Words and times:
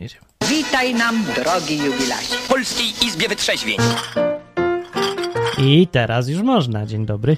Jedziemy. 0.00 0.24
Witaj 0.50 0.94
nam, 0.94 1.14
drogi 1.36 1.76
jubilasie. 1.78 2.34
W 2.36 2.48
Polskiej 2.48 2.86
Izbie 3.06 3.28
Wytrzeźwień. 3.28 3.76
I 5.58 5.86
teraz 5.86 6.28
już 6.28 6.42
można. 6.42 6.86
Dzień 6.86 7.06
dobry. 7.06 7.36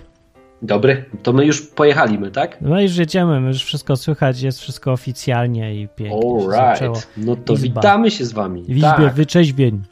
Dobry, 0.63 1.05
to 1.23 1.33
my 1.33 1.47
już 1.47 1.63
pojechaliśmy, 1.63 2.31
tak? 2.31 2.59
No 2.61 2.81
już 2.81 2.97
jedziemy, 2.97 3.49
już 3.49 3.65
wszystko 3.65 3.97
słychać, 3.97 4.41
jest 4.41 4.61
wszystko 4.61 4.93
oficjalnie 4.93 5.75
i 5.83 5.89
pięknie. 5.89 6.21
Alright, 6.57 7.09
no 7.17 7.37
to 7.37 7.53
Izba. 7.53 7.65
witamy 7.81 8.11
się 8.11 8.25
z 8.25 8.33
wami. 8.33 8.63
W 8.63 8.69
Izbie 8.71 8.83
tak. 8.83 9.15
wyczeźwień. 9.15 9.83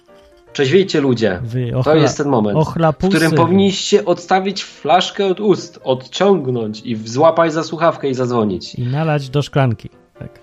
Przeźwiejcie 0.53 1.01
ludzie. 1.01 1.41
Wy 1.43 1.71
To 1.73 1.79
ochla- 1.79 1.97
jest 1.97 2.17
ten 2.17 2.29
moment, 2.29 2.55
w 2.59 2.61
ochlapusy. 2.61 3.09
którym 3.11 3.33
powinniście 3.33 4.05
odstawić 4.05 4.65
flaszkę 4.65 5.27
od 5.27 5.41
ust, 5.41 5.81
odciągnąć 5.85 6.81
i 6.85 6.97
złapać 6.97 7.53
za 7.53 7.63
słuchawkę 7.65 8.09
i 8.09 8.15
zadzwonić. 8.15 8.75
I 8.75 8.83
nalać 8.83 9.29
do 9.31 9.43
szklanki. 9.43 9.89
Tak. 10.19 10.41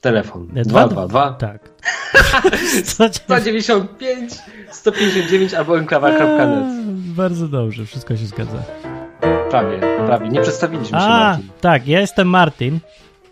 Telefon 0.00 0.48
E, 0.56 0.62
222 0.64 1.32
Tak. 1.32 1.70
Co 2.84 3.08
cię... 3.10 3.20
195 3.24 4.32
159 4.70 5.54
albo 5.54 5.78
enklawa.net. 5.78 6.20
Eee, 6.40 6.84
Bardzo 7.16 7.48
dobrze, 7.48 7.84
wszystko 7.86 8.16
się 8.16 8.26
zgadza. 8.26 8.62
Prawie, 9.50 9.78
prawie. 10.06 10.28
Nie 10.28 10.40
przedstawiliśmy 10.40 10.98
się, 10.98 11.04
A, 11.04 11.08
Martin. 11.30 11.48
tak, 11.60 11.88
ja 11.88 12.00
jestem 12.00 12.28
Martin. 12.28 12.78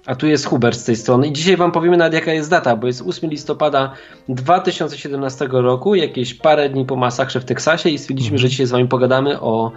A 0.06 0.14
tu 0.14 0.26
jest 0.26 0.46
Hubert 0.46 0.78
z 0.78 0.84
tej 0.84 0.96
strony 0.96 1.26
i 1.26 1.32
dzisiaj 1.32 1.56
wam 1.56 1.72
powiemy 1.72 1.96
nawet 1.96 2.12
jaka 2.14 2.32
jest 2.32 2.50
data, 2.50 2.76
bo 2.76 2.86
jest 2.86 3.02
8 3.06 3.30
listopada 3.30 3.92
2017 4.28 5.48
roku, 5.50 5.94
jakieś 5.94 6.34
parę 6.34 6.68
dni 6.68 6.84
po 6.84 6.96
masakrze 6.96 7.40
w 7.40 7.44
Teksasie 7.44 7.88
i 7.90 7.98
stwierdziliśmy, 7.98 8.38
że 8.38 8.48
dzisiaj 8.48 8.66
z 8.66 8.70
wami 8.70 8.88
pogadamy 8.88 9.40
o 9.40 9.72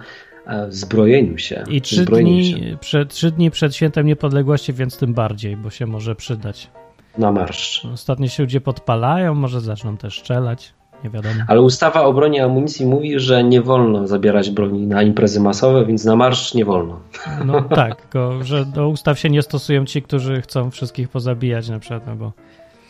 e, 0.46 0.66
zbrojeniu 0.68 1.38
się. 1.38 1.56
Mhm. 1.56 1.76
I 1.76 1.80
trzy 1.80 1.96
się 1.96 2.04
dni, 2.04 2.76
przed, 2.80 3.08
trzy 3.14 3.30
dni 3.30 3.50
przed 3.50 3.76
świętem 3.76 4.06
niepodległości, 4.06 4.72
więc 4.72 4.96
tym 4.96 5.14
bardziej, 5.14 5.56
bo 5.56 5.70
się 5.70 5.86
może 5.86 6.14
przydać. 6.14 6.70
Na 7.18 7.32
marsz. 7.32 7.86
Ostatnio 7.94 8.28
się 8.28 8.42
ludzie 8.42 8.60
podpalają, 8.60 9.34
może 9.34 9.60
zaczną 9.60 9.96
też 9.96 10.18
strzelać. 10.20 10.74
Nie 11.04 11.10
wiadomo. 11.10 11.34
Ale 11.48 11.60
ustawa 11.60 12.02
o 12.04 12.12
broni 12.12 12.36
i 12.36 12.40
amunicji 12.40 12.86
mówi, 12.86 13.18
że 13.20 13.44
nie 13.44 13.62
wolno 13.62 14.06
zabierać 14.06 14.50
broni 14.50 14.86
na 14.86 15.02
imprezy 15.02 15.40
masowe, 15.40 15.86
więc 15.86 16.04
na 16.04 16.16
marsz 16.16 16.54
nie 16.54 16.64
wolno. 16.64 17.00
No 17.44 17.62
tak, 17.76 18.00
tylko 18.02 18.44
że 18.44 18.64
do 18.66 18.88
ustaw 18.88 19.18
się 19.18 19.30
nie 19.30 19.42
stosują 19.42 19.84
ci, 19.84 20.02
którzy 20.02 20.40
chcą 20.42 20.70
wszystkich 20.70 21.08
pozabijać 21.08 21.68
na 21.68 21.78
przykład, 21.78 22.06
no 22.06 22.16
bo 22.16 22.32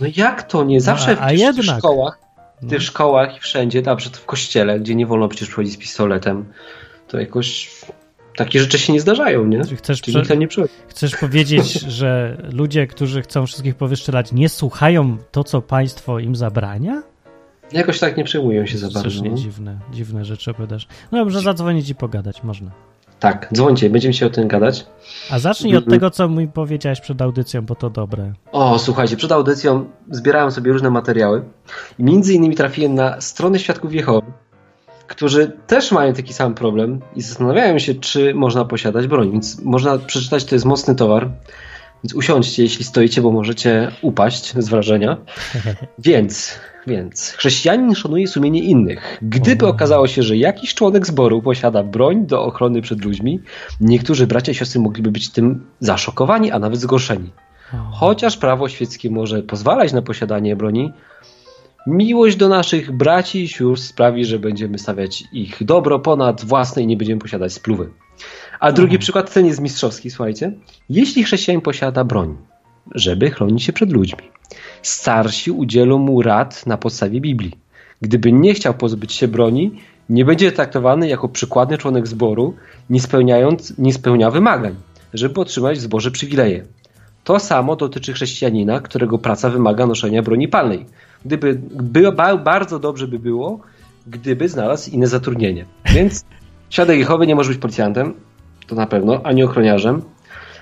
No 0.00 0.06
jak 0.16 0.42
to 0.42 0.64
nie? 0.64 0.80
Zawsze 0.80 1.10
a 1.20 1.26
w, 1.26 1.28
tych- 1.28 1.38
w 1.38 1.40
jednak. 1.40 1.78
szkołach, 1.78 2.18
w 2.60 2.62
No. 2.62 2.68
tych 2.70 2.82
szkołach 2.82 3.36
i 3.36 3.40
wszędzie, 3.40 3.82
na 3.82 3.96
przykład 3.96 4.16
w 4.20 4.24
kościele, 4.26 4.80
gdzie 4.80 4.94
nie 4.94 5.06
wolno 5.06 5.28
przecież 5.28 5.48
przychodzić 5.48 5.72
z 5.74 5.76
pistoletem, 5.76 6.44
to 7.08 7.20
jakoś 7.20 7.70
takie 8.36 8.60
rzeczy 8.60 8.78
się 8.78 8.92
nie 8.92 9.00
zdarzają, 9.00 9.44
nie? 9.46 9.64
Czy 9.64 9.76
chcesz, 9.76 10.00
Czyli 10.00 10.22
prze... 10.22 10.36
nie 10.36 10.48
przychodzi. 10.48 10.72
chcesz 10.88 11.16
powiedzieć, 11.16 11.72
że 11.98 12.36
ludzie, 12.52 12.86
którzy 12.86 13.22
chcą 13.22 13.46
wszystkich 13.46 13.74
powyszczelać, 13.74 14.32
nie 14.32 14.48
słuchają 14.48 15.16
to, 15.30 15.44
co 15.44 15.62
państwo 15.62 16.18
im 16.18 16.36
zabrania? 16.36 17.02
Jakoś 17.72 17.98
tak 17.98 18.16
nie 18.16 18.24
przejmują 18.24 18.66
się 18.66 18.78
za 18.78 18.86
bardzo. 18.86 19.00
Strasznie 19.00 19.30
no. 19.30 19.36
dziwne, 19.36 19.78
dziwne 19.92 20.24
rzeczy 20.24 20.50
opowiadasz. 20.50 20.86
No 21.12 21.18
dobrze, 21.18 21.40
zadzwonić 21.40 21.88
i 21.90 21.94
pogadać 21.94 22.42
można. 22.42 22.70
Tak, 23.20 23.48
dzwońcie, 23.54 23.90
będziemy 23.90 24.14
się 24.14 24.26
o 24.26 24.30
tym 24.30 24.48
gadać. 24.48 24.86
A 25.30 25.38
zacznij 25.38 25.76
od 25.76 25.84
Mhm. 25.84 25.90
tego, 26.00 26.10
co 26.10 26.28
mi 26.28 26.48
powiedziałeś 26.48 27.00
przed 27.00 27.22
audycją, 27.22 27.62
bo 27.62 27.74
to 27.74 27.90
dobre. 27.90 28.32
O, 28.52 28.78
słuchajcie, 28.78 29.16
przed 29.16 29.32
audycją 29.32 29.84
zbierałem 30.10 30.50
sobie 30.50 30.72
różne 30.72 30.90
materiały 30.90 31.42
i 31.98 32.04
między 32.04 32.34
innymi 32.34 32.54
trafiłem 32.54 32.94
na 32.94 33.20
stronę 33.20 33.58
Świadków 33.58 33.94
Jehowy, 33.94 34.32
którzy 35.12 35.52
też 35.66 35.92
mają 35.92 36.12
taki 36.12 36.32
sam 36.32 36.54
problem 36.54 37.00
i 37.16 37.22
zastanawiają 37.22 37.78
się, 37.78 37.94
czy 37.94 38.34
można 38.34 38.64
posiadać 38.64 39.06
broń. 39.06 39.32
Więc 39.32 39.60
można 39.62 39.98
przeczytać, 39.98 40.44
to 40.44 40.54
jest 40.54 40.64
mocny 40.64 40.94
towar, 40.94 41.30
więc 42.04 42.14
usiądźcie, 42.14 42.62
jeśli 42.62 42.84
stoicie, 42.84 43.22
bo 43.22 43.32
możecie 43.32 43.90
upaść 44.02 44.54
z 44.58 44.68
wrażenia. 44.68 45.16
Więc, 45.98 46.58
więc 46.86 47.30
chrześcijanin 47.30 47.94
szanuje 47.94 48.26
sumienie 48.26 48.62
innych. 48.62 49.18
Gdyby 49.22 49.66
O. 49.66 49.68
okazało 49.68 50.06
się, 50.06 50.22
że 50.22 50.36
jakiś 50.36 50.74
członek 50.74 51.06
zboru 51.06 51.42
posiada 51.42 51.82
broń 51.82 52.26
do 52.26 52.44
ochrony 52.44 52.82
przed 52.82 53.04
ludźmi, 53.04 53.40
niektórzy 53.80 54.26
bracia 54.26 54.52
i 54.52 54.54
siostry 54.54 54.80
mogliby 54.80 55.10
być 55.10 55.30
tym 55.30 55.64
zaszokowani, 55.80 56.50
a 56.50 56.58
nawet 56.58 56.80
zgorszeni. 56.80 57.30
Chociaż 57.92 58.36
prawo 58.36 58.68
świeckie 58.68 59.10
może 59.10 59.42
pozwalać 59.42 59.92
na 59.92 60.02
posiadanie 60.02 60.56
broni, 60.56 60.92
miłość 61.86 62.36
do 62.36 62.48
naszych 62.48 62.92
braci 62.92 63.42
i 63.42 63.48
sióstr 63.48 63.88
sprawi, 63.88 64.24
że 64.24 64.38
będziemy 64.38 64.78
stawiać 64.78 65.24
ich 65.32 65.64
dobro 65.64 65.98
ponad 65.98 66.44
własne 66.44 66.82
i 66.82 66.86
nie 66.86 66.96
będziemy 66.96 67.20
posiadać 67.20 67.52
spluwy. 67.52 67.90
A 68.60 68.72
drugi 68.72 68.94
Mhm. 68.94 69.00
przykład, 69.00 69.34
ten 69.34 69.46
jest 69.46 69.60
mistrzowski, 69.60 70.10
słuchajcie. 70.10 70.52
Jeśli 70.88 71.24
chrześcijanin 71.24 71.60
posiada 71.60 72.04
broń, 72.04 72.36
żeby 72.94 73.30
chronić 73.30 73.62
się 73.62 73.72
przed 73.72 73.92
ludźmi, 73.92 74.22
starsi 74.82 75.50
udzielą 75.50 75.98
mu 75.98 76.22
rad 76.22 76.66
na 76.66 76.76
podstawie 76.76 77.20
Biblii. 77.20 77.52
Gdyby 78.02 78.32
nie 78.32 78.54
chciał 78.54 78.74
pozbyć 78.74 79.12
się 79.12 79.28
broni, 79.28 79.70
nie 80.08 80.24
będzie 80.24 80.52
traktowany 80.52 81.08
jako 81.08 81.28
przykładny 81.28 81.78
członek 81.78 82.06
zboru, 82.06 82.54
nie, 82.90 83.00
spełniając, 83.00 83.78
nie 83.78 83.92
spełnia 83.92 84.30
wymagań, 84.30 84.74
żeby 85.14 85.40
otrzymać 85.40 85.78
w 85.78 85.80
zborze 85.80 86.10
przywileje. 86.10 86.64
To 87.24 87.38
samo 87.40 87.76
dotyczy 87.76 88.12
chrześcijanina, 88.12 88.80
którego 88.80 89.18
praca 89.18 89.50
wymaga 89.50 89.86
noszenia 89.86 90.22
broni 90.22 90.48
palnej. 90.48 90.86
Gdyby 91.24 91.60
by, 91.70 92.12
ba, 92.12 92.36
bardzo 92.36 92.78
dobrze 92.78 93.08
by 93.08 93.18
było, 93.18 93.60
gdyby 94.06 94.48
znalazł 94.48 94.90
inne 94.90 95.06
zatrudnienie. 95.06 95.64
Więc 95.94 96.24
świadek 96.70 96.98
Jehowy 96.98 97.26
nie 97.26 97.34
może 97.34 97.48
być 97.48 97.58
policjantem, 97.58 98.14
to 98.66 98.74
na 98.74 98.86
pewno, 98.86 99.20
ani 99.24 99.44
ochroniarzem. 99.44 100.02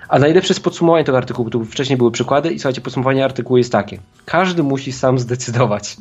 A 0.09 0.19
najlepsze 0.19 0.53
jest 0.53 0.65
podsumowanie 0.65 1.05
tego 1.05 1.19
artykułu, 1.19 1.45
bo 1.45 1.51
tu 1.51 1.65
wcześniej 1.65 1.97
były 1.97 2.11
przykłady 2.11 2.51
i 2.51 2.59
słuchajcie, 2.59 2.81
podsumowanie 2.81 3.25
artykułu 3.25 3.57
jest 3.57 3.73
takie. 3.73 3.99
Każdy 4.25 4.63
musi 4.63 4.93
sam 4.93 5.19
zdecydować. 5.19 5.97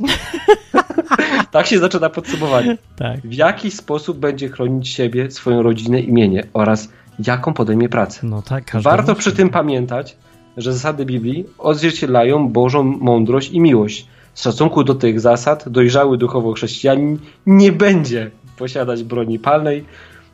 tak 1.51 1.65
się 1.67 1.79
zaczyna 1.79 2.09
podsumowanie. 2.09 2.77
Tak. 2.95 3.19
W 3.21 3.33
jaki 3.33 3.71
sposób 3.71 4.17
będzie 4.17 4.49
chronić 4.49 4.89
siebie, 4.89 5.31
swoją 5.31 5.61
rodzinę, 5.63 5.99
imienie 5.99 6.43
oraz 6.53 6.89
jaką 7.27 7.53
podejmie 7.53 7.89
pracę. 7.89 8.27
No 8.27 8.41
tak, 8.41 8.71
Warto 8.81 9.11
musi. 9.11 9.19
przy 9.19 9.31
tym 9.31 9.49
pamiętać, 9.49 10.17
że 10.57 10.73
zasady 10.73 11.05
Biblii 11.05 11.45
odzwierciedlają 11.57 12.49
Bożą 12.49 12.83
mądrość 12.83 13.51
i 13.51 13.59
miłość. 13.59 14.07
W 14.39 14.41
stosunku 14.41 14.83
do 14.83 14.95
tych 14.95 15.19
zasad 15.19 15.69
dojrzały 15.69 16.17
duchowo 16.17 16.53
chrześcijanin 16.53 17.19
nie 17.45 17.71
będzie 17.71 18.31
posiadać 18.57 19.03
broni 19.03 19.39
palnej, 19.39 19.85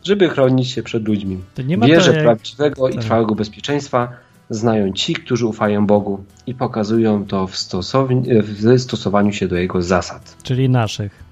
żeby 0.03 0.29
chronić 0.29 0.69
się 0.69 0.83
przed 0.83 1.07
ludźmi. 1.07 1.38
Wierzę 1.85 2.13
jak... 2.13 2.23
prawdziwego 2.23 2.89
i 2.89 2.93
tak. 2.93 3.01
trwałego 3.01 3.35
bezpieczeństwa 3.35 4.09
znają 4.49 4.93
ci, 4.93 5.13
którzy 5.13 5.45
ufają 5.45 5.85
Bogu 5.85 6.23
i 6.47 6.53
pokazują 6.53 7.25
to 7.25 7.47
w, 7.47 7.51
w 7.51 8.79
stosowaniu 8.79 9.33
się 9.33 9.47
do 9.47 9.55
Jego 9.55 9.81
zasad. 9.81 10.37
Czyli 10.43 10.69
naszych. 10.69 11.23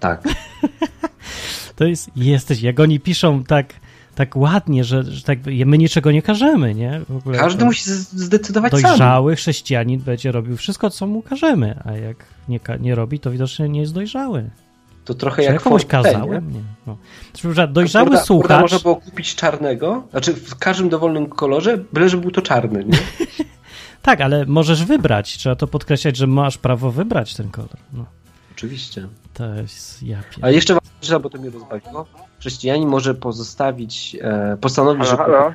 Tak. 0.00 0.22
To 1.76 1.84
jest, 1.84 2.10
jesteś, 2.16 2.62
jak 2.62 2.80
oni 2.80 3.00
piszą 3.00 3.44
tak, 3.44 3.74
tak 4.20 4.36
ładnie, 4.36 4.84
że, 4.84 5.02
że 5.02 5.22
tak, 5.22 5.38
my 5.66 5.78
niczego 5.78 6.12
nie 6.12 6.22
każemy, 6.22 6.74
nie? 6.74 7.00
Każdy 7.38 7.64
musi 7.64 7.90
zdecydować 7.90 8.72
sam. 8.72 8.82
Dojrzały 8.82 9.36
chrześcijanin 9.36 10.00
będzie 10.00 10.32
robił 10.32 10.56
wszystko, 10.56 10.90
co 10.90 11.06
mu 11.06 11.22
każemy, 11.22 11.80
a 11.84 11.92
jak 11.92 12.16
nie, 12.48 12.60
nie 12.80 12.94
robi, 12.94 13.20
to 13.20 13.30
widocznie 13.30 13.68
nie 13.68 13.80
jest 13.80 13.94
dojrzały. 13.94 14.50
To 15.04 15.14
trochę 15.14 15.36
Czy 15.42 15.46
ja 15.46 15.52
jak 15.52 15.62
komuś 15.62 15.82
Forte, 15.82 15.98
nie? 15.98 16.04
kazałem? 16.04 16.52
Nie. 16.52 16.60
No. 16.86 16.96
Znaczy, 17.32 17.54
że 17.54 17.68
Dojrzały 17.68 18.06
Kurda- 18.06 18.10
kurda 18.10 18.24
słuchacz... 18.24 18.60
można 18.60 18.78
było 18.78 18.96
kupić 18.96 19.34
czarnego, 19.34 20.02
znaczy 20.10 20.34
w 20.34 20.56
każdym 20.56 20.88
dowolnym 20.88 21.26
kolorze, 21.26 21.78
byle 21.92 22.08
żeby 22.08 22.22
był 22.22 22.30
to 22.30 22.42
czarny. 22.42 22.84
Nie? 22.84 22.98
Tak, 24.02 24.20
ale 24.20 24.46
możesz 24.46 24.84
wybrać. 24.84 25.38
Trzeba 25.38 25.56
to 25.56 25.66
podkreślać, 25.66 26.16
że 26.16 26.26
masz 26.26 26.58
prawo 26.58 26.90
wybrać 26.90 27.34
ten 27.34 27.50
kolor. 27.50 27.76
No, 27.92 28.06
Oczywiście. 28.60 29.08
to 29.34 29.54
jest 29.54 30.02
ja 30.02 30.18
pier- 30.18 30.38
Ale 30.42 30.54
jeszcze 30.54 30.74
ważniejsze, 30.74 31.20
bo 31.20 31.30
to 31.30 31.38
mnie 31.38 31.50
rozbawiło, 31.50 32.06
chrześcijanin 32.40 32.88
może 32.88 33.14
pozostawić, 33.14 34.16
e, 34.20 34.56
postanowić, 34.60 35.04
Halo, 35.08 35.10
że 35.10 35.32
halo? 35.32 35.52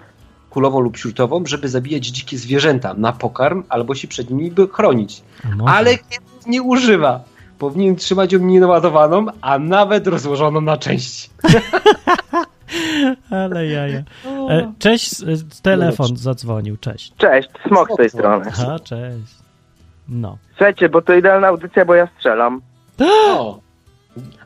kulową 0.50 0.80
lub 0.80 0.98
śrutową, 0.98 1.46
żeby 1.46 1.70
zabijać 1.70 2.06
dzikie 2.06 2.38
zwierzęta 2.38 2.94
na 2.94 3.12
pokarm 3.14 3.64
albo 3.70 3.96
się 3.96 4.08
przed 4.08 4.30
nimi 4.30 4.52
by 4.52 4.68
chronić. 4.68 5.24
Może? 5.58 5.74
Ale 5.74 5.98
kiedy 5.98 6.26
nie 6.48 6.62
używa. 6.62 7.24
Powinien 7.60 7.96
trzymać 7.96 8.34
ją 8.34 8.40
nienaładowaną, 8.40 9.26
a 9.42 9.60
nawet 9.60 10.08
rozłożoną 10.08 10.62
na 10.62 10.78
części. 10.78 11.30
Ale 13.30 13.68
jaja. 13.68 14.04
E, 14.50 14.74
cześć, 14.80 15.22
e, 15.24 15.26
telefon 15.62 16.18
zadzwonił, 16.18 16.78
cześć. 16.78 17.14
Cześć, 17.18 17.50
Smok 17.68 17.92
z 17.94 17.96
tej 17.96 18.10
strony. 18.10 18.46
Aha, 18.48 18.80
cześć. 18.84 19.36
No. 20.10 20.38
Słuchajcie, 20.50 20.90
bo 20.90 21.02
to 21.02 21.14
idealna 21.14 21.48
audycja, 21.48 21.86
bo 21.86 21.96
ja 21.96 22.08
strzelam. 22.18 22.62
O. 23.02 23.60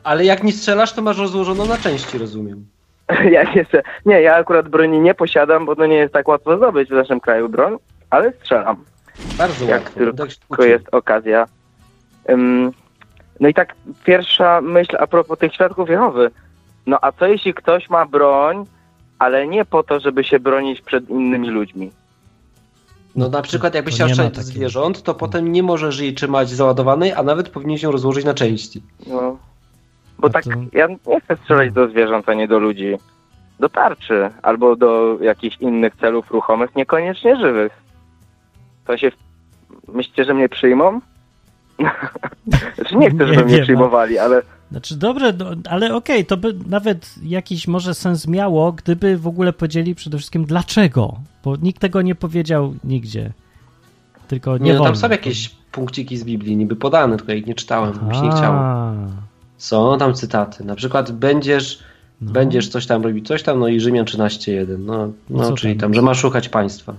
Ale 0.04 0.24
jak 0.24 0.42
nie 0.42 0.52
strzelasz, 0.52 0.92
to 0.92 1.02
masz 1.02 1.18
rozłożoną 1.18 1.66
na 1.66 1.76
części, 1.78 2.18
rozumiem. 2.18 2.66
Ja 3.30 3.42
nie, 3.54 3.64
strze- 3.64 3.82
nie, 4.06 4.20
ja 4.20 4.34
akurat 4.36 4.68
broni 4.68 5.00
nie 5.00 5.14
posiadam, 5.14 5.66
bo 5.66 5.76
to 5.76 5.86
nie 5.86 5.96
jest 5.96 6.12
tak 6.12 6.28
łatwo 6.28 6.56
zdobyć 6.56 6.88
w 6.88 6.92
naszym 6.92 7.20
kraju 7.20 7.48
broń, 7.48 7.76
ale 8.10 8.32
strzelam, 8.32 8.84
Bardzo 9.38 9.64
jak 9.64 9.82
łatwo. 9.82 9.98
tylko 10.00 10.16
Tak 10.48 10.62
się 10.62 10.68
jest 10.68 10.84
okazja. 10.94 11.46
Ym, 12.30 12.72
no 13.40 13.48
i 13.48 13.54
tak 13.54 13.74
pierwsza 14.04 14.60
myśl 14.60 14.96
a 15.00 15.06
propos 15.06 15.38
tych 15.38 15.54
świadków 15.54 15.88
Jehowy. 15.90 16.30
No 16.86 16.98
a 17.02 17.12
co 17.12 17.26
jeśli 17.26 17.54
ktoś 17.54 17.90
ma 17.90 18.06
broń, 18.06 18.64
ale 19.18 19.46
nie 19.46 19.64
po 19.64 19.82
to, 19.82 20.00
żeby 20.00 20.24
się 20.24 20.40
bronić 20.40 20.80
przed 20.80 21.10
innymi 21.10 21.50
ludźmi? 21.50 21.90
No 23.16 23.28
na 23.28 23.42
przykład 23.42 23.74
jakbyś 23.74 23.94
chciał 23.94 24.08
nie 24.08 24.14
strzelać 24.14 24.34
do 24.36 24.42
zwierząt, 24.42 25.02
to 25.02 25.14
potem 25.14 25.52
nie 25.52 25.62
możesz 25.62 26.00
jej 26.00 26.14
trzymać 26.14 26.50
załadowanej, 26.50 27.12
a 27.12 27.22
nawet 27.22 27.48
powinien 27.48 27.78
ją 27.82 27.92
rozłożyć 27.92 28.24
na 28.24 28.34
części. 28.34 28.82
No. 29.06 29.36
Bo 30.18 30.28
A 30.28 30.30
tak, 30.30 30.44
to- 30.44 30.50
ja 30.72 30.86
nie 30.86 31.20
chcę 31.20 31.36
strzelać 31.36 31.72
do 31.72 31.88
zwierząt, 31.88 32.28
a 32.28 32.34
nie 32.34 32.48
do 32.48 32.58
ludzi. 32.58 32.96
Do 33.60 33.68
tarczy 33.68 34.30
albo 34.42 34.76
do 34.76 35.18
jakichś 35.20 35.56
innych 35.60 35.96
celów 36.00 36.30
ruchomych, 36.30 36.76
niekoniecznie 36.76 37.36
żywych. 37.36 37.72
To 38.86 38.96
się... 38.96 39.12
Myślicie, 39.88 40.24
że 40.24 40.34
mnie 40.34 40.48
przyjmą? 40.48 41.00
Znaczy 42.74 42.96
nie 42.96 43.10
chcę, 43.10 43.18
Nie 43.18 43.26
żeby 43.26 43.44
mnie 43.44 43.54
wiem, 43.54 43.62
przyjmowali, 43.62 44.18
ale 44.18 44.42
Znaczy 44.70 44.96
dobrze, 44.96 45.32
no, 45.38 45.46
ale 45.70 45.94
okej, 45.94 46.26
to 46.26 46.36
by 46.36 46.54
nawet 46.66 47.14
jakiś 47.22 47.68
może 47.68 47.94
sens 47.94 48.28
miało, 48.28 48.72
gdyby 48.72 49.16
w 49.16 49.26
ogóle 49.26 49.52
powiedzieli 49.52 49.94
przede 49.94 50.18
wszystkim 50.18 50.44
dlaczego, 50.44 51.16
bo 51.44 51.56
nikt 51.56 51.80
tego 51.80 52.02
nie 52.02 52.14
powiedział 52.14 52.74
nigdzie. 52.84 53.32
Tylko 54.28 54.58
nie, 54.58 54.64
Nie, 54.64 54.74
no, 54.74 54.84
tam 54.84 54.96
są 54.96 55.08
jakieś 55.08 55.48
punkciki 55.72 56.16
z 56.16 56.24
Biblii 56.24 56.56
niby 56.56 56.76
podane, 56.76 57.16
tylko 57.16 57.32
ich 57.32 57.46
nie 57.46 57.54
czytałem, 57.54 57.92
bo 57.92 58.06
mi 58.06 58.14
się 58.14 58.22
nie 58.22 58.30
chciało. 58.30 58.58
Są 59.58 59.98
tam 59.98 60.14
cytaty. 60.14 60.64
Na 60.64 60.74
przykład 60.74 61.12
będziesz, 61.12 61.82
no. 62.20 62.32
będziesz 62.32 62.68
coś 62.68 62.86
tam 62.86 63.02
robić, 63.02 63.28
coś 63.28 63.42
tam, 63.42 63.58
no 63.58 63.68
i 63.68 63.80
Rzymian 63.80 64.04
13.1. 64.04 64.78
No, 64.78 65.12
No 65.30 65.48
no 65.48 65.52
czyli 65.52 65.76
tam? 65.76 65.94
że 65.94 66.02
masz 66.02 66.18
szukać 66.20 66.48
państwa. 66.48 66.94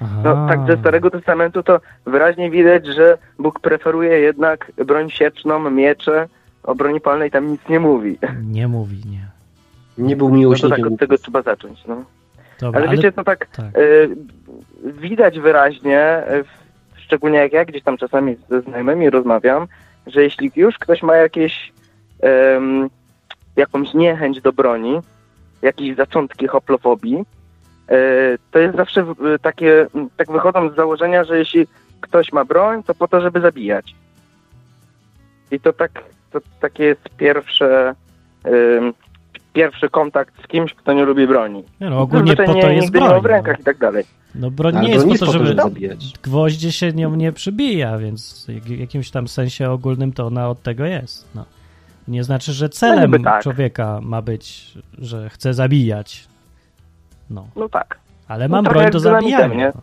Aha. 0.00 0.20
no, 0.24 0.48
tak 0.48 0.66
ze 0.66 0.76
Starego 0.76 1.10
Testamentu 1.10 1.62
to 1.62 1.80
wyraźnie 2.06 2.50
widać, 2.50 2.86
że 2.86 3.18
Bóg 3.38 3.60
preferuje 3.60 4.18
jednak 4.18 4.72
broń 4.86 5.10
sieczną, 5.10 5.70
miecze. 5.70 6.28
O 6.64 6.74
broni 6.74 7.00
palnej 7.00 7.30
tam 7.30 7.46
nic 7.52 7.60
nie 7.68 7.80
mówi. 7.80 8.18
Nie 8.44 8.68
mówi, 8.68 8.96
nie. 9.06 9.26
Nie 9.98 10.16
był 10.16 10.28
No 10.28 10.32
to 10.34 10.38
miłośnikiem. 10.38 10.76
tak 10.82 10.92
od 10.92 10.98
tego 10.98 11.18
trzeba 11.18 11.42
zacząć. 11.42 11.84
No. 11.86 12.04
Dobra, 12.60 12.80
Ale 12.80 12.90
wiecie, 12.96 13.12
to 13.12 13.24
tak 13.24 13.46
tak. 13.46 13.78
y, 13.78 14.16
widać 14.84 15.40
wyraźnie, 15.40 16.22
y, 16.32 16.44
szczególnie 16.96 17.38
jak 17.38 17.52
ja 17.52 17.64
gdzieś 17.64 17.82
tam 17.82 17.96
czasami 17.96 18.36
ze 18.50 18.60
znajomymi 18.60 19.10
rozmawiam, 19.10 19.66
że 20.06 20.22
jeśli 20.22 20.50
już 20.56 20.78
ktoś 20.78 21.02
ma 21.02 21.16
jakieś 21.16 21.72
em, 22.20 22.90
jakąś 23.56 23.94
niechęć 23.94 24.40
do 24.40 24.52
broni, 24.52 25.00
jakieś 25.62 25.96
zaczątki 25.96 26.46
hoplofobii, 26.46 27.16
y, 27.90 28.38
to 28.50 28.58
jest 28.58 28.76
zawsze 28.76 29.00
y, 29.00 29.38
takie, 29.38 29.86
tak 30.16 30.32
wychodzą 30.32 30.70
z 30.70 30.74
założenia, 30.76 31.24
że 31.24 31.38
jeśli 31.38 31.66
ktoś 32.00 32.32
ma 32.32 32.44
broń, 32.44 32.82
to 32.82 32.94
po 32.94 33.08
to, 33.08 33.20
żeby 33.20 33.40
zabijać. 33.40 33.94
I 35.50 35.60
to 35.60 35.72
tak, 35.72 35.90
to 36.40 36.46
takie 36.60 36.84
jest 36.84 37.08
pierwsze, 37.16 37.94
ym, 38.46 38.92
pierwszy 39.52 39.88
kontakt 39.90 40.34
z 40.44 40.46
kimś, 40.46 40.74
kto 40.74 40.92
nie 40.92 41.04
lubi 41.04 41.26
broni. 41.26 41.64
Nie, 41.80 41.90
no, 41.90 42.00
ogólnie 42.00 42.26
Zazwyczaj 42.26 42.46
po 42.46 42.54
nie, 42.54 42.62
to 42.62 42.68
jest 42.68 42.82
nigdy 42.82 42.98
broń. 43.00 43.14
nie 43.14 43.20
w 43.20 43.24
rękach 43.26 43.60
i 43.60 43.64
tak 43.64 43.78
dalej. 43.78 44.04
No 44.34 44.50
broń 44.50 44.74
nie 44.80 44.88
jest 44.90 45.06
nie 45.06 45.18
po 45.18 45.24
jest 45.24 45.24
to, 45.24 45.32
żeby 45.44 45.54
zabijać. 45.62 46.12
gwoździe 46.22 46.72
się 46.72 46.92
nią 46.92 47.14
nie 47.14 47.32
przybija, 47.32 47.98
więc 47.98 48.46
w 48.48 48.68
jakimś 48.68 49.10
tam 49.10 49.28
sensie 49.28 49.70
ogólnym 49.70 50.12
to 50.12 50.26
ona 50.26 50.48
od 50.48 50.62
tego 50.62 50.84
jest. 50.84 51.28
No. 51.34 51.44
Nie 52.08 52.24
znaczy, 52.24 52.52
że 52.52 52.68
celem 52.68 53.10
niby 53.12 53.24
tak. 53.24 53.42
człowieka 53.42 54.00
ma 54.02 54.22
być, 54.22 54.74
że 54.98 55.30
chce 55.30 55.54
zabijać. 55.54 56.28
No, 57.30 57.46
No 57.56 57.68
tak. 57.68 57.98
ale 58.28 58.48
No 58.48 58.56
mam 58.56 58.64
broń 58.64 58.90
do 58.90 59.00
zabijania. 59.00 59.54
nie? 59.54 59.72
No. 59.74 59.80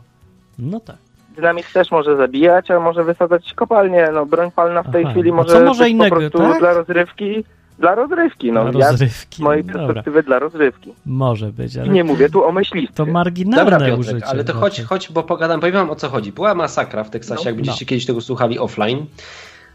no 0.59 0.80
tak. 0.80 0.98
Dynamit 1.42 1.74
też 1.74 1.92
może 1.92 2.18
zabijać, 2.18 2.72
a 2.72 2.80
może 2.80 3.04
wysadzać 3.04 3.54
kopalnię. 3.54 4.10
No 4.14 4.26
broń 4.26 4.52
palna 4.52 4.84
w 4.84 4.92
tej 4.92 5.04
Aha. 5.04 5.12
chwili 5.14 5.32
może 5.32 5.50
co 5.50 5.60
może 5.66 5.84
być 5.84 5.94
innego, 5.94 6.16
po 6.16 6.20
prostu 6.20 6.38
tak? 6.40 6.60
dla 6.60 6.74
rozrywki. 6.74 7.44
Dla 7.80 7.96
rozrywki, 7.96 8.52
no. 8.52 8.72
Dla 8.72 8.80
Ja 8.86 8.92
rozrywki. 8.92 9.38
z 9.38 9.40
mojej 9.40 9.64
Dobra, 9.64 9.82
perspektywy 9.86 10.24
dla 10.24 10.40
rozrywki. 10.40 10.94
może 11.06 11.52
być, 11.52 11.76
I 11.76 11.80
ale 11.80 11.90
nie 11.90 12.04
mówię 12.04 12.30
tu 12.30 12.44
o 12.46 12.52
myśliwstwie. 12.52 12.96
to 13.06 13.12
marginalne 13.12 13.72
Dobra 13.72 13.80
Piotrek, 13.88 14.00
użycie. 14.00 14.26
ale 14.28 14.44
to 14.44 14.54
no 14.54 14.60
chodź, 14.60 14.82
chodź, 14.82 15.12
bo 15.12 15.24
pogadam, 15.24 15.60
powiem 15.60 15.76
wam 15.76 15.90
o 15.90 15.96
co 15.96 16.10
chodzi. 16.10 16.32
Była 16.32 16.56
masakra 16.56 17.04
w 17.04 17.10
Teksasie, 17.10 17.42
No, 17.44 17.50
jak 17.50 17.56
będziecie 17.56 17.86
kiedyś 17.86 18.06
tego 18.06 18.22
słuchali 18.22 18.60
offline. 18.60 19.06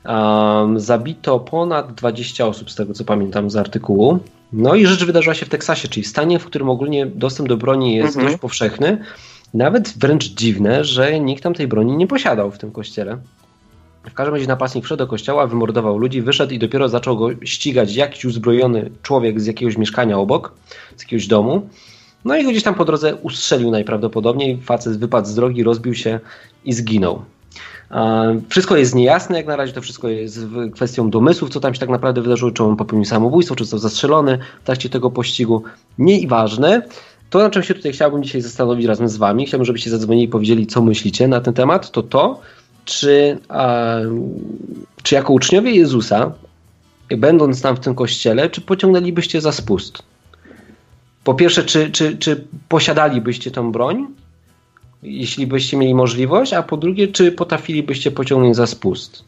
Um, 0.04 0.80
zabito 0.80 1.40
ponad 1.40 1.94
20 1.94 2.46
osób, 2.46 2.70
z 2.70 2.74
tego 2.74 2.92
co 2.94 3.04
pamiętam 3.04 3.50
z 3.50 3.56
artykułu. 3.56 4.18
No 4.52 4.74
i 4.74 4.86
rzecz 4.86 5.04
wydarzyła 5.04 5.34
się 5.34 5.46
w 5.46 5.48
Teksasie, 5.48 5.88
czyli 5.88 6.04
w 6.04 6.08
stanie, 6.08 6.38
w 6.38 6.44
którym 6.44 6.68
ogólnie 6.70 7.06
dostęp 7.06 7.48
do 7.48 7.56
broni 7.56 7.94
jest 7.96 8.08
Mhm. 8.16 8.26
dość 8.26 8.40
powszechny. 8.40 8.98
Nawet 9.56 9.94
wręcz 9.98 10.24
dziwne, 10.24 10.84
że 10.84 11.20
nikt 11.20 11.42
tam 11.42 11.54
tej 11.54 11.68
broni 11.68 11.96
nie 11.96 12.06
posiadał 12.06 12.50
w 12.50 12.58
tym 12.58 12.72
kościele. 12.72 13.18
W 14.10 14.14
każdym 14.14 14.34
razie 14.34 14.46
napastnik 14.46 14.84
wszedł 14.84 14.98
do 14.98 15.06
kościoła, 15.06 15.46
wymordował 15.46 15.98
ludzi, 15.98 16.22
wyszedł 16.22 16.54
i 16.54 16.58
dopiero 16.58 16.88
zaczął 16.88 17.16
go 17.16 17.28
ścigać 17.44 17.96
jakiś 17.96 18.24
uzbrojony 18.24 18.90
człowiek 19.02 19.40
z 19.40 19.46
jakiegoś 19.46 19.76
mieszkania 19.76 20.18
obok, 20.18 20.54
z 20.96 21.02
jakiegoś 21.02 21.26
domu. 21.26 21.68
No 22.24 22.36
i 22.36 22.44
go 22.44 22.50
gdzieś 22.50 22.62
tam 22.62 22.74
po 22.74 22.84
drodze 22.84 23.14
ustrzelił 23.14 23.70
najprawdopodobniej. 23.70 24.60
Facet 24.62 24.98
wypadł 24.98 25.28
z 25.28 25.34
drogi, 25.34 25.62
rozbił 25.62 25.94
się 25.94 26.20
i 26.64 26.72
zginął. 26.72 27.22
Wszystko 28.48 28.76
jest 28.76 28.94
niejasne, 28.94 29.36
jak 29.36 29.46
na 29.46 29.56
razie 29.56 29.72
to 29.72 29.80
wszystko 29.80 30.08
jest 30.08 30.38
kwestią 30.74 31.10
domysłów, 31.10 31.50
co 31.50 31.60
tam 31.60 31.74
się 31.74 31.80
tak 31.80 31.88
naprawdę 31.88 32.22
wydarzyło, 32.22 32.50
czy 32.50 32.64
on 32.64 32.76
popełnił 32.76 33.04
samobójstwo, 33.04 33.56
czy 33.56 33.64
został 33.64 33.78
zastrzelony 33.78 34.38
w 34.62 34.66
trakcie 34.66 34.88
tego 34.88 35.10
pościgu. 35.10 35.62
Nieważne. 35.98 36.82
To, 37.30 37.38
na 37.38 37.50
czym 37.50 37.62
się 37.62 37.74
tutaj 37.74 37.92
chciałbym 37.92 38.22
dzisiaj 38.22 38.40
zastanowić 38.40 38.86
razem 38.86 39.08
z 39.08 39.16
Wami, 39.16 39.46
chciałbym, 39.46 39.64
żebyście 39.64 39.90
zadzwonili 39.90 40.24
i 40.24 40.28
powiedzieli, 40.28 40.66
co 40.66 40.82
myślicie 40.82 41.28
na 41.28 41.40
ten 41.40 41.54
temat, 41.54 41.90
to 41.90 42.02
to, 42.02 42.40
czy, 42.84 43.38
e, 43.50 44.02
czy 45.02 45.14
jako 45.14 45.32
uczniowie 45.32 45.70
Jezusa, 45.70 46.32
będąc 47.18 47.62
tam 47.62 47.76
w 47.76 47.80
tym 47.80 47.94
kościele, 47.94 48.50
czy 48.50 48.60
pociągnęlibyście 48.60 49.40
za 49.40 49.52
spust? 49.52 50.02
Po 51.24 51.34
pierwsze, 51.34 51.64
czy, 51.64 51.90
czy, 51.90 52.16
czy 52.16 52.44
posiadalibyście 52.68 53.50
tą 53.50 53.72
broń, 53.72 54.06
jeśli 55.02 55.46
byście 55.46 55.76
mieli 55.76 55.94
możliwość, 55.94 56.52
a 56.52 56.62
po 56.62 56.76
drugie, 56.76 57.08
czy 57.08 57.32
potrafilibyście 57.32 58.10
pociągnąć 58.10 58.56
za 58.56 58.66
spust? 58.66 59.24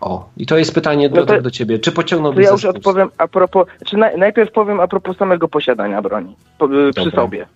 O, 0.00 0.28
i 0.36 0.46
to 0.46 0.58
jest 0.58 0.74
pytanie 0.74 1.08
No 1.08 1.14
to- 1.14 1.20
Piotrek, 1.22 1.42
do 1.42 1.50
ciebie. 1.50 1.78
Czy 1.78 1.90
To 1.90 1.96
pociągnąłbyś 1.96 2.44
ja 2.44 2.50
już 2.52 2.64
odpowiem 2.64 3.08
a 3.18 3.28
propos, 3.28 3.66
czy 3.86 3.96
naj, 3.96 4.18
najpierw 4.18 4.52
powiem 4.52 4.80
a 4.80 4.88
propos 4.88 5.16
samego 5.16 5.48
posiadania 5.48 6.02
broni 6.02 6.36
po, 6.58 6.66
y, 6.66 6.90
przy 6.92 7.10
sobie. 7.10 7.46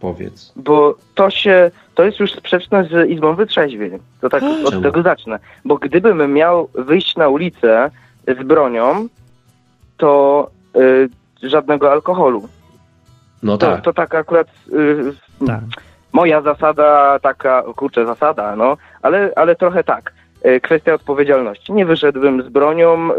Powiedz. 0.00 0.52
Bo 0.56 0.94
to 1.14 1.30
się, 1.30 1.70
to 1.94 2.04
jest 2.04 2.20
już 2.20 2.32
sprzeczne 2.32 2.84
z 2.84 3.10
Izbą 3.10 3.34
Wytrzeźwień. 3.34 3.98
To 4.20 4.28
tak 4.28 4.42
od 4.42 4.70
Czemu? 4.70 4.82
tego 4.82 5.02
zacznę. 5.02 5.38
Bo 5.64 5.76
gdybym 5.78 6.32
miał 6.32 6.68
wyjść 6.74 7.16
na 7.16 7.28
ulicę 7.28 7.90
z 8.40 8.46
bronią, 8.46 9.08
to 9.96 10.50
y, 10.76 11.08
żadnego 11.48 11.92
alkoholu. 11.92 12.48
No 13.42 13.58
To, 13.58 13.66
tak. 13.66 13.84
to 13.84 13.92
tak 13.92 14.14
akurat 14.14 14.46
y, 14.72 15.12
Tak. 15.46 15.60
moja 16.12 16.42
zasada, 16.42 17.18
taka, 17.18 17.62
kurczę, 17.76 18.06
zasada, 18.06 18.56
no, 18.56 18.76
ale, 19.02 19.32
ale 19.36 19.56
trochę 19.56 19.84
tak. 19.84 20.12
E, 20.44 20.60
Kwestia 20.60 20.94
odpowiedzialności. 20.94 21.72
Nie 21.72 21.86
wyszedłbym 21.86 22.42
z 22.42 22.48
bronią 22.48 23.14
e, 23.14 23.16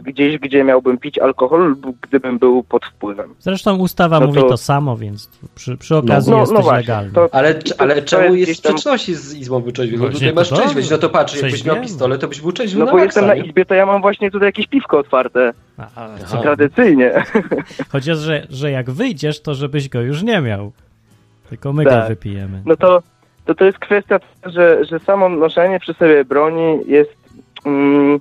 gdzieś, 0.00 0.38
gdzie 0.38 0.64
miałbym 0.64 0.98
pić 0.98 1.18
alkohol, 1.18 1.76
lub 1.84 1.96
gdybym 2.00 2.38
był 2.38 2.62
pod 2.62 2.84
wpływem. 2.86 3.34
Zresztą 3.38 3.76
ustawa 3.76 4.20
No 4.20 4.26
mówi 4.26 4.40
to- 4.40 4.48
to 4.48 4.56
samo, 4.56 4.96
więc 4.96 5.30
przy, 5.54 5.76
przy 5.76 5.96
okazji 5.96 6.30
no, 6.32 6.38
jesteś 6.40 6.56
no 6.56 6.62
właśnie, 6.62 6.78
legalny. 6.80 7.12
to- 7.12 7.28
Ale, 7.32 7.54
to- 7.54 7.74
ale 7.78 7.94
to 8.02 8.08
czemu 8.08 8.34
jest 8.34 8.50
gdzieś 8.50 8.60
tam- 8.60 8.72
sprzeczności 8.72 9.14
z 9.14 9.34
Izbą 9.34 9.60
Wyczeźwień? 9.60 10.00
No 10.00 10.08
tutaj 10.08 10.34
masz 10.34 10.50
trzeźwość, 10.50 10.90
no 10.90 10.98
to 10.98 11.08
patrz, 11.08 11.42
jakbyś 11.42 11.64
miał 11.64 11.76
pistolet, 11.80 12.20
to 12.20 12.28
byś 12.28 12.40
był 12.40 12.52
trzeźwy 12.52 12.78
No 12.78 12.84
bo 12.86 12.92
maksa, 12.92 13.04
jestem 13.04 13.26
na 13.26 13.34
izbie, 13.34 13.64
to 13.64 13.74
ja 13.74 13.86
mam 13.86 14.02
właśnie 14.02 14.30
tutaj 14.30 14.48
jakieś 14.48 14.66
piwko 14.66 14.98
otwarte, 14.98 15.52
A, 15.78 15.82
a, 15.82 16.08
Aha. 16.24 16.38
tradycyjnie. 16.42 17.12
Chociaż, 17.92 18.18
że, 18.18 18.46
że 18.50 18.70
jak 18.70 18.90
wyjdziesz, 18.90 19.40
to 19.40 19.54
żebyś 19.54 19.88
go 19.88 20.00
już 20.00 20.22
nie 20.22 20.40
miał. 20.40 20.72
Tylko 21.48 21.72
my 21.72 21.84
go 21.84 21.90
Tak. 21.90 22.08
wypijemy. 22.08 22.62
No 22.66 22.76
to, 22.76 23.02
to 23.44 23.54
to 23.54 23.64
jest 23.64 23.78
kwestia, 23.78 24.20
że, 24.44 24.84
że 24.84 24.98
samo 24.98 25.28
noszenie 25.28 25.80
przy 25.80 25.94
sobie 25.94 26.24
broni 26.24 26.78
jest. 26.86 27.14
Mm, 27.66 28.20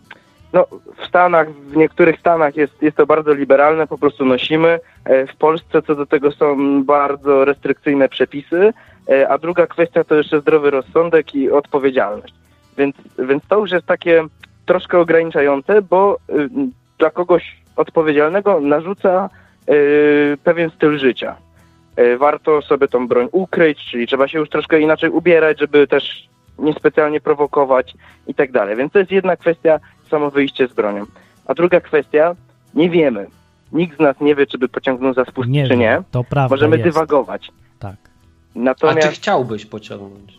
no, 0.53 0.65
w 0.98 1.06
Stanach, 1.08 1.51
w 1.51 1.75
niektórych 1.75 2.20
Stanach 2.20 2.56
jest, 2.56 2.82
jest 2.82 2.98
to 2.98 3.06
bardzo 3.06 3.34
liberalne, 3.34 3.88
po 3.88 3.98
prostu 3.98 4.25
nosimy. 4.25 4.80
E, 5.06 5.27
W 5.27 5.36
Polsce 5.36 5.82
co 5.82 5.96
do 5.96 6.06
tego 6.06 6.32
są 6.32 6.84
bardzo 6.84 7.46
restrykcyjne 7.46 8.10
przepisy. 8.10 8.74
E, 9.10 9.30
A 9.30 9.38
druga 9.38 9.68
kwestia 9.68 10.03
to 10.03 10.15
jeszcze 10.15 10.42
zdrowy 10.42 10.70
rozsądek 10.72 11.36
i 11.36 11.51
odpowiedzialność. 11.51 12.34
Więc, 12.77 12.96
więc 13.20 13.44
to 13.48 13.60
już 13.60 13.72
jest 13.72 13.86
takie 13.86 14.24
troszkę 14.65 15.00
ograniczające, 15.00 15.82
bo 15.82 16.18
y, 16.30 16.50
dla 17.00 17.10
kogoś 17.10 17.58
odpowiedzialnego 17.75 18.60
narzuca 18.60 19.30
y, 19.70 20.38
pewien 20.44 20.70
styl 20.70 20.98
życia. 20.98 21.36
E, 21.95 22.17
warto 22.17 22.62
sobie 22.62 22.88
tą 22.88 23.07
broń 23.07 23.27
ukryć, 23.31 23.79
czyli 23.91 24.07
trzeba 24.07 24.27
się 24.27 24.39
już 24.39 24.50
troszkę 24.50 24.79
inaczej 24.81 25.09
ubierać, 25.09 25.59
żeby 25.59 25.88
też 25.88 26.27
niespecjalnie 26.59 27.21
prowokować 27.21 27.93
i 28.27 28.33
tak 28.33 28.51
dalej. 28.51 28.75
Więc 28.75 28.93
to 28.93 29.00
jest 29.00 29.12
jedna 29.12 29.35
kwestia, 29.38 29.79
samo 30.12 30.31
wyjście 30.31 30.67
z 30.67 30.73
bronią. 30.73 31.05
A 31.45 31.53
druga 31.53 31.81
kwestia, 31.81 32.35
nie 32.73 32.89
wiemy. 32.89 33.27
Nikt 33.71 33.97
z 33.97 34.00
nas 34.00 34.15
nie 34.21 34.35
wie, 34.35 34.47
czy 34.47 34.57
by 34.57 34.69
pociągnął 34.69 35.13
za 35.13 35.25
spust, 35.25 35.50
nie 35.50 35.67
czy 35.67 35.77
nie. 35.77 36.01
To 36.12 36.23
prawda 36.23 36.53
Możemy 36.55 36.77
jest. 36.77 36.89
dywagować. 36.89 37.51
Tak. 37.79 37.95
A 37.95 38.59
Natomiast 38.59 39.07
czy 39.07 39.13
chciałbyś 39.13 39.65
pociągnąć? 39.65 40.33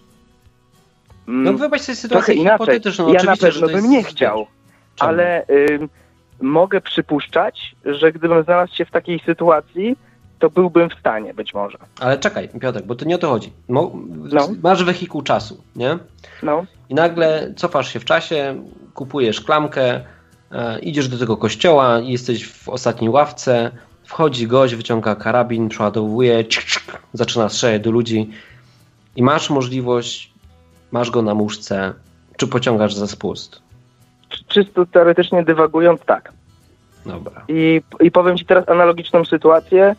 mm, 1.28 1.44
No 1.44 1.52
wyobraź 1.52 1.80
sobie 1.80 1.96
sytuację 1.96 2.34
inaczej. 2.34 2.58
hipotetyczną. 2.58 3.06
Ja 3.06 3.12
na 3.12 3.18
Oczywiście, 3.32 3.52
że 3.52 3.61
pewno 3.61 3.76
bym 3.82 3.90
nie 3.90 4.02
chciał, 4.02 4.46
ale 5.00 5.46
ym, 5.70 5.88
mogę 6.42 6.80
przypuszczać, 6.80 7.75
że 7.84 8.12
gdybym 8.12 8.42
znalazł 8.44 8.75
się 8.75 8.84
w 8.84 8.90
takiej 8.90 9.18
sytuacji, 9.18 9.96
to 10.38 10.50
byłbym 10.50 10.91
w 10.91 10.95
stanie 11.00 11.35
być 11.35 11.55
może. 11.55 11.79
Ale 12.00 12.19
czekaj, 12.19 12.49
Piotrek, 12.61 12.87
bo 12.87 12.95
to 12.95 13.05
nie 13.05 13.14
o 13.14 13.19
to 13.19 13.29
chodzi. 13.29 13.53
Mo, 13.69 13.93
No. 14.33 14.49
Masz 14.62 14.85
wehikuł 14.85 15.23
czasu, 15.23 15.62
nie? 15.76 15.99
No, 16.43 16.64
I 16.88 16.95
nagle 16.95 17.53
cofasz 17.57 17.93
się 17.93 18.00
w 18.00 18.05
czasie, 18.05 18.62
kupujesz 18.95 19.41
klamkę, 19.41 20.00
e, 20.53 20.79
idziesz 20.79 21.09
do 21.09 21.19
tego 21.19 21.37
kościoła, 21.37 21.99
jesteś 21.99 22.49
w 22.49 22.69
ostatniej 22.69 23.11
ławce, 23.11 23.71
wchodzi 24.05 24.47
gość, 24.47 24.75
wyciąga 24.75 25.17
karabin, 25.17 25.69
przeładowuje, 25.69 26.45
cik, 26.45 26.64
cik, 26.64 27.00
zaczyna 27.12 27.49
strzelać 27.49 27.83
do 27.83 27.91
ludzi 27.91 28.31
i 29.17 29.23
masz 29.23 29.50
możliwość, 29.50 30.33
masz 30.93 31.11
go 31.11 31.23
na 31.23 31.35
muszce, 31.35 31.93
czy 32.37 32.47
pociągasz 32.47 32.95
za 32.95 33.07
spust. 33.07 33.62
Czy- 34.29 34.45
czysto 34.45 34.87
teoretycznie 34.87 35.45
dywagując, 35.45 36.00
tak. 36.07 36.33
Dobra. 37.07 37.45
I, 37.49 37.81
I 38.00 38.11
powiem 38.11 38.37
Ci 38.37 38.47
teraz 38.47 38.69
analogiczną 38.69 39.25
sytuację. 39.25 39.97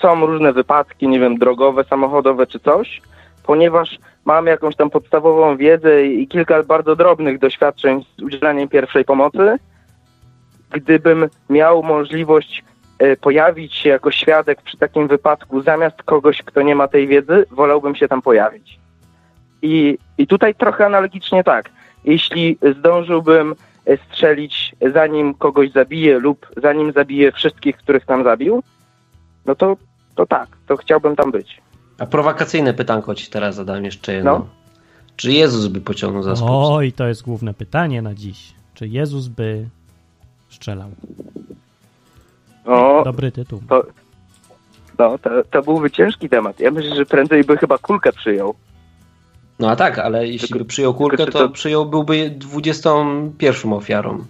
Są 0.00 0.26
różne 0.26 0.52
wypadki, 0.52 1.08
nie 1.08 1.20
wiem, 1.20 1.38
drogowe, 1.38 1.84
samochodowe 1.84 2.46
czy 2.46 2.60
coś, 2.60 3.02
ponieważ 3.46 3.98
mam 4.24 4.46
jakąś 4.46 4.76
tam 4.76 4.90
podstawową 4.90 5.56
wiedzę 5.56 6.06
i 6.06 6.28
kilka 6.28 6.62
bardzo 6.62 6.96
drobnych 6.96 7.38
doświadczeń 7.38 8.04
z 8.18 8.22
udzielaniem 8.22 8.68
pierwszej 8.68 9.04
pomocy. 9.04 9.56
Gdybym 10.70 11.28
miał 11.50 11.82
możliwość 11.82 12.64
e, 12.98 13.16
pojawić 13.16 13.74
się 13.74 13.88
jako 13.88 14.10
świadek 14.10 14.62
przy 14.62 14.76
takim 14.76 15.08
wypadku 15.08 15.62
zamiast 15.62 16.02
kogoś, 16.02 16.42
kto 16.42 16.62
nie 16.62 16.74
ma 16.74 16.88
tej 16.88 17.06
wiedzy, 17.06 17.44
wolałbym 17.50 17.94
się 17.94 18.08
tam 18.08 18.22
pojawić. 18.22 18.78
I, 19.62 19.98
i 20.18 20.26
tutaj 20.26 20.54
trochę 20.54 20.86
analogicznie 20.86 21.44
tak. 21.44 21.70
Jeśli 22.04 22.58
zdążyłbym 22.78 23.54
strzelić 24.10 24.74
zanim 24.94 25.34
kogoś 25.34 25.72
zabije 25.72 26.18
lub 26.18 26.46
zanim 26.62 26.92
zabije 26.92 27.32
wszystkich, 27.32 27.76
których 27.76 28.06
tam 28.06 28.24
zabił, 28.24 28.62
no 29.46 29.54
to, 29.54 29.76
to 30.14 30.26
tak, 30.26 30.48
to 30.66 30.76
chciałbym 30.76 31.16
tam 31.16 31.30
być. 31.30 31.60
A 31.98 32.06
prowokacyjne 32.06 32.74
pytanko 32.74 33.14
ci 33.14 33.30
teraz 33.30 33.54
zadam 33.54 33.84
jeszcze 33.84 34.14
jedno. 34.14 34.38
No. 34.38 34.46
Czy 35.16 35.32
Jezus 35.32 35.66
by 35.66 35.80
pociągnął 35.80 36.22
za 36.22 36.36
spust? 36.36 36.50
O, 36.52 36.82
i 36.82 36.92
to 36.92 37.06
jest 37.08 37.22
główne 37.22 37.54
pytanie 37.54 38.02
na 38.02 38.14
dziś. 38.14 38.54
Czy 38.74 38.88
Jezus 38.88 39.28
by 39.28 39.68
strzelał? 40.50 40.90
No, 42.66 43.02
Dobry 43.04 43.32
tytuł. 43.32 43.62
to, 43.68 43.86
no 44.98 45.18
to, 45.18 45.30
to 45.50 45.62
byłby 45.62 45.90
ciężki 45.90 46.28
temat. 46.28 46.60
Ja 46.60 46.70
myślę, 46.70 46.96
że 46.96 47.06
prędzej 47.06 47.44
by 47.44 47.56
chyba 47.56 47.78
kulkę 47.78 48.12
przyjął. 48.12 48.54
No 49.58 49.70
a 49.70 49.76
tak, 49.76 49.98
ale 49.98 50.26
jeśli 50.28 50.48
Tylko- 50.48 50.58
by 50.58 50.64
przyjął 50.64 50.94
kulkę, 50.94 51.16
to 51.16 51.26
to- 51.26 51.48
przyjął 51.48 51.86
byłby 51.86 52.30
21 52.30 53.72
ofiarą. 53.72 54.24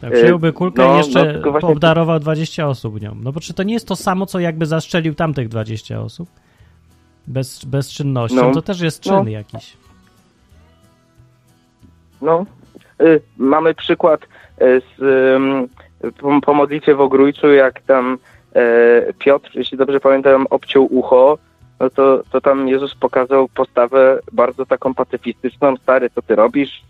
Tak, 0.00 0.12
przyjąłby 0.12 0.52
kulkę 0.52 0.82
no, 0.82 0.94
i 0.94 0.96
jeszcze 0.98 1.40
no, 1.44 1.50
właśnie- 1.50 1.68
obdarował 1.68 2.20
20 2.20 2.66
osób 2.68 3.00
nią. 3.02 3.16
No 3.22 3.32
bo 3.32 3.40
czy 3.40 3.54
to 3.54 3.62
nie 3.62 3.74
jest 3.74 3.88
to 3.88 3.96
samo, 3.96 4.26
co 4.26 4.40
jakby 4.40 4.66
zastrzelił 4.66 5.14
tamtych 5.14 5.48
20 5.48 6.00
osób? 6.00 6.28
Bez, 7.26 7.64
bezczynnością, 7.64 8.36
No. 8.48 8.52
to 8.54 8.62
też 8.62 8.80
jest 8.80 9.00
czyn 9.00 9.12
No. 9.12 9.28
jakiś. 9.28 9.76
No, 12.22 12.46
y, 13.02 13.20
mamy 13.38 13.74
przykład 13.74 14.20
y, 14.62 14.82
z, 14.98 15.02
ym, 15.36 15.68
po, 16.20 16.40
po 16.40 16.54
modlitwie 16.54 16.94
w 16.94 17.00
Ogrójcu, 17.00 17.52
jak 17.52 17.80
tam 17.82 18.18
e, 18.54 19.12
Piotr, 19.18 19.50
jeśli 19.54 19.78
dobrze 19.78 20.00
pamiętam, 20.00 20.46
obciął 20.50 20.94
ucho, 20.94 21.38
no 21.80 21.90
to, 21.90 22.22
to 22.30 22.40
tam 22.40 22.68
Jezus 22.68 22.94
pokazał 22.94 23.48
postawę 23.48 24.20
bardzo 24.32 24.66
taką 24.66 24.94
pacyfistyczną. 24.94 25.76
Stary, 25.76 26.10
co 26.10 26.22
ty 26.22 26.34
robisz? 26.36 26.82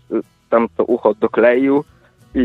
Tam 0.49 0.67
to 0.77 0.83
ucho 0.83 1.13
dokleił 1.13 1.83
i, 2.35 2.39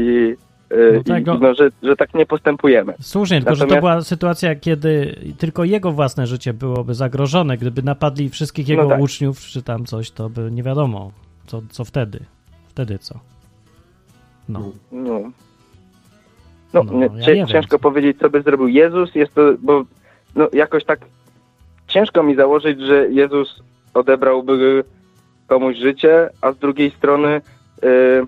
y, 0.73 0.93
No 0.97 1.03
tak, 1.15 1.23
i 1.23 1.27
no. 1.27 1.39
no, 1.39 1.55
że, 1.55 1.71
że 1.83 1.97
tak 1.97 2.15
nie 2.15 2.27
postępujemy. 2.27 2.95
Słusznie, 3.01 3.39
tylko 3.39 3.55
że 3.55 3.61
to 3.61 3.65
Natomiast- 3.67 3.81
była 3.81 4.03
sytuacja, 4.03 4.55
kiedy 4.55 5.19
tylko 5.39 5.65
jego 5.65 5.93
własne 5.93 6.27
życie 6.27 6.53
byłoby 6.55 6.95
zagrożone. 6.95 7.57
Gdyby 7.59 7.83
napadli 7.83 8.29
wszystkich 8.29 8.69
jego 8.69 8.83
No 8.83 8.89
tak. 8.89 9.01
uczniów 9.01 9.41
czy 9.41 9.63
tam 9.63 9.85
coś, 9.85 10.11
to 10.11 10.31
by 10.31 10.51
nie 10.51 10.63
wiadomo, 10.63 11.13
co, 11.47 11.63
co 11.71 11.85
wtedy. 11.85 12.21
Wtedy 12.69 12.99
co? 12.99 13.19
No. 14.49 14.61
No, 14.93 15.21
no, 16.75 16.83
No, 16.83 16.93
nie, 16.93 17.07
ja 17.21 17.35
wiem, 17.35 17.47
ciężko 17.47 17.71
co- 17.77 17.83
powiedzieć, 17.83 18.19
co 18.19 18.31
by 18.31 18.43
zrobił 18.43 18.69
Jezus. 18.69 19.15
Jest 19.15 19.35
to, 19.35 19.41
bo 19.63 19.85
no, 20.37 20.49
jakoś 20.53 20.85
tak 20.85 21.01
ciężko 21.95 22.23
mi 22.23 22.35
założyć, 22.35 22.81
że 22.81 23.09
Jezus 23.11 23.63
odebrałby 23.95 24.85
komuś 25.47 25.77
życie, 25.77 26.31
a 26.41 26.53
z 26.53 26.59
drugiej 26.59 26.91
strony, 26.91 27.41
yy, 27.83 28.27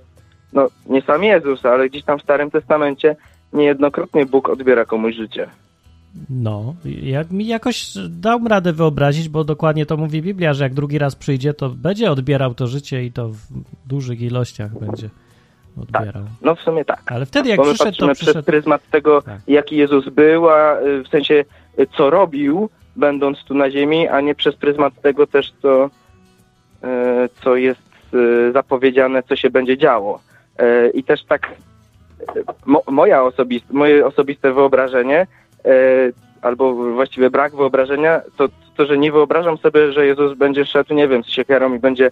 no 0.53 0.69
nie 0.89 1.03
sam 1.03 1.25
Jezus, 1.25 1.67
ale 1.67 1.89
gdzieś 1.89 2.05
tam 2.05 2.19
w 2.19 2.23
Starym 2.23 2.51
Testamencie 2.51 3.17
niejednokrotnie 3.53 4.27
Bóg 4.27 4.49
odbiera 4.49 4.85
komuś 4.85 5.15
życie. 5.17 5.49
No, 6.31 6.75
jak 7.03 7.31
mi 7.31 7.47
jakoś 7.47 7.95
dał 8.09 8.49
radę 8.49 8.73
wyobrazić, 8.73 9.29
bo 9.29 9.45
dokładnie 9.45 9.87
to 9.87 9.97
mówi 9.97 10.23
Biblia, 10.23 10.55
że 10.55 10.65
jak 10.65 10.75
drugi 10.75 10.99
raz 10.99 11.17
przyjdzie, 11.17 11.55
to 11.55 11.69
będzie 11.69 12.11
odbierał 12.11 12.55
to 12.55 12.67
życie 12.67 13.05
i 13.05 13.13
to 13.13 13.29
w 13.29 13.39
dużych 13.87 14.21
ilościach 14.21 14.79
będzie 14.79 15.09
odbierał. 15.83 16.23
No 16.43 16.55
w 16.55 16.61
sumie 16.61 16.85
tak. 16.85 17.03
Ale 17.07 17.27
wtedy 17.27 17.49
jak 17.49 17.57
Bo 17.59 17.65
przyszedł, 17.65 17.97
to 17.99 18.07
przez 18.07 18.19
przyszedł. 18.19 18.47
pryzmat 18.47 18.83
tego, 18.91 19.23
Tak. 19.23 19.41
jaki 19.49 19.77
Jezus 19.77 20.09
był, 20.09 20.49
a 20.49 20.81
y, 20.81 21.03
w 21.05 21.09
sensie 21.09 21.45
y, 21.79 21.87
co 21.97 22.11
robił, 22.11 22.71
będąc 22.97 23.45
tu 23.45 23.55
na 23.55 23.71
ziemi, 23.71 24.09
a 24.09 24.21
nie 24.21 24.35
przez 24.35 24.57
pryzmat 24.57 25.01
tego 25.03 25.27
też, 25.27 25.53
co, 25.63 25.85
y, 25.85 25.89
co 27.45 27.57
jest 27.57 28.15
y, 28.15 28.53
zapowiedziane, 28.53 29.23
co 29.23 29.37
się 29.37 29.51
będzie 29.51 29.79
działo. 29.79 30.21
Y, 30.61 30.91
I 30.91 31.05
też 31.05 31.25
tak 31.25 31.49
mo, 32.67 32.83
moja 32.91 33.23
osobiste, 33.23 33.75
moje 33.75 34.07
osobiste 34.07 34.53
wyobrażenie, 34.53 35.27
albo 36.43 36.75
właściwie 36.75 37.31
brak 37.31 37.57
wyobrażenia, 37.57 38.21
to 38.37 38.49
to, 38.77 38.87
że 38.87 38.99
nie 38.99 39.13
wyobrażam 39.13 39.59
sobie, 39.59 39.93
że 39.93 40.07
Jezus 40.07 40.39
będzie 40.39 40.65
szedł, 40.67 40.95
nie 40.95 41.09
wiem, 41.09 41.25
z 41.25 41.29
siekierą 41.29 41.75
i 41.75 41.79
będzie 41.79 42.11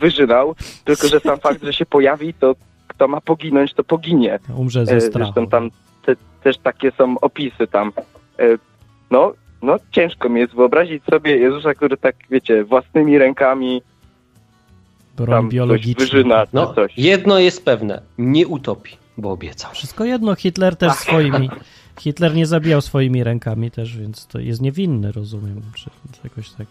wyżynał, 0.00 0.54
tylko 0.84 1.08
że 1.08 1.20
sam 1.20 1.38
fakt, 1.38 1.62
że 1.64 1.72
się 1.72 1.86
pojawi, 1.86 2.34
to 2.34 2.54
kto 2.88 3.08
ma 3.08 3.20
poginąć, 3.20 3.74
to 3.74 3.84
poginie. 3.84 4.38
Umrze 4.56 4.86
ze 4.86 4.96
E, 4.96 5.00
strachu. 5.00 5.32
Zresztą 5.32 5.46
tam 5.50 5.70
te, 6.04 6.16
też 6.42 6.58
takie 6.58 6.90
są 6.90 7.20
opisy 7.20 7.66
tam. 7.66 7.92
E, 8.38 8.42
No, 9.10 9.32
no 9.62 9.76
ciężko 9.92 10.28
mi 10.28 10.40
jest 10.40 10.54
wyobrazić 10.54 11.04
sobie 11.10 11.36
Jezusa, 11.36 11.74
który 11.74 11.96
tak, 11.96 12.16
wiecie, 12.30 12.64
własnymi 12.64 13.18
rękami 13.18 13.82
Broń 15.16 15.28
tam 15.30 15.44
coś 15.44 15.52
biologiczna. 15.54 16.04
wyżyna, 16.04 16.44
No, 16.52 16.74
coś. 16.74 16.92
jedno 16.98 17.38
jest 17.38 17.64
pewne, 17.64 18.02
nie 18.18 18.46
utopi, 18.46 18.96
bo 19.18 19.30
obiecał. 19.30 19.70
Wszystko 19.72 20.04
jedno, 20.04 20.34
Hitler 20.34 20.76
też 20.76 20.92
swoimi. 20.92 21.50
Hitler 22.00 22.34
nie 22.34 22.46
zabijał 22.46 22.80
swoimi 22.80 23.24
rękami 23.24 23.70
też, 23.70 23.96
więc 23.96 24.26
to 24.26 24.38
jest 24.38 24.60
niewinny, 24.62 25.12
rozumiem, 25.12 25.60
czy 25.76 25.90
jakoś 26.24 26.50
tak. 26.50 26.66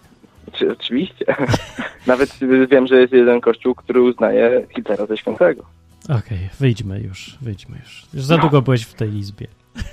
Czy, 0.53 0.71
oczywiście. 0.71 1.25
Nawet 2.07 2.37
wiem, 2.69 2.87
że 2.87 2.95
jest 3.01 3.13
jeden 3.13 3.41
kościół, 3.41 3.75
który 3.75 4.01
uznaje 4.01 4.67
Hitlera 4.75 5.05
za 5.05 5.17
świętego. 5.17 5.63
Okej, 6.09 6.49
wyjdźmy 6.59 6.99
już, 6.99 7.37
wyjdźmy 7.41 7.77
już. 7.83 8.05
Już 8.13 8.23
za 8.23 8.37
długo 8.37 8.61
byłeś 8.61 8.83
w 8.83 8.93
tej 8.93 9.13
izbie. 9.15 9.47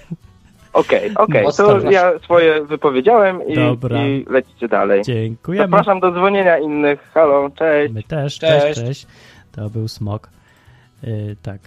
Okej, 0.72 1.10
okej, 1.14 1.42
Mocno 1.42 1.66
to 1.66 1.90
ja 1.90 2.18
swoje 2.18 2.64
wypowiedziałem 2.64 3.48
i, 3.48 3.54
Dobra. 3.54 4.06
i 4.06 4.26
lecicie 4.30 4.68
dalej. 4.68 5.02
Dziękujemy. 5.02 5.64
Zapraszam 5.66 6.00
do 6.00 6.10
dzwonienia 6.12 6.58
innych. 6.58 7.10
Halo, 7.14 7.50
cześć. 7.58 7.94
My 7.94 8.02
też, 8.02 8.38
cześć, 8.38 8.64
Cześć. 8.66 8.80
cześć. 8.80 9.06
To 9.52 9.70
był 9.70 9.88
smok. 9.88 10.28
Yy, 11.02 11.36
tak. 11.42 11.60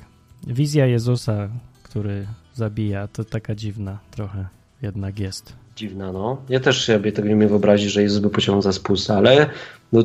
Wizja 0.47 0.85
Jezusa, 0.85 1.49
który 1.83 2.25
zabija, 2.53 3.07
to 3.07 3.23
taka 3.23 3.55
dziwna 3.55 3.97
trochę 4.11 4.45
jednak 4.81 5.19
jest. 5.19 5.55
Dziwna, 5.75 6.11
no. 6.11 6.37
Ja 6.49 6.59
też 6.59 6.85
sobie 6.85 7.11
tego 7.11 7.27
nie 7.27 7.35
umiem 7.35 7.49
wyobrazić, 7.49 7.91
że 7.91 8.01
Jezus 8.01 8.19
by 8.19 8.29
pociągnął 8.29 8.61
za 8.61 8.71
spust, 8.71 9.11
ale 9.11 9.49
no, 9.93 10.03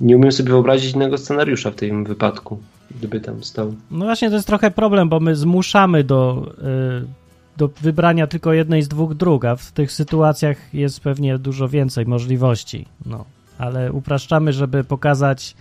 nie 0.00 0.16
umiem 0.16 0.32
sobie 0.32 0.50
wyobrazić 0.50 0.94
innego 0.94 1.18
scenariusza 1.18 1.70
w 1.70 1.74
tym 1.74 2.04
wypadku, 2.04 2.58
gdyby 2.90 3.20
tam 3.20 3.44
stał. 3.44 3.74
No 3.90 4.04
właśnie, 4.04 4.28
to 4.28 4.34
jest 4.34 4.46
trochę 4.46 4.70
problem, 4.70 5.08
bo 5.08 5.20
my 5.20 5.36
zmuszamy 5.36 6.04
do, 6.04 6.46
y, 7.02 7.23
do 7.56 7.68
wybrania 7.80 8.26
tylko 8.26 8.52
jednej 8.52 8.82
z 8.82 8.88
dwóch 8.88 9.14
dróg, 9.14 9.44
a 9.44 9.56
w 9.56 9.72
tych 9.72 9.92
sytuacjach 9.92 10.74
jest 10.74 11.00
pewnie 11.00 11.38
dużo 11.38 11.68
więcej 11.68 12.06
możliwości. 12.06 12.86
No, 13.06 13.24
ale 13.58 13.92
upraszczamy, 13.92 14.52
żeby 14.52 14.84
pokazać 14.84 15.54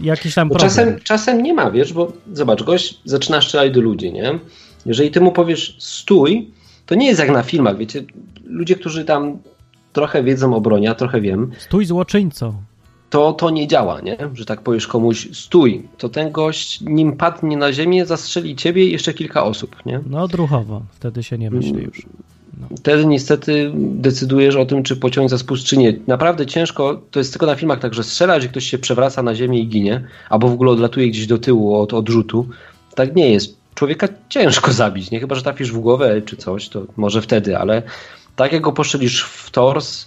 jakiś 0.00 0.34
tam 0.34 0.48
problem. 0.48 0.70
czasem, 0.70 1.00
czasem 1.00 1.42
nie 1.42 1.54
ma, 1.54 1.70
wiesz, 1.70 1.92
bo 1.92 2.12
zobacz, 2.32 2.62
gość 2.62 3.00
zaczyna 3.04 3.40
strzelać 3.40 3.72
do 3.72 3.80
ludzi, 3.80 4.12
nie? 4.12 4.38
Jeżeli 4.86 5.10
ty 5.10 5.20
mu 5.20 5.32
powiesz 5.32 5.76
stój, 5.78 6.50
to 6.86 6.94
nie 6.94 7.06
jest 7.06 7.20
jak 7.20 7.30
na 7.30 7.42
filmach, 7.42 7.76
wiecie, 7.76 8.04
ludzie, 8.44 8.74
którzy 8.74 9.04
tam 9.04 9.38
trochę 9.92 10.22
wiedzą 10.22 10.54
o 10.54 10.60
broni, 10.60 10.88
a 10.88 10.94
trochę 10.94 11.20
wiem, 11.20 11.50
Stój 11.58 11.86
złoczyńcą. 11.86 12.54
To 13.10 13.32
to 13.32 13.50
nie 13.50 13.68
działa, 13.68 14.00
nie? 14.00 14.16
Że 14.34 14.44
tak 14.44 14.60
powiesz 14.60 14.86
komuś 14.86 15.28
stój, 15.32 15.88
to 15.98 16.08
ten 16.08 16.32
gość 16.32 16.80
nim 16.80 17.12
padnie 17.12 17.56
na 17.56 17.72
ziemię, 17.72 18.06
zastrzeli 18.06 18.56
ciebie 18.56 18.86
i 18.86 18.92
jeszcze 18.92 19.14
kilka 19.14 19.44
osób, 19.44 19.76
nie? 19.86 20.00
No 20.10 20.22
odruchowo, 20.22 20.82
wtedy 20.92 21.22
się 21.22 21.38
nie 21.38 21.50
myśli 21.50 21.82
już. 21.82 22.06
Wtedy 22.78 23.06
niestety 23.06 23.72
decydujesz 23.74 24.56
o 24.56 24.66
tym, 24.66 24.82
czy 24.82 24.96
pociągnąć 24.96 25.30
za 25.30 25.38
spust, 25.38 25.64
czy 25.64 25.76
nie. 25.76 25.94
Naprawdę 26.06 26.46
ciężko, 26.46 27.02
to 27.10 27.20
jest 27.20 27.32
tylko 27.32 27.46
na 27.46 27.54
filmach 27.54 27.78
tak, 27.78 27.94
że 27.94 28.04
strzelasz 28.04 28.44
i 28.44 28.48
ktoś 28.48 28.64
się 28.64 28.78
przewraca 28.78 29.22
na 29.22 29.34
ziemię 29.34 29.60
i 29.60 29.68
ginie, 29.68 30.04
albo 30.30 30.48
w 30.48 30.52
ogóle 30.52 30.70
odlatuje 30.70 31.08
gdzieś 31.08 31.26
do 31.26 31.38
tyłu 31.38 31.76
od 31.76 31.94
odrzutu. 31.94 32.46
Tak 32.94 33.16
nie 33.16 33.30
jest. 33.30 33.56
człowieka 33.74 34.08
ciężko 34.28 34.72
zabić, 34.72 35.10
nie? 35.10 35.20
Chyba, 35.20 35.34
że 35.34 35.42
trafisz 35.42 35.72
w 35.72 35.78
głowę 35.78 36.22
czy 36.22 36.36
coś, 36.36 36.68
to 36.68 36.82
może 36.96 37.22
wtedy, 37.22 37.58
ale 37.58 37.82
tak 38.36 38.52
jak 38.52 38.62
go 38.62 38.72
poszczelisz 38.72 39.22
w 39.22 39.50
tors, 39.50 40.06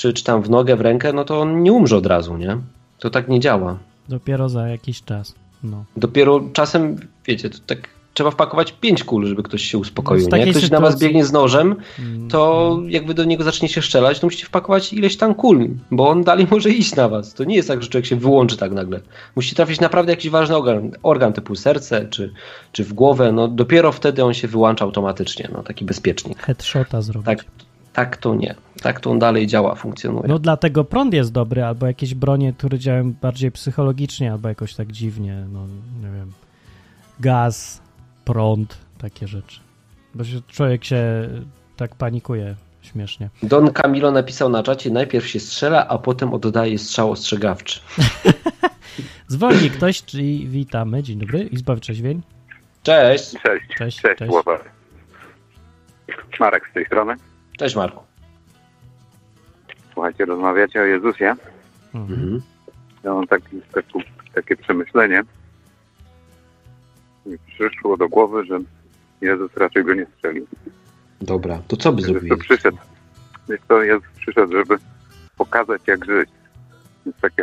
czy, 0.00 0.12
czy 0.12 0.24
tam 0.24 0.42
w 0.42 0.50
nogę, 0.50 0.76
w 0.76 0.80
rękę, 0.80 1.12
no 1.12 1.24
to 1.24 1.40
on 1.40 1.62
nie 1.62 1.72
umrze 1.72 1.96
od 1.96 2.06
razu, 2.06 2.36
nie? 2.36 2.58
To 2.98 3.10
tak 3.10 3.28
nie 3.28 3.40
działa. 3.40 3.78
Dopiero 4.08 4.48
za 4.48 4.68
jakiś 4.68 5.02
czas. 5.02 5.34
No. 5.62 5.84
Dopiero 5.96 6.40
czasem, 6.52 6.96
wiecie, 7.26 7.50
to 7.50 7.58
tak 7.66 7.78
trzeba 8.14 8.30
wpakować 8.30 8.72
pięć 8.72 9.04
kul, 9.04 9.26
żeby 9.26 9.42
ktoś 9.42 9.62
się 9.62 9.78
uspokoił. 9.78 10.28
No? 10.30 10.36
Jak 10.36 10.50
ktoś 10.50 10.70
na 10.70 10.80
was 10.80 10.94
sytuacji- 10.94 11.06
biegnie 11.06 11.24
z 11.24 11.32
nożem, 11.32 11.76
Mm, 11.98 12.28
to 12.28 12.78
jak 12.88 13.06
wy 13.06 13.14
do 13.14 13.24
niego 13.24 13.44
zaczniecie 13.44 13.82
strzelać, 13.82 14.20
to 14.20 14.26
musicie 14.26 14.46
wpakować 14.46 14.92
ileś 14.92 15.16
tam 15.16 15.34
kul, 15.34 15.68
bo 15.90 16.08
on 16.08 16.24
dalej 16.24 16.46
może 16.50 16.70
iść 16.70 16.96
na 16.96 17.08
was. 17.08 17.34
To 17.34 17.44
nie 17.44 17.56
jest 17.56 17.68
tak, 17.68 17.82
że 17.82 17.88
człowiek 17.88 18.06
się 18.06 18.16
wyłączy 18.16 18.56
tak 18.56 18.72
nagle. 18.72 19.00
Musicie 19.36 19.56
trafić 19.56 19.80
naprawdę 19.80 20.12
jakiś 20.12 20.30
ważny 20.30 20.56
organ, 20.56 20.90
organ 21.02 21.32
typu 21.32 21.54
serce 21.54 22.06
czy, 22.08 22.32
czy 22.72 22.84
w 22.84 22.92
głowę, 22.92 23.32
no 23.32 23.48
dopiero 23.48 23.92
wtedy 23.92 24.24
on 24.24 24.34
się 24.34 24.48
wyłącza 24.48 24.84
automatycznie, 24.84 25.48
no 25.52 25.62
taki 25.62 25.84
bezpiecznik. 25.84 26.38
Headshota 26.42 27.02
zrobić. 27.02 27.26
Tak, 27.26 27.44
tak 27.92 28.16
to 28.16 28.34
nie. 28.34 28.54
Tak 28.82 29.00
to 29.00 29.10
on 29.10 29.18
dalej 29.18 29.46
działa, 29.46 29.74
funkcjonuje. 29.74 30.28
No 30.28 30.38
dlatego 30.38 30.84
prąd 30.84 31.14
jest 31.14 31.32
dobry, 31.32 31.64
albo 31.64 31.86
jakieś 31.86 32.14
bronie, 32.14 32.52
które 32.52 32.78
działają 32.78 33.12
bardziej 33.12 33.52
psychologicznie, 33.52 34.32
albo 34.32 34.48
jakoś 34.48 34.74
tak 34.74 34.92
dziwnie, 34.92 35.46
no 35.52 35.66
nie 36.02 36.16
wiem, 36.16 36.32
gaz, 37.20 37.82
prąd, 38.24 38.78
takie 38.98 39.28
rzeczy. 39.28 39.60
Bo 40.14 40.24
się, 40.24 40.40
człowiek 40.48 40.84
się 40.84 41.28
tak 41.76 41.94
panikuje 41.94 42.54
śmiesznie. 42.82 43.28
Don 43.42 43.72
Camilo 43.72 44.10
napisał 44.10 44.48
na 44.48 44.62
czacie, 44.62 44.90
najpierw 44.90 45.26
się 45.26 45.40
strzela, 45.40 45.88
a 45.88 45.98
potem 45.98 46.34
oddaje 46.34 46.78
strzał 46.78 47.10
ostrzegawczy. 47.10 47.80
Zwolni 49.28 49.70
ktoś, 49.70 50.02
czyli 50.02 50.48
witamy, 50.48 51.02
dzień 51.02 51.18
dobry, 51.18 51.42
Izba 51.42 51.74
Wyczeźwień. 51.74 52.22
Cześć! 52.82 53.24
Cześć, 53.24 53.66
Cześć, 53.78 54.00
cześć, 54.00 54.18
cześć. 54.18 54.32
Marek 56.40 56.68
z 56.70 56.74
tej 56.74 56.86
strony. 56.86 57.14
Cześć 57.58 57.76
Marku. 57.76 58.09
Słuchajcie, 60.00 60.24
rozmawiacie 60.24 60.80
o 60.80 60.84
Jezusie. 60.84 61.34
Mhm. 61.94 62.42
Ja 63.04 63.14
mam 63.14 63.26
taki, 63.26 63.62
taki, 63.72 64.04
takie 64.34 64.56
przemyślenie. 64.56 65.22
Mi 67.26 67.38
przyszło 67.38 67.96
do 67.96 68.08
głowy, 68.08 68.44
że 68.44 68.60
Jezus 69.20 69.56
raczej 69.56 69.84
go 69.84 69.94
nie 69.94 70.06
strzelił. 70.06 70.46
Dobra, 71.20 71.62
to 71.68 71.76
co 71.76 71.92
by 71.92 72.00
Jezus 72.00 72.12
zrobił? 72.12 72.36
to 72.36 72.42
przyszedł. 72.42 72.78
Wiesz 73.48 73.60
co, 73.68 73.82
Jezus 73.82 74.08
przyszedł, 74.16 74.52
żeby 74.52 74.76
pokazać 75.36 75.82
jak 75.86 76.04
żyć. 76.04 76.30
Jest 77.06 77.20
taka, 77.20 77.42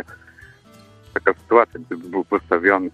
taka 1.14 1.34
sytuacja, 1.34 1.80
gdyby 1.80 2.08
był 2.08 2.24
postawiony, 2.24 2.90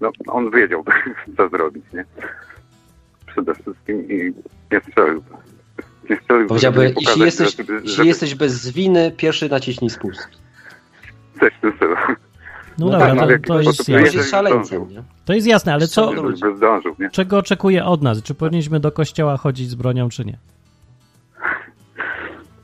no 0.00 0.10
on 0.26 0.50
wiedział, 0.50 0.84
co 1.36 1.48
zrobić, 1.48 1.84
nie? 1.92 2.04
Przede 3.26 3.54
wszystkim 3.54 4.10
i 4.10 4.34
nie 4.72 4.80
strzelił. 4.80 5.24
Nie 6.10 6.16
strzelił, 6.16 6.46
Powiedziałby, 6.48 6.82
jeśli 6.84 6.94
pokazać, 6.94 7.24
jesteś, 7.24 7.56
żeby, 7.56 7.72
jeśli 7.72 7.90
żeby 7.90 8.06
jesteś 8.08 8.34
bez 8.34 8.70
winy, 8.70 9.12
pierwszy 9.16 9.48
naciśnij 9.48 9.90
spust. 9.90 10.28
coś 11.40 11.52
w 11.54 11.60
tym 11.60 11.72
stylu. 11.76 11.94
No, 12.78 12.86
No 12.86 12.90
dobra, 12.90 13.16
tak, 13.16 13.46
to, 13.46 13.54
to, 13.54 13.60
jest 13.60 13.88
jasne. 13.88 14.18
jest 14.18 14.30
szaleńcem, 14.30 14.88
nie? 14.88 15.02
to 15.24 15.32
jest 15.32 15.46
jasne, 15.46 15.72
ale 15.74 15.86
co, 15.88 16.12
zdążył, 16.56 16.94
nie? 16.98 17.10
czego 17.10 17.38
oczekuje 17.38 17.84
od 17.84 18.02
nas? 18.02 18.22
Czy 18.22 18.34
powinniśmy 18.34 18.80
do 18.80 18.92
kościoła 18.92 19.36
chodzić 19.36 19.68
z 19.70 19.74
bronią, 19.74 20.08
czy 20.08 20.24
nie? 20.24 20.38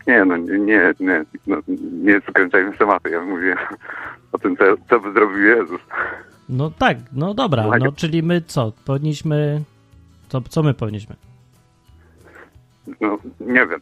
Nie, 0.06 0.24
no 0.24 0.36
nie, 0.36 0.58
nie, 0.58 0.94
nie, 1.00 1.24
no, 1.46 1.56
nie 2.02 2.20
skręcajmy 2.20 2.72
tematu. 2.72 3.08
Ja 3.08 3.24
mówię 3.24 3.56
o 4.32 4.38
tym, 4.38 4.56
co, 4.56 4.64
co 4.90 5.00
by 5.00 5.12
zrobił 5.12 5.38
Jezus. 5.42 5.80
No 6.48 6.70
tak, 6.78 6.96
no 7.12 7.34
dobra, 7.34 7.66
no 7.78 7.92
czyli 7.92 8.22
my 8.22 8.42
co? 8.46 8.72
Powinniśmy... 8.84 9.62
Co, 10.28 10.40
co 10.48 10.62
my 10.62 10.74
powinniśmy? 10.74 11.16
No, 13.00 13.18
nie 13.40 13.66
wiem. 13.66 13.80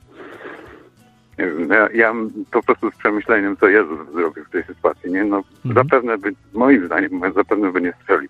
Nie 1.39 1.47
wiem. 1.47 1.69
Ja, 1.71 1.89
ja 1.95 2.15
po 2.51 2.63
prostu 2.63 2.91
z 2.91 2.97
przemyśleniem, 2.97 3.57
co 3.57 3.69
Jezus 3.69 3.99
zrobił 4.13 4.45
w 4.45 4.51
tej 4.51 4.63
sytuacji, 4.65 5.13
nie? 5.13 5.25
No, 5.25 5.43
Mhm. 5.65 5.75
zapewne 5.87 6.19
by, 6.19 6.35
moim 6.53 6.87
zdaniem, 6.87 7.21
zapewne 7.35 7.73
by 7.73 7.81
nie 7.81 7.93
strzelił. 8.03 8.29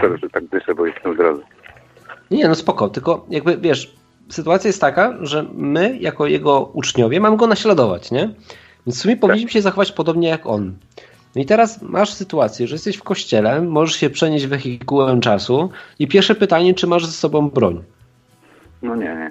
Sorry, 0.00 0.18
że 0.18 0.30
tak 0.30 0.44
dyszę, 0.46 0.74
bo 0.74 0.86
jestem 0.86 1.16
zrazu. 1.16 1.42
Nie, 2.30 2.48
no 2.48 2.54
spoko, 2.54 2.88
tylko 2.88 3.26
jakby 3.30 3.56
wiesz, 3.56 3.94
sytuacja 4.28 4.68
jest 4.68 4.80
taka, 4.80 5.14
że 5.20 5.46
my 5.54 5.98
jako 6.00 6.26
jego 6.26 6.60
uczniowie 6.60 7.20
mamy 7.20 7.36
go 7.36 7.46
naśladować, 7.46 8.10
nie? 8.10 8.34
Więc 8.86 8.98
w 8.98 9.02
sumie 9.02 9.16
powinniśmy 9.16 9.50
się 9.50 9.62
zachować 9.62 9.92
podobnie 9.92 10.28
jak 10.28 10.46
on. 10.46 10.74
No 11.36 11.42
i 11.42 11.46
teraz 11.46 11.82
masz 11.82 12.12
sytuację, 12.12 12.66
że 12.66 12.74
jesteś 12.74 12.96
w 12.96 13.02
kościele, 13.02 13.60
możesz 13.62 13.96
się 13.96 14.10
przenieść 14.10 14.46
wehikułem 14.46 15.20
czasu 15.20 15.70
i 15.98 16.08
pierwsze 16.08 16.34
pytanie, 16.34 16.74
czy 16.74 16.86
masz 16.86 17.06
ze 17.06 17.12
sobą 17.12 17.50
broń? 17.50 17.82
No 18.82 18.96
nie, 18.96 19.04
nie. 19.04 19.30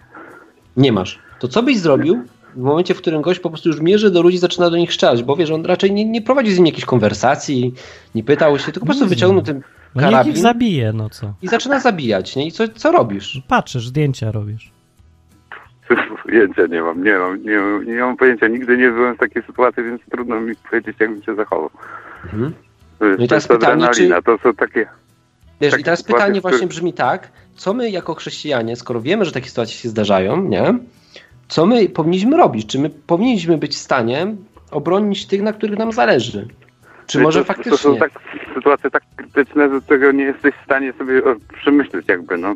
Nie 0.77 0.91
masz. 0.91 1.19
To 1.39 1.47
co 1.47 1.63
byś 1.63 1.79
zrobił 1.79 2.23
w 2.55 2.61
momencie, 2.61 2.93
w 2.93 2.97
którym 2.97 3.21
gość 3.21 3.39
po 3.39 3.49
prostu 3.49 3.69
już 3.69 3.81
mierzy 3.81 4.11
do 4.11 4.21
ludzi, 4.21 4.37
zaczyna 4.37 4.69
do 4.69 4.77
nich 4.77 4.93
strzelać, 4.93 5.23
bo 5.23 5.35
wiesz, 5.35 5.51
on 5.51 5.65
raczej 5.65 5.91
nie, 5.91 6.05
nie 6.05 6.21
prowadzi 6.21 6.51
z 6.53 6.57
nimi 6.57 6.69
jakiejś 6.69 6.85
konwersacji, 6.85 7.73
nie 8.15 8.23
pytał 8.23 8.59
się, 8.59 8.65
tylko 8.65 8.79
po 8.79 8.85
prostu 8.85 9.07
wyciągnął 9.07 9.43
ten 9.43 9.61
No 9.95 10.01
karabin 10.01 10.31
ich 10.31 10.37
zabije, 10.37 10.93
no 10.93 11.09
co? 11.09 11.33
i 11.41 11.47
zaczyna 11.47 11.79
zabijać, 11.79 12.35
nie? 12.35 12.47
I 12.47 12.51
co, 12.51 12.67
co 12.67 12.91
robisz? 12.91 13.41
Patrzysz, 13.47 13.87
zdjęcia 13.87 14.31
robisz. 14.31 14.71
Pojęcia 16.23 16.65
nie 16.65 16.81
mam, 16.81 17.03
nie 17.03 17.17
mam, 17.17 17.43
nie 17.43 17.57
mam, 17.57 17.85
nie 17.85 17.99
mam 17.99 18.17
pojęcia. 18.17 18.47
Nigdy 18.47 18.77
nie 18.77 18.89
byłem 18.89 19.15
w 19.15 19.19
takiej 19.19 19.43
sytuacji, 19.43 19.83
więc 19.83 20.01
trudno 20.11 20.41
mi 20.41 20.55
powiedzieć, 20.55 20.95
jak 20.99 21.11
bym 21.13 21.23
się 21.23 21.35
zachował. 21.35 21.69
Mhm. 22.23 22.53
No 22.99 23.07
i 23.07 23.27
teraz 23.27 23.47
to 23.47 23.53
jest 23.53 23.65
pytanie, 23.65 23.85
adrenalina, 23.85 24.21
to 24.21 24.37
są 24.43 24.53
takie... 24.53 24.87
Wiesz, 25.61 25.71
Takie 25.71 25.81
i 25.81 25.83
teraz 25.83 26.03
pytanie 26.03 26.41
właśnie 26.41 26.67
brzmi 26.67 26.93
tak, 26.93 27.31
co 27.61 27.73
my 27.73 27.89
jako 27.89 28.15
chrześcijanie, 28.15 28.75
skoro 28.75 29.01
wiemy, 29.01 29.25
że 29.25 29.31
takie 29.31 29.49
sytuacje 29.49 29.75
się 29.75 29.89
zdarzają, 29.89 30.43
nie? 30.43 30.73
Co 31.47 31.65
my 31.65 31.89
powinniśmy 31.89 32.37
robić? 32.37 32.67
Czy 32.67 32.79
my 32.79 32.89
powinniśmy 32.89 33.57
być 33.57 33.71
w 33.71 33.77
stanie 33.77 34.27
obronić 34.71 35.25
tych, 35.25 35.41
na 35.41 35.53
których 35.53 35.79
nam 35.79 35.91
zależy? 35.91 36.47
Czy 37.07 37.19
może 37.19 37.39
to, 37.39 37.45
faktycznie? 37.45 37.71
To 37.71 37.77
są 37.77 37.97
tak, 37.97 38.11
sytuacje 38.53 38.91
tak 38.91 39.03
krytyczne, 39.15 39.69
że 39.69 39.81
tego 39.81 40.11
nie 40.11 40.23
jesteś 40.23 40.55
w 40.55 40.65
stanie 40.65 40.93
sobie 40.93 41.21
przemyśleć 41.53 42.07
jakby, 42.07 42.37
no. 42.37 42.55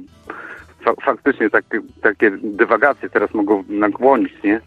Fa 0.84 0.94
faktycznie 1.02 1.50
tak, 1.50 1.66
takie 2.02 2.32
dywagacje 2.32 3.10
teraz 3.10 3.34
mogą 3.34 3.64
nakłonić, 3.70 4.34
nie? 4.44 4.62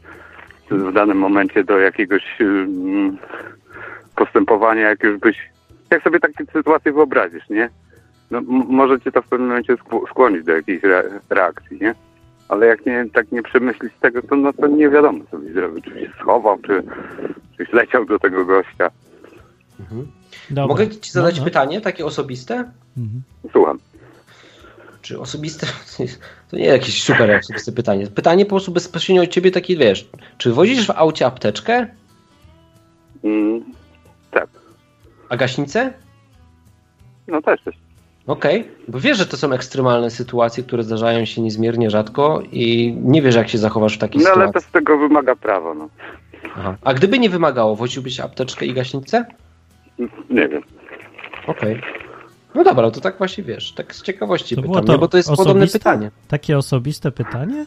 W 0.70 0.92
danym 0.92 1.18
momencie 1.18 1.64
do 1.64 1.78
jakiegoś 1.78 2.40
ym, 2.40 3.18
postępowania, 4.16 4.88
jak 4.88 5.02
już 5.02 5.18
byś... 5.18 5.36
Jak 5.90 6.02
sobie 6.02 6.20
takie 6.20 6.44
sytuacje 6.52 6.92
wyobrazisz, 6.92 7.48
nie? 7.50 7.70
No, 8.30 8.38
m- 8.38 8.66
może 8.68 9.00
cię 9.00 9.12
to 9.12 9.22
w 9.22 9.28
pewnym 9.28 9.48
momencie 9.48 9.74
skł- 9.76 10.10
skłonić 10.10 10.44
do 10.44 10.52
jakiejś 10.52 10.84
re 10.84 11.20
reakcji, 11.30 11.78
nie? 11.80 11.94
Ale 12.48 12.66
jak 12.66 12.86
nie, 12.86 13.06
tak 13.12 13.32
nie 13.32 13.42
przemyślić 13.42 13.92
tego, 14.00 14.22
to, 14.22 14.36
no, 14.36 14.52
to 14.52 14.66
nie 14.66 14.88
wiadomo, 14.90 15.24
co 15.30 15.38
byś 15.38 15.52
zrobił. 15.52 15.82
Czy 15.82 15.90
się 15.90 16.10
schował, 16.20 16.58
czy, 16.58 16.82
czy 17.56 17.76
leciał 17.76 18.04
do 18.04 18.18
tego 18.18 18.44
gościa. 18.44 18.90
Dobra. 20.50 20.66
Mogę 20.66 20.88
ci 20.88 21.10
zadać 21.10 21.34
No, 21.34 21.40
no. 21.40 21.44
pytanie, 21.44 21.80
takie 21.80 22.06
osobiste? 22.06 22.54
Mhm. 22.98 23.22
Słucham. 23.52 23.78
Czy 25.02 25.20
osobiste? 25.20 25.66
To 26.50 26.56
nie 26.56 26.66
jakieś 26.66 27.02
super 27.04 27.30
osobiste 27.36 27.72
pytanie. 27.72 28.06
Pytanie 28.06 28.44
po 28.44 28.50
prostu 28.50 28.72
bezpośrednio 28.72 29.22
od 29.22 29.28
ciebie 29.30 29.50
takie, 29.50 29.76
wiesz, 29.76 30.08
czy 30.38 30.52
wozisz 30.52 30.86
w 30.86 30.90
aucie 30.90 31.26
apteczkę, 31.26 31.86
Mm, 33.24 33.64
tak. 34.30 34.46
a 35.28 35.36
gaśnicę? 35.36 35.92
No 37.26 37.42
też. 37.42 37.60
Okej, 38.28 38.68
bo 38.88 39.00
wiesz, 39.00 39.18
że 39.18 39.26
to 39.26 39.36
są 39.36 39.52
ekstremalne 39.52 40.10
sytuacje, 40.10 40.64
które 40.64 40.82
zdarzają 40.82 41.24
się 41.24 41.42
niezmiernie 41.42 41.90
rzadko 41.90 42.42
i 42.52 42.96
nie 43.02 43.22
wiesz, 43.22 43.34
jak 43.34 43.48
się 43.48 43.58
zachowasz 43.58 43.94
w 43.94 43.98
takiej 43.98 44.22
No 44.22 44.30
ale 44.30 44.46
sytuacji. 44.46 44.52
też 44.52 44.72
tego 44.72 44.98
wymaga 44.98 45.36
prawo, 45.36 45.74
no. 45.74 45.88
Aha. 46.56 46.76
A 46.84 46.94
gdyby 46.94 47.18
nie 47.18 47.30
wymagało, 47.30 47.76
woziłbyś 47.76 48.20
apteczkę 48.20 48.66
i 48.66 48.72
gaśnicę? 48.74 49.24
Nie 50.30 50.48
wiem. 50.48 50.62
Okej. 51.46 51.80
No 52.54 52.64
dobra, 52.64 52.82
no 52.82 52.90
to 52.90 53.00
tak 53.00 53.18
właśnie 53.18 53.44
wiesz, 53.44 53.72
tak 53.72 53.94
z 53.94 54.02
ciekawości 54.02 54.56
To 54.56 54.62
pytam, 54.62 54.84
to 54.84 54.92
nie? 54.92 54.98
bo 54.98 55.08
to 55.08 55.16
jest 55.16 55.30
podobne 55.36 55.66
pytanie. 55.66 56.10
Takie 56.28 56.58
osobiste 56.58 57.10
pytanie? 57.12 57.66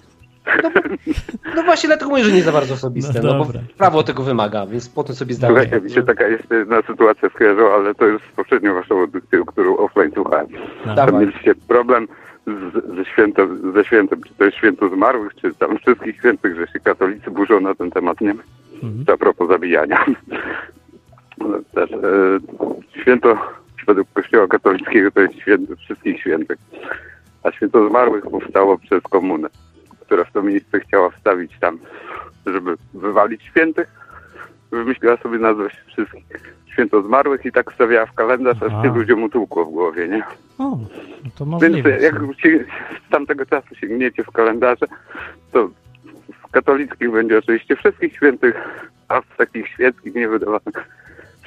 No 1.55 1.63
właśnie 1.63 1.87
dlatego 1.87 2.11
mówię, 2.11 2.23
że 2.23 2.31
nie 2.31 2.43
za 2.43 2.51
bardzo 2.51 2.73
osobiste, 2.73 3.21
No 3.23 3.33
no, 3.33 3.39
bo 3.39 3.45
dobra. 3.45 3.61
prawo 3.77 4.03
tego 4.03 4.23
wymaga, 4.23 4.65
więc 4.65 4.89
potem 4.89 5.15
sobie 5.15 5.33
zdałem. 5.33 5.55
Słuchajcie, 5.55 5.85
mi 5.85 5.91
się 5.91 6.03
taka 6.03 6.27
jeszcze 6.27 6.55
jedna 6.55 6.81
sytuacja 6.81 7.29
skojarzyła, 7.29 7.75
ale 7.75 7.95
to 7.95 8.05
już 8.05 8.21
z 8.21 8.35
poprzednią 8.35 8.73
waszą 8.73 8.99
audycją, 8.99 9.45
którą 9.45 9.77
offline 9.77 10.11
słuchałem. 10.13 10.47
No. 10.85 10.95
Tam 10.95 11.19
mieliście 11.19 11.55
problem 11.55 12.07
z, 12.47 12.95
ze, 12.95 13.05
świętem, 13.05 13.73
ze 13.73 13.83
świętem, 13.83 14.21
czy 14.27 14.33
to 14.33 14.45
jest 14.45 14.57
święto 14.57 14.89
zmarłych, 14.89 15.35
czy 15.35 15.53
tam 15.55 15.77
wszystkich 15.77 16.15
świętych, 16.15 16.55
że 16.55 16.67
się 16.67 16.79
katolicy 16.79 17.31
burzą 17.31 17.59
na 17.61 17.75
ten 17.75 17.91
temat, 17.91 18.21
nie? 18.21 18.31
Mhm. 18.83 19.05
A 19.13 19.17
propos 19.17 19.49
zabijania. 19.49 20.05
No, 21.37 21.47
Też, 21.73 21.91
e, 21.91 21.97
święto 23.01 23.37
według 23.87 24.07
kościoła 24.13 24.47
katolickiego 24.47 25.11
to 25.11 25.21
jest 25.21 25.35
święto 25.35 25.75
wszystkich 25.75 26.19
świętych. 26.19 26.57
A 27.43 27.51
święto 27.51 27.89
zmarłych 27.89 28.23
powstało 28.23 28.77
przez 28.77 29.03
komunę, 29.03 29.47
która 30.11 30.23
w 30.25 30.31
to 30.31 30.43
miejsce 30.43 30.79
chciała 30.79 31.09
wstawić 31.09 31.51
tam, 31.59 31.79
żeby 32.45 32.75
wywalić 32.93 33.43
świętych, 33.43 33.87
wymyśliła 34.71 35.17
sobie 35.17 35.39
nazwę 35.39 35.69
wszystkich 35.87 36.55
święto 36.73 37.01
zmarłych 37.01 37.45
i 37.45 37.51
tak 37.51 37.71
wstawiała 37.71 38.05
w 38.05 38.13
kalendarz, 38.13 38.63
aż 38.63 38.83
się 38.83 38.93
ludziom 38.95 39.23
utłukło 39.23 39.65
w 39.65 39.71
głowie, 39.71 40.07
nie? 40.07 40.23
O, 40.57 40.77
no 41.23 41.29
to 41.37 41.45
Więc 41.45 41.61
możliwe. 41.61 41.89
jak 42.01 42.15
się, 42.37 42.65
z 43.07 43.11
tamtego 43.11 43.45
czasu 43.45 43.75
sięgniecie 43.75 44.23
w 44.23 44.31
kalendarze, 44.31 44.85
to 45.51 45.69
w 46.47 46.51
katolickich 46.51 47.11
będzie 47.11 47.37
oczywiście 47.37 47.75
wszystkich 47.75 48.13
świętych, 48.13 48.55
a 49.07 49.21
w 49.21 49.37
takich 49.37 49.67
świeckich 49.67 50.15
niewydawanych 50.15 51.00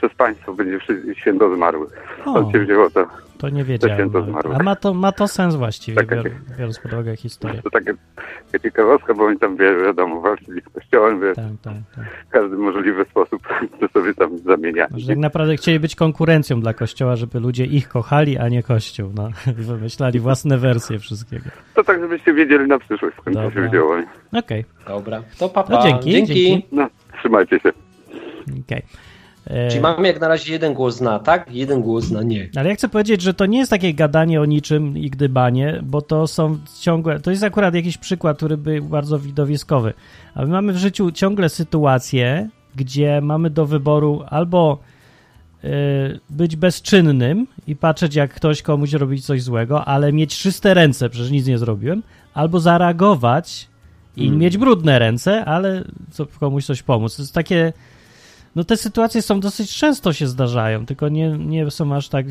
przez 0.04 0.18
państwo 0.18 0.54
będzie 0.54 0.78
święto 1.14 1.54
zmarłych. 1.56 1.90
O. 2.24 2.52
Się 2.52 2.58
wzięło 2.58 2.90
to. 2.90 3.06
To 3.38 3.48
nie 3.48 3.64
wiedziałem. 3.64 4.10
zmarłych. 4.10 4.60
A 4.60 4.62
ma 4.62 4.76
to, 4.76 4.94
ma 4.94 5.12
to 5.12 5.28
sens 5.28 5.54
właściwie, 5.54 5.96
Taka 5.96 6.16
bior, 6.16 6.30
biorąc 6.58 6.78
pod 6.78 6.92
uwagę 6.92 7.16
historię. 7.16 7.62
To 7.62 7.70
takie 7.70 7.94
ciekawostka, 8.62 9.14
bo 9.14 9.24
oni 9.24 9.38
tam, 9.38 9.56
wiadomo, 9.56 10.20
walczyli 10.20 10.60
z 10.60 10.68
kościołem, 10.68 11.20
wie, 11.20 11.34
Tak, 11.34 11.44
tak, 11.62 11.74
tak. 11.96 12.04
w 12.28 12.30
każdy 12.30 12.56
możliwy 12.56 13.04
sposób 13.04 13.42
to 13.80 13.88
sobie 13.88 14.14
tam 14.14 14.38
zamieniali. 14.38 15.00
Że 15.00 15.08
tak 15.08 15.18
naprawdę 15.18 15.56
chcieli 15.56 15.80
być 15.80 15.96
konkurencją 15.96 16.60
dla 16.60 16.74
Kościoła, 16.74 17.16
żeby 17.16 17.40
ludzie 17.40 17.64
ich 17.64 17.88
kochali, 17.88 18.38
a 18.38 18.48
nie 18.48 18.62
Kościół. 18.62 19.10
No. 19.14 19.28
Wymyślali 19.72 20.20
własne 20.20 20.58
wersje 20.58 20.98
wszystkiego. 20.98 21.44
To 21.74 21.84
tak, 21.84 22.00
żebyście 22.00 22.34
wiedzieli 22.34 22.68
na 22.68 22.78
przyszłość, 22.78 23.16
skąd 23.20 23.36
to 23.36 23.50
się 23.50 23.68
wzięło. 23.68 23.96
Okej, 24.32 24.64
Dobra, 24.86 25.22
to 25.38 25.48
papa. 25.48 25.72
No 25.72 25.82
dzięki, 25.82 26.10
dzięki. 26.10 26.66
No, 26.72 26.88
trzymajcie 27.18 27.60
się. 27.60 27.72
okej. 28.64 28.78
E, 28.78 29.13
Czyli 29.68 29.80
mamy 29.80 30.08
jak 30.08 30.20
na 30.20 30.28
razie 30.28 30.52
jeden 30.52 30.74
głos 30.74 31.00
na 31.00 31.18
tak, 31.18 31.52
jeden 31.52 31.82
głos 31.82 32.10
na 32.10 32.22
nie. 32.22 32.48
Ale 32.56 32.68
ja 32.68 32.74
chcę 32.74 32.88
powiedzieć, 32.88 33.22
że 33.22 33.34
to 33.34 33.46
nie 33.46 33.58
jest 33.58 33.70
takie 33.70 33.94
gadanie 33.94 34.40
o 34.40 34.44
niczym 34.44 34.98
i 34.98 35.10
gdybanie, 35.10 35.80
bo 35.82 36.02
to 36.02 36.26
są 36.26 36.58
ciągłe. 36.80 37.20
To 37.20 37.30
jest 37.30 37.42
akurat 37.42 37.74
jakiś 37.74 37.98
przykład, 37.98 38.36
który 38.36 38.56
był 38.56 38.84
bardzo 38.84 39.18
widowiskowy. 39.18 39.92
A 40.34 40.42
my 40.42 40.48
mamy 40.48 40.72
w 40.72 40.76
życiu 40.76 41.10
ciągle 41.10 41.48
sytuacje, 41.48 42.48
gdzie 42.74 43.20
mamy 43.20 43.50
do 43.50 43.66
wyboru 43.66 44.22
albo 44.26 44.78
y, 45.64 45.68
być 46.30 46.56
bezczynnym 46.56 47.46
i 47.66 47.76
patrzeć, 47.76 48.14
jak 48.14 48.34
ktoś 48.34 48.62
komuś 48.62 48.92
robi 48.92 49.22
coś 49.22 49.42
złego, 49.42 49.84
ale 49.84 50.12
mieć 50.12 50.38
czyste 50.38 50.74
ręce, 50.74 51.10
przecież 51.10 51.30
nic 51.30 51.46
nie 51.46 51.58
zrobiłem, 51.58 52.02
albo 52.34 52.60
zareagować 52.60 53.68
i 54.16 54.30
mieć 54.30 54.58
brudne 54.58 54.98
ręce, 54.98 55.44
ale 55.44 55.84
co, 56.10 56.26
komuś 56.26 56.64
coś 56.66 56.82
pomóc. 56.82 57.16
To 57.16 57.22
jest 57.22 57.34
takie. 57.34 57.72
No 58.56 58.64
te 58.64 58.76
sytuacje 58.76 59.22
są 59.22 59.40
dosyć 59.40 59.76
często 59.76 60.12
się 60.12 60.26
zdarzają, 60.26 60.86
tylko 60.86 61.08
nie, 61.08 61.30
nie 61.30 61.70
są 61.70 61.94
aż 61.94 62.08
tak 62.08 62.26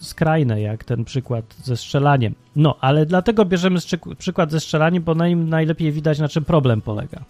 skrajne 0.00 0.60
jak 0.60 0.84
ten 0.84 1.04
przykład 1.04 1.44
ze 1.62 1.76
strzelaniem. 1.76 2.34
No, 2.56 2.76
ale 2.80 3.06
dlatego 3.06 3.44
bierzemy 3.44 3.78
przykład 4.18 4.50
ze 4.50 4.60
strzelaniem, 4.60 5.02
bo 5.02 5.14
na 5.14 5.28
nim 5.28 5.48
najlepiej 5.48 5.92
widać, 5.92 6.18
na 6.18 6.28
czym 6.28 6.44
problem 6.44 6.80
polega. 6.80 7.24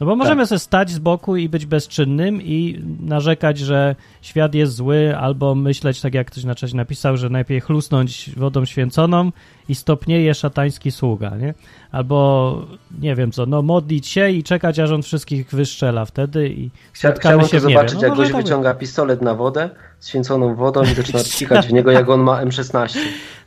No 0.00 0.06
bo 0.06 0.16
możemy 0.16 0.46
sobie 0.46 0.58
stać 0.58 0.90
z 0.90 0.98
boku 0.98 1.36
i 1.36 1.48
być 1.48 1.66
bezczynnym 1.66 2.42
i 2.42 2.82
narzekać, 3.00 3.58
że 3.58 3.96
świat 4.22 4.54
jest 4.54 4.74
zły, 4.74 5.16
albo 5.16 5.54
myśleć, 5.54 6.00
tak 6.00 6.14
jak 6.14 6.30
ktoś 6.30 6.44
na 6.44 6.54
czasie 6.54 6.76
napisał, 6.76 7.16
że 7.16 7.28
najlepiej 7.28 7.60
chlusnąć 7.60 8.30
wodą 8.36 8.64
święconą 8.64 9.32
i 9.68 9.74
stopnieje 9.74 10.34
szatański 10.34 10.90
sługa, 10.90 11.36
nie? 11.36 11.54
Albo, 11.92 12.66
nie 13.00 13.14
wiem 13.14 13.32
co, 13.32 13.46
no 13.46 13.62
modlić 13.62 14.06
się 14.06 14.30
i 14.30 14.42
czekać, 14.42 14.78
aż 14.78 14.90
on 14.90 15.02
wszystkich 15.02 15.50
wyszczela 15.50 16.04
wtedy 16.04 16.48
i 16.48 16.70
Chcia, 16.92 17.08
spotkamy 17.08 17.44
się 17.44 17.60
to 17.60 17.60
zobaczyć, 17.60 17.94
No 17.94 18.06
jak 18.08 18.16
goś 18.16 18.32
tak 18.32 18.42
wyciąga 18.42 18.74
pistolet 18.74 19.22
na 19.22 19.34
wodę, 19.34 19.70
święconą 20.02 20.54
wodą 20.54 20.82
i 20.82 20.94
zaczyna 20.94 21.18
psikać 21.32 21.66
w 21.66 21.72
niego, 21.72 21.90
jak 21.90 22.08
on 22.08 22.20
ma 22.20 22.44
M16. 22.44 22.98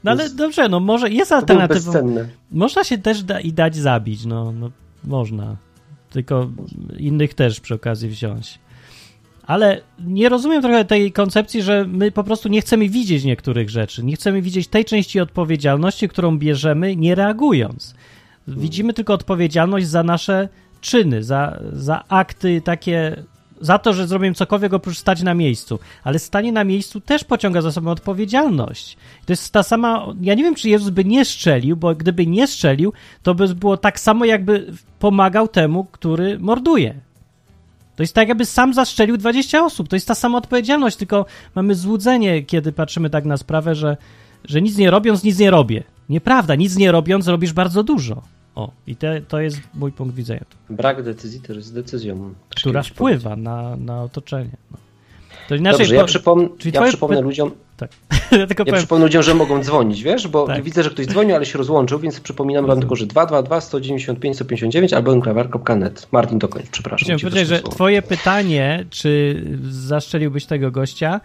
No 0.04 0.12
ale 0.12 0.30
dobrze, 0.30 0.70
no 0.70 0.80
może 0.80 1.10
jest 1.10 1.32
alternatywą. 1.32 1.94
Można 2.52 2.84
się 2.84 2.98
też 2.98 3.24
da, 3.24 3.40
i 3.40 3.54
dać 3.54 3.76
zabić, 3.76 4.26
no, 4.26 4.52
no 4.52 4.70
można. 5.04 5.56
Tylko 6.16 6.50
innych 6.98 7.34
też 7.34 7.60
przy 7.60 7.74
okazji 7.74 8.10
wziąć. 8.10 8.60
Ale 9.48 9.82
nie 10.00 10.30
rozumiem 10.30 10.62
trochę 10.62 10.86
tej 10.86 11.12
koncepcji, 11.12 11.62
że 11.62 11.86
my 11.88 12.12
po 12.12 12.24
prostu 12.24 12.50
nie 12.50 12.62
chcemy 12.62 12.90
widzieć 12.90 13.24
niektórych 13.24 13.70
rzeczy. 13.70 14.04
Nie 14.04 14.16
chcemy 14.16 14.42
widzieć 14.42 14.68
tej 14.68 14.86
części 14.86 15.20
odpowiedzialności, 15.20 16.10
którą 16.10 16.38
bierzemy, 16.38 16.96
nie 16.96 17.16
reagując. 17.16 17.96
Widzimy 18.48 18.94
tylko 18.94 19.14
odpowiedzialność 19.14 19.88
za 19.88 20.04
nasze 20.04 20.50
czyny, 20.82 21.24
za, 21.24 21.60
za 21.74 22.04
akty 22.08 22.62
takie, 22.62 23.24
za 23.62 23.80
to, 23.80 23.94
że 23.94 24.08
zrobimy 24.08 24.36
cokolwiek 24.36 24.74
oprócz 24.74 24.98
stać 24.98 25.22
na 25.22 25.34
miejscu. 25.34 25.80
Ale 26.04 26.20
stanie 26.20 26.52
na 26.52 26.64
miejscu 26.64 27.02
też 27.02 27.24
pociąga 27.24 27.62
za 27.62 27.72
sobą 27.72 27.92
odpowiedzialność. 27.92 28.98
To 29.26 29.34
jest 29.34 29.54
ta 29.54 29.64
sama. 29.64 30.08
Ja 30.22 30.34
nie 30.34 30.44
wiem, 30.44 30.56
czy 30.56 30.70
Jezus 30.70 30.90
by 30.90 31.06
nie 31.06 31.26
strzelił, 31.26 31.78
bo 31.78 31.96
gdyby 31.96 32.28
nie 32.28 32.48
strzelił, 32.48 32.94
to 33.24 33.36
by 33.36 33.56
było 33.56 33.78
tak 33.78 34.00
samo, 34.00 34.26
jakby 34.26 34.74
pomagał 35.00 35.48
temu, 35.48 35.84
który 35.92 36.40
morduje. 36.40 36.96
To 37.96 38.04
jest 38.04 38.14
tak, 38.14 38.28
jakby 38.28 38.46
sam 38.46 38.74
zastrzelił 38.74 39.18
20 39.18 39.66
osób. 39.66 39.88
To 39.88 39.96
jest 39.96 40.08
ta 40.08 40.16
sama 40.16 40.38
odpowiedzialność, 40.38 40.98
tylko 40.98 41.26
mamy 41.56 41.76
złudzenie, 41.76 42.44
kiedy 42.44 42.72
patrzymy 42.72 43.10
tak 43.10 43.26
na 43.26 43.38
sprawę, 43.38 43.76
że, 43.76 43.98
że 44.46 44.62
nic 44.62 44.78
nie 44.78 44.92
robiąc, 44.92 45.24
nic 45.24 45.40
nie 45.40 45.52
robię. 45.52 45.84
Nieprawda, 46.10 46.56
nic 46.56 46.78
nie 46.78 46.92
robiąc, 46.92 47.28
robisz 47.28 47.54
bardzo 47.54 47.84
dużo. 47.84 48.22
O, 48.56 48.72
i 48.88 48.96
te, 48.96 49.22
to 49.22 49.40
jest 49.40 49.60
mój 49.74 49.92
punkt 49.92 50.16
widzenia, 50.16 50.46
Brak 50.70 51.04
decyzji 51.04 51.42
to 51.42 51.54
jest 51.54 51.74
decyzją. 51.74 52.34
Też 52.50 52.62
która 52.62 52.84
wpływa 52.84 53.36
na, 53.36 53.76
na 53.76 54.04
otoczenie. 54.04 54.58
No. 54.72 54.78
To 55.48 55.56
inaczej. 55.56 55.80
Dobrze, 55.80 55.96
ja, 55.96 56.04
przypom 56.04 56.50
czyli 56.58 56.74
ja 56.74 56.80
twoje 56.80 56.92
przypomnę 56.92 57.22
ludziom, 57.22 57.52
tak. 57.78 57.92
ja 58.40 58.48
tylko 58.48 58.64
ja 58.68 58.74
przypomnę 58.74 59.06
ludziom, 59.06 59.24
że 59.24 59.34
mogą 59.34 59.64
dzwonić, 59.64 60.04
wiesz, 60.04 60.28
bo 60.28 60.48
Tak. 60.48 60.64
widzę, 60.64 60.84
że 60.84 60.90
ktoś 60.90 61.06
dzwonił, 61.06 61.36
ale 61.36 61.46
się 61.46 61.58
rozłączył, 61.58 62.00
więc 62.00 62.20
przypominam 62.20 62.66
wam 62.66 62.80
tylko, 62.80 62.96
że 62.96 63.06
222 63.06 63.62
195 63.62 64.36
159 64.36 64.94
albo 64.94 65.14
enklawer.net. 65.14 66.08
Martin, 66.12 66.40
dokończ, 66.40 66.70
przepraszam. 66.70 67.06
Chciałem 67.06 67.20
ci 67.20 67.26
powiedzieć, 67.26 67.48
że 67.48 67.60
słowo. 67.60 67.76
twoje 67.76 68.02
pytanie, 68.02 68.86
czy 68.90 69.44
zaszczeliłbyś 69.70 70.46
tego 70.46 70.72
gościa, 70.72 71.22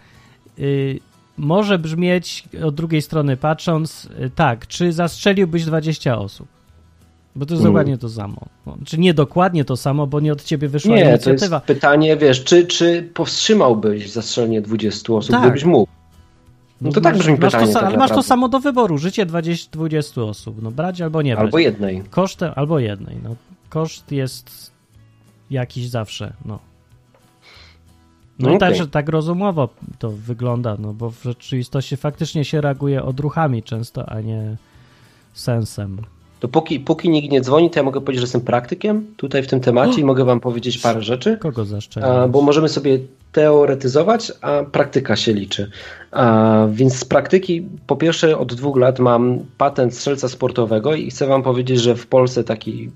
y, 0.59 0.99
może 1.37 1.79
brzmieć 1.79 2.43
od 2.65 2.75
drugiej 2.75 3.01
strony 3.01 3.37
patrząc, 3.37 4.09
y, 4.25 4.29
tak, 4.35 4.67
czy 4.67 4.93
zastrzeliłbyś 4.93 5.65
20 5.65 6.17
osób? 6.17 6.47
Bo 7.35 7.45
to 7.45 7.53
jest 7.53 7.61
Mm. 7.61 7.73
dokładnie 7.73 7.97
to 7.97 8.09
samo. 8.09 8.37
No, 8.65 8.77
czy 8.85 8.99
nie 8.99 9.13
dokładnie 9.13 9.65
to 9.65 9.77
samo, 9.77 10.07
bo 10.07 10.19
nie 10.19 10.31
od 10.33 10.43
ciebie 10.43 10.67
wyszła 10.67 10.95
Nie, 10.95 11.03
to 11.03 11.09
jest 11.09 11.27
inicjatywa. 11.27 11.59
pytanie, 11.59 12.17
wiesz, 12.17 12.43
czy, 12.43 12.65
czy 12.65 13.09
powstrzymałbyś 13.13 14.11
zastrzelenie 14.11 14.61
20 14.61 15.13
osób, 15.13 15.31
Tak. 15.31 15.41
gdybyś 15.41 15.63
mógł? 15.63 15.91
No 16.81 16.91
to 16.91 17.01
tak 17.01 17.17
brzmi 17.17 17.33
masz 17.33 17.53
pytanie 17.53 17.67
To, 17.67 17.73
tak 17.79 17.83
ale 17.83 17.97
masz 17.97 18.11
to 18.11 18.23
samo 18.23 18.49
do 18.49 18.59
wyboru, 18.59 18.97
życie 18.97 19.25
20, 19.25 19.69
20 19.71 20.21
osób. 20.21 20.61
No 20.61 20.71
brać 20.71 21.01
albo 21.01 21.21
nie 21.21 21.33
brać. 21.35 21.45
Albo 21.45 21.59
jednej. 21.59 22.03
Kosztem, 22.09 22.51
albo 22.55 22.79
jednej. 22.79 23.17
No, 23.23 23.35
koszt 23.69 24.11
jest 24.11 24.71
jakiś 25.49 25.87
zawsze, 25.89 26.33
no. 26.45 26.59
No 28.39 28.49
No 28.49 28.55
i 28.55 28.57
tak, 28.59 28.75
że 28.75 28.87
tak 28.87 29.09
rozumowo 29.09 29.69
to 29.99 30.09
wygląda, 30.09 30.75
no 30.79 30.93
bo 30.93 31.11
w 31.11 31.23
rzeczywistości 31.23 31.97
faktycznie 31.97 32.45
się 32.45 32.61
reaguje 32.61 33.03
odruchami 33.03 33.63
często, 33.63 34.09
a 34.09 34.21
nie 34.21 34.57
sensem. 35.33 35.97
To 36.41 36.47
póki, 36.47 36.79
póki 36.79 37.09
nikt 37.09 37.31
nie 37.31 37.41
dzwoni, 37.41 37.69
to 37.69 37.79
ja 37.79 37.83
mogę 37.83 38.01
powiedzieć, 38.01 38.19
że 38.19 38.23
jestem 38.23 38.41
praktykiem 38.41 39.05
tutaj 39.17 39.43
w 39.43 39.47
tym 39.47 39.59
temacie 39.59 40.01
i 40.01 40.03
mogę 40.03 40.25
wam 40.25 40.39
powiedzieć 40.39 40.77
parę 40.77 41.01
rzeczy. 41.01 41.37
Kogo 41.37 41.61
A, 41.61 41.65
zaszczelić? 41.65 42.09
bo 42.29 42.41
możemy 42.41 42.69
sobie 42.69 42.99
teoretyzować, 43.31 44.31
a 44.41 44.63
praktyka 44.63 45.15
się 45.15 45.33
liczy. 45.33 45.71
A, 46.11 46.67
więc 46.71 46.95
z 46.95 47.05
praktyki, 47.05 47.65
po 47.87 47.95
pierwsze, 47.95 48.37
od 48.37 48.53
dwóch 48.53 48.77
lat 48.77 48.99
mam 48.99 49.39
patent 49.57 49.95
strzelca 49.95 50.29
sportowego 50.29 50.95
i 50.95 51.09
chcę 51.09 51.27
Wam 51.27 51.43
powiedzieć, 51.43 51.79
że 51.79 51.95
w 51.95 52.07
Polsce 52.07 52.43
taki 52.43 52.91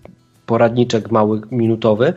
poradniczek 0.46 1.12
mały, 1.12 1.42
minutowy, 1.52 2.14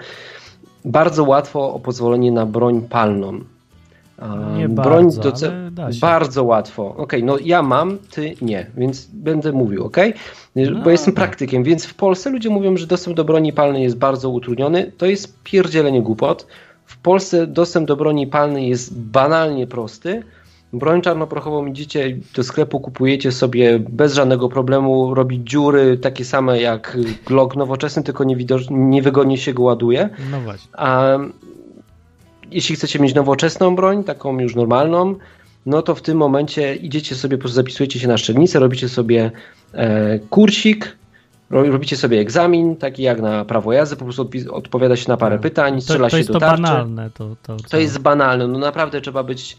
bardzo 0.84 1.24
łatwo 1.24 1.74
o 1.74 1.80
pozwolenie 1.80 2.32
na 2.32 2.46
broń 2.46 2.86
palną. 2.90 3.40
A, 4.18 4.56
Nie 4.56 4.68
broń 4.68 5.04
bardzo, 5.04 5.22
do 5.22 5.30
ce- 5.32 5.46
ale 5.48 5.70
da 5.70 5.92
się. 5.92 6.00
Bardzo 6.00 6.44
łatwo. 6.44 6.94
Okej, 6.96 7.24
no 7.24 7.36
ja 7.44 7.62
mam, 7.62 7.98
ty 8.10 8.34
nie, 8.42 8.66
więc 8.76 9.06
będę 9.06 9.52
mówił, 9.52 9.84
ok? 9.84 9.96
No, 10.56 10.82
Bo 10.84 10.90
jestem 10.90 11.14
praktykiem, 11.14 11.62
więc 11.62 11.86
w 11.86 11.94
Polsce 11.94 12.30
ludzie 12.30 12.50
mówią, 12.50 12.76
że 12.76 12.86
dostęp 12.86 13.16
do 13.16 13.24
broni 13.24 13.52
palnej 13.52 13.82
jest 13.82 13.96
bardzo 13.98 14.30
utrudniony. 14.30 14.92
To 14.98 15.06
jest 15.06 15.42
pierdzielenie 15.42 16.02
głupot. 16.02 16.46
W 16.84 16.98
Polsce 16.98 17.46
dostęp 17.46 17.88
do 17.88 17.96
broni 17.96 18.26
palnej 18.26 18.68
jest 18.68 18.98
banalnie 19.00 19.66
prosty. 19.66 20.22
Broń 20.72 21.02
czarnoprochową 21.02 21.66
idziecie 21.66 22.16
do 22.36 22.44
sklepu, 22.44 22.80
kupujecie 22.80 23.32
sobie 23.32 23.78
bez 23.78 24.14
żadnego 24.14 24.48
problemu, 24.48 25.14
robi 25.14 25.44
dziury 25.44 25.98
takie 25.98 26.24
same 26.24 26.60
jak 26.60 26.96
Glock 27.26 27.56
nowoczesny, 27.56 28.02
tylko 28.02 28.24
niewygodnie 28.70 29.38
się 29.38 29.54
go 29.54 29.62
ładuje. 29.62 30.08
No 30.30 30.40
właśnie. 30.40 30.70
A 30.72 31.18
jeśli 32.50 32.76
chcecie 32.76 32.98
mieć 32.98 33.14
nowoczesną 33.14 33.76
broń, 33.76 34.04
taką 34.04 34.40
już 34.40 34.54
normalną, 34.54 35.14
no 35.66 35.82
to 35.82 35.94
w 35.94 36.02
tym 36.02 36.18
momencie 36.18 36.74
idziecie 36.76 37.14
sobie, 37.14 37.36
po 37.36 37.40
prostu 37.40 37.56
zapisujecie 37.56 38.00
się 38.00 38.08
na 38.08 38.18
szczelnicę, 38.18 38.58
robicie 38.58 38.88
sobie 38.88 39.30
e, 39.72 40.18
kursik, 40.18 40.96
ro, 41.50 41.70
robicie 41.70 41.96
sobie 41.96 42.20
egzamin, 42.20 42.76
taki 42.76 43.02
jak 43.02 43.20
na 43.20 43.44
prawo 43.44 43.72
jazdy, 43.72 43.96
po 43.96 44.04
prostu 44.04 44.30
odpowiada 44.50 44.96
się 44.96 45.08
na 45.08 45.16
parę 45.16 45.38
pytań, 45.38 45.74
To, 45.74 45.80
strzela 45.80 46.10
to 46.10 46.16
jest 46.16 46.26
się 46.26 46.32
to 46.32 46.40
do 46.40 46.46
tarczy. 46.46 46.62
banalne. 46.62 47.10
To, 47.10 47.36
to, 47.42 47.56
To 47.70 47.78
jest 47.78 47.98
banalne, 47.98 48.48
no 48.48 48.58
naprawdę 48.58 49.00
trzeba 49.00 49.22
być 49.22 49.56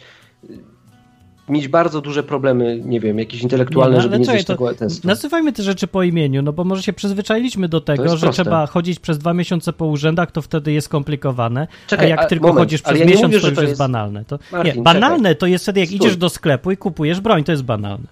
mieć 1.50 1.68
bardzo 1.68 2.02
duże 2.02 2.24
problemy, 2.24 2.82
nie 2.86 3.00
wiem, 3.00 3.20
jakieś 3.20 3.42
intelektualne, 3.42 3.96
no, 3.96 4.02
żeby 4.02 4.20
nie 4.20 4.26
zjeść 4.26 4.46
tego 4.46 4.74
testu. 4.74 5.08
Nazywajmy 5.08 5.54
te 5.54 5.64
rzeczy 5.64 5.88
po 5.88 6.04
imieniu, 6.04 6.42
no 6.42 6.54
bo 6.54 6.64
może 6.64 6.84
się 6.84 6.94
przyzwyczailiśmy 6.94 7.68
do 7.70 7.82
tego, 7.82 8.04
jest 8.04 8.16
że 8.16 8.22
proste. 8.28 8.44
trzeba 8.44 8.68
chodzić 8.68 9.00
przez 9.00 9.18
dwa 9.18 9.34
miesiące 9.34 9.74
po 9.74 9.86
urzędach, 9.86 10.32
to 10.32 10.42
wtedy 10.42 10.72
jest 10.72 10.86
skomplikowane. 10.86 11.68
Czekaj, 11.88 12.06
a 12.06 12.10
jak 12.10 12.20
a- 12.20 12.26
tylko 12.26 12.48
moment, 12.48 12.60
chodzisz 12.60 12.82
przez 12.82 13.00
ja 13.00 13.06
nie 13.06 13.12
miesiąc, 13.12 13.24
mówię, 13.34 13.40
to 13.42 13.48
już 13.48 13.56
to 13.56 13.62
jest 13.62 13.70
jest- 13.72 13.80
banalne. 13.80 14.26
To, 14.26 14.40
Martin, 14.52 14.76
nie, 14.76 14.82
banalne 14.82 15.18
czekaj. 15.18 15.36
to 15.38 15.48
jest 15.48 15.66
wtedy, 15.66 15.80
jak 15.80 15.90
Stój. 15.90 15.98
idziesz 15.98 16.18
do 16.18 16.30
sklepu 16.30 16.72
i 16.72 16.78
kupujesz 16.78 17.20
broń, 17.22 17.44
to 17.44 17.52
jest 17.52 17.64
banalne. 17.64 18.08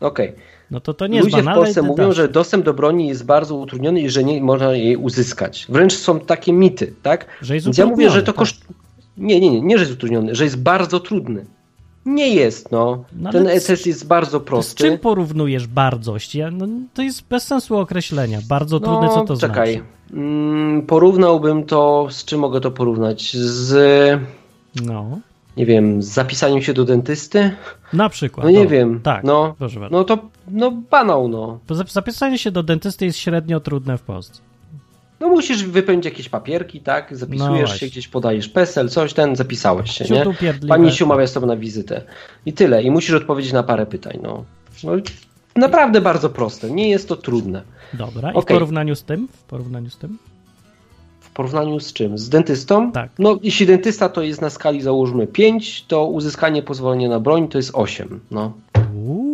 Okej. 0.00 0.32
No 0.70 0.80
to 0.80 0.94
to 0.94 1.06
nie 1.06 1.16
jest 1.16 1.24
Ludzie 1.24 1.36
w 1.42 1.44
banalne. 1.44 1.64
Polsce 1.64 1.80
i 1.80 1.84
mówią, 1.84 2.12
że 2.12 2.28
dostęp 2.28 2.64
do 2.64 2.74
broni 2.74 3.08
jest 3.08 3.24
bardzo 3.26 3.56
utrudniony 3.56 4.00
i 4.00 4.10
że 4.10 4.24
nie 4.24 4.40
można 4.42 4.72
jej 4.72 4.96
uzyskać. 4.96 5.66
Wręcz 5.68 5.92
są 5.92 6.20
takie 6.20 6.52
mity, 6.52 6.94
tak? 7.02 7.26
Że 7.42 7.54
jest 7.54 7.66
Więc 7.66 7.78
ja 7.78 7.86
mówię, 7.86 8.10
że 8.10 8.22
to 8.22 8.32
koszt... 8.32 8.64
Nie, 9.16 9.40
nie, 9.40 9.50
nie, 9.50 9.60
nie, 9.60 9.78
że 9.78 9.82
jest 9.84 9.94
utrudniony, 9.94 10.34
że 10.34 10.44
jest 10.44 10.62
bardzo 10.62 11.00
trudny. 11.00 11.44
Nie 12.06 12.28
jest, 12.34 12.70
no. 12.72 13.04
No 13.18 13.32
Ten 13.32 13.60
SS 13.60 13.86
jest 13.86 14.06
bardzo 14.06 14.40
To 14.40 14.44
Z 14.44 14.48
prosty. 14.48 14.84
czym 14.84 14.98
porównujesz 14.98 15.66
bardzość? 15.66 16.34
Ja, 16.34 16.50
no, 16.50 16.66
to 16.94 17.02
jest 17.02 17.24
bez 17.28 17.42
sensu 17.46 17.76
określenia. 17.78 18.38
Bardzo 18.48 18.80
trudne, 18.80 19.08
co 19.08 19.24
to 19.24 19.34
No, 19.34 19.40
czekaj. 19.40 19.72
znaczy? 19.72 19.86
Mm, 20.12 20.82
porównałbym 20.86 21.64
to, 21.64 22.06
z 22.10 22.24
czym 22.24 22.40
mogę 22.40 22.60
to 22.60 22.70
porównać? 22.70 23.36
Z, 23.36 24.20
No, 24.86 25.18
nie 25.56 25.66
wiem, 25.66 26.02
z 26.02 26.06
zapisaniem 26.06 26.62
się 26.62 26.74
do 26.74 26.84
dentysty? 26.84 27.50
na 27.92 28.08
przykład. 28.08 28.44
No 28.44 28.50
nie 28.50 28.60
o, 28.60 28.66
wiem. 28.68 29.00
Tak, 29.02 29.24
No, 29.24 29.54
proszę 29.58 29.80
bardzo. 29.80 29.96
no 29.96 30.04
to, 30.04 30.18
no 30.48 30.70
banał, 30.90 31.28
no. 31.28 31.58
Zapisanie 31.88 32.38
się 32.38 32.50
do 32.50 32.62
dentysty 32.62 33.04
jest 33.04 33.18
średnio 33.18 33.60
trudne 33.60 33.98
w 33.98 34.02
Polsce. 34.02 34.42
No 35.22 35.28
musisz 35.28 35.64
wypełnić 35.64 36.04
jakieś 36.04 36.28
papierki, 36.28 36.80
tak? 36.80 37.10
No 37.10 37.16
Zapisujesz 37.16 37.68
właśnie. 37.68 37.78
się, 37.78 37.86
gdzieś 37.86 38.08
podajesz 38.08 38.48
PESEL, 38.48 38.88
coś, 38.88 39.12
ten, 39.12 39.36
zapisałeś 39.36 39.90
się, 39.90 40.04
nie? 40.04 40.18
Ciutu 40.22 40.34
pierdliwe. 40.40 40.68
Pani 40.68 40.92
się 40.92 41.04
umawia 41.04 41.26
z 41.26 41.32
tobą 41.32 41.46
na 41.46 41.56
wizytę. 41.56 42.02
I 42.46 42.52
tyle. 42.52 42.82
I 42.82 42.90
musisz 42.90 43.14
odpowiedzieć 43.14 43.52
na 43.52 43.62
parę 43.62 43.86
pytań, 43.86 44.18
no. 44.22 44.44
no 44.84 44.92
naprawdę 45.56 46.00
bardzo 46.00 46.30
proste. 46.30 46.70
Nie 46.70 46.90
jest 46.90 47.08
to 47.08 47.16
trudne. 47.16 47.62
Dobra, 47.92 48.30
i 48.30 48.34
w 48.34 48.36
Okej. 48.36 48.56
porównaniu 48.56 48.94
z 48.96 49.02
tym? 49.02 49.28
W 49.28 49.42
porównaniu 49.42 49.90
z 49.90 49.96
tym? 49.96 50.18
W 51.20 51.30
porównaniu 51.30 51.80
z 51.80 51.92
czym? 51.92 52.18
Z 52.18 52.28
dentystą? 52.28 52.92
Tak. 52.92 53.10
No, 53.18 53.38
jeśli 53.42 53.66
dentysta 53.66 54.08
to 54.08 54.22
jest 54.22 54.40
na 54.40 54.50
skali 54.50 54.82
załóżmy 54.82 55.26
5, 55.26 55.84
to 55.84 56.06
uzyskanie 56.06 56.62
pozwolenia 56.62 57.08
na 57.08 57.20
broń 57.20 57.48
to 57.48 57.58
jest 57.58 57.70
8. 57.74 58.20
No. 58.30 58.52
Uuu, 58.94 59.31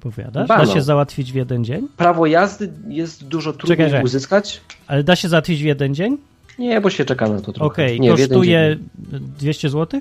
powiadasz? 0.00 0.48
Da 0.48 0.56
Banał. 0.56 0.74
się 0.74 0.82
załatwić 0.82 1.32
w 1.32 1.34
jeden 1.34 1.64
dzień? 1.64 1.88
Prawo 1.96 2.26
jazdy 2.26 2.72
jest 2.88 3.24
dużo 3.24 3.52
trudniej 3.52 3.88
Czekaj, 3.88 4.04
uzyskać. 4.04 4.60
Ale 4.86 5.04
da 5.04 5.16
się 5.16 5.28
załatwić 5.28 5.62
w 5.62 5.64
jeden 5.64 5.94
dzień? 5.94 6.18
Nie, 6.58 6.80
bo 6.80 6.90
się 6.90 7.04
czeka 7.04 7.28
na 7.28 7.40
to 7.40 7.52
trochę. 7.52 7.66
Okej, 7.66 7.98
jeden 8.02 8.16
kosztuje 8.16 8.76
dzień. 9.10 9.20
200 9.38 9.68
zł? 9.68 10.00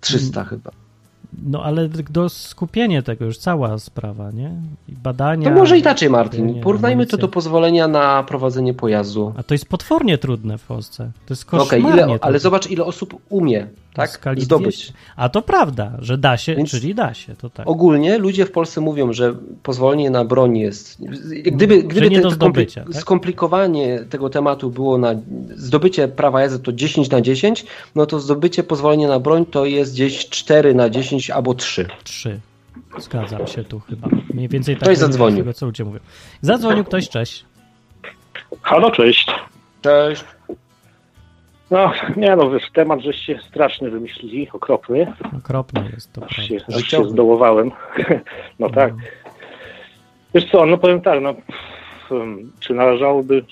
300 0.00 0.44
chyba. 0.44 0.70
No 1.42 1.64
ale 1.64 1.88
do 1.88 2.28
skupienia 2.28 3.02
tego 3.02 3.24
już 3.24 3.38
cała 3.38 3.78
sprawa, 3.78 4.30
nie? 4.30 4.50
Badania. 4.88 5.50
To 5.50 5.56
może 5.56 5.78
inaczej, 5.78 6.10
Martin. 6.10 6.60
Porównajmy 6.60 7.06
to 7.06 7.16
do 7.16 7.28
pozwolenia 7.28 7.88
na 7.88 8.22
prowadzenie 8.22 8.74
pojazdu. 8.74 9.32
A 9.36 9.42
to 9.42 9.54
jest 9.54 9.66
potwornie 9.66 10.18
trudne 10.18 10.58
w 10.58 10.62
Polsce. 10.62 11.10
To 11.26 11.34
jest 11.34 11.44
koszmarnie 11.44 11.88
ile, 11.88 12.02
trudne. 12.02 12.18
ale 12.20 12.38
zobacz, 12.38 12.70
ile 12.70 12.84
osób 12.84 13.22
umie 13.28 13.66
tak, 13.94 14.10
skali 14.10 14.42
zdobyć. 14.42 14.76
200. 14.76 14.92
A 15.16 15.28
to 15.28 15.42
prawda, 15.42 15.92
że 15.98 16.18
da 16.18 16.36
się, 16.36 16.54
Więc- 16.54 16.70
czyli 16.70 16.94
da 16.94 17.14
się, 17.14 17.34
to 17.36 17.50
tak. 17.50 17.68
Ogólnie 17.68 18.18
ludzie 18.18 18.46
w 18.46 18.52
Polsce 18.52 18.80
mówią, 18.80 19.12
że 19.12 19.34
pozwolenie 19.62 20.10
na 20.10 20.24
broń 20.24 20.58
jest. 20.58 20.98
Gdyby, 21.44 21.82
gdyby 21.82 22.10
nie 22.10 22.16
te- 22.16 22.22
do 22.22 22.28
te 22.28 22.34
zdobycia, 22.34 22.84
tak? 22.84 22.94
skomplikowanie 22.94 24.04
tego 24.10 24.30
tematu 24.30 24.70
było 24.70 24.98
na 24.98 25.14
zdobycie 25.56 26.08
prawa 26.08 26.40
jazdy 26.40 26.58
to 26.58 26.72
10 26.72 27.10
na 27.10 27.20
10, 27.20 27.64
no 27.94 28.06
to 28.06 28.20
zdobycie 28.20 28.62
pozwolenia 28.62 29.08
na 29.08 29.20
broń 29.20 29.46
to 29.46 29.64
jest 29.66 29.92
gdzieś 29.94 30.28
4 30.28 30.74
na 30.74 30.90
10 30.90 31.30
albo 31.30 31.54
3. 31.54 31.86
Trzy. 32.04 32.40
Zgadzam 32.98 33.46
się 33.46 33.64
tu 33.64 33.80
chyba. 33.80 34.08
Mniej 34.34 34.48
więcej 34.48 34.74
tak 34.76 34.82
Ktoś 34.82 34.98
zadzwonił. 34.98 35.38
tego, 35.38 35.52
co 35.54 35.66
ludzie 35.66 35.84
mówią. 35.84 35.98
Zadzwonił 36.42 36.84
ktoś, 36.84 37.08
cześć. 37.08 37.44
Halo, 38.62 38.90
cześć. 38.90 39.26
Cześć. 39.82 40.24
No, 41.70 41.92
nie 42.16 42.36
no, 42.36 42.50
wiesz, 42.50 42.70
temat 42.72 43.00
żeście 43.00 43.38
straszny 43.48 43.90
wymyślili, 43.90 44.48
okropny. 44.52 45.12
Okropne 45.38 45.90
jest 45.92 46.12
to. 46.12 46.24
Aż 46.24 46.36
się, 46.36 46.56
aż 46.76 46.82
się 46.82 47.08
zdołowałem. 47.08 47.70
No 48.58 48.70
tak. 48.70 48.94
Wiesz 50.34 50.50
co, 50.50 50.66
no 50.66 50.78
powiem 50.78 51.00
tak, 51.00 51.22
no, 51.22 51.34
czy 52.60 52.74
należałoby... 52.74 53.44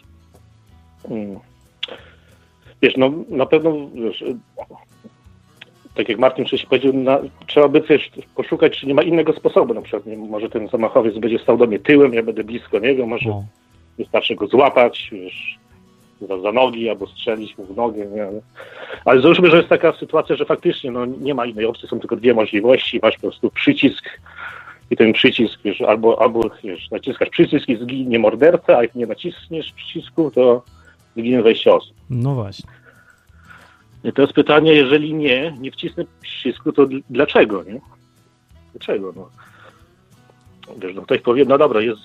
hmm, 1.08 1.38
Wiesz, 2.82 2.96
no 2.96 3.10
na 3.28 3.46
pewno, 3.46 3.72
wiesz, 3.94 4.24
tak 5.94 6.08
jak 6.08 6.18
Martin 6.18 6.44
wcześniej 6.44 6.68
powiedział, 6.68 6.92
na, 6.92 7.18
trzeba 7.46 7.68
by 7.68 7.80
też 7.80 8.10
poszukać, 8.34 8.78
czy 8.78 8.86
nie 8.86 8.94
ma 8.94 9.02
innego 9.02 9.32
sposobu, 9.32 9.74
na 9.74 9.82
przykład, 9.82 10.06
nie, 10.06 10.16
może 10.16 10.50
ten 10.50 10.68
zamachowiec 10.68 11.18
będzie 11.18 11.38
stał 11.38 11.56
do 11.56 11.66
mnie 11.66 11.78
tyłem, 11.78 12.14
ja 12.14 12.22
będę 12.22 12.44
blisko 12.44 12.78
niego, 12.78 13.06
może 13.06 13.30
O, 13.30 13.44
Wystarczy 13.98 14.34
go 14.34 14.46
złapać, 14.46 15.08
wiesz, 15.12 15.58
za, 16.20 16.40
za 16.40 16.52
nogi 16.52 16.88
albo 16.88 17.06
strzelić 17.06 17.58
mu 17.58 17.64
w 17.64 17.76
nogę. 17.76 18.06
Nie? 18.06 18.26
Ale- 19.04 19.20
załóżmy, 19.20 19.50
że 19.50 19.56
jest 19.56 19.68
taka 19.68 19.92
sytuacja, 19.92 20.36
że 20.36 20.44
faktycznie 20.44 20.90
no, 20.90 21.06
nie 21.06 21.34
ma 21.34 21.46
innej 21.46 21.64
opcji, 21.66 21.88
są 21.88 22.00
tylko 22.00 22.16
dwie 22.16 22.34
możliwości. 22.34 23.00
Masz 23.02 23.14
po 23.14 23.20
prostu 23.20 23.50
przycisk 23.50 24.04
i 24.90 24.96
ten 24.96 25.12
przycisk, 25.12 25.60
wiesz, 25.64 25.80
albo, 25.80 26.22
albo 26.22 26.50
wiesz, 26.64 26.90
naciskasz 26.90 27.28
przycisk 27.30 27.68
i 27.68 27.76
zginie 27.76 28.18
morderca, 28.18 28.76
a 28.78 28.82
jak 28.82 28.94
nie 28.94 29.06
naciśniesz 29.06 29.72
przycisku, 29.72 30.30
to 30.30 30.62
zginie 31.16 31.38
20 31.38 31.72
osób. 31.74 31.96
no 32.10 32.34
właśnie. 32.34 32.70
I 34.04 34.12
to 34.12 34.22
jest 34.22 34.34
pytanie, 34.34 34.72
jeżeli 34.72 35.14
nie, 35.14 35.54
nie 35.60 35.70
wcisnę 35.70 36.04
przycisku, 36.20 36.72
to 36.72 36.82
dl- 36.86 37.02
dlaczego, 37.10 37.62
nie? 37.62 37.80
Dlaczego, 38.72 39.12
no? 39.16 39.28
Wiesz, 40.78 40.94
no 40.94 41.02
ktoś 41.02 41.20
powie, 41.20 41.44
no 41.44 41.58
dobra, 41.58 41.80
jest 41.80 42.00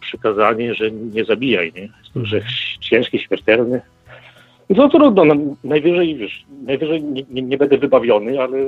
przykazanie, 0.00 0.74
że 0.74 0.90
nie 0.90 1.24
zabijaj, 1.24 1.72
nie? 1.76 1.82
Jest 1.82 2.12
to 2.14 2.20
grzech 2.20 2.44
ciężki, 2.80 3.18
śmiertelny. 3.18 3.80
No 4.70 4.88
to 4.88 4.98
trudno, 4.98 5.24
no, 5.24 5.34
najwyżej, 5.64 6.16
wiesz, 6.16 6.44
najwyżej 6.62 7.02
nie, 7.02 7.22
nie, 7.30 7.42
nie 7.42 7.58
będę 7.58 7.78
wybawiony, 7.78 8.42
ale 8.42 8.58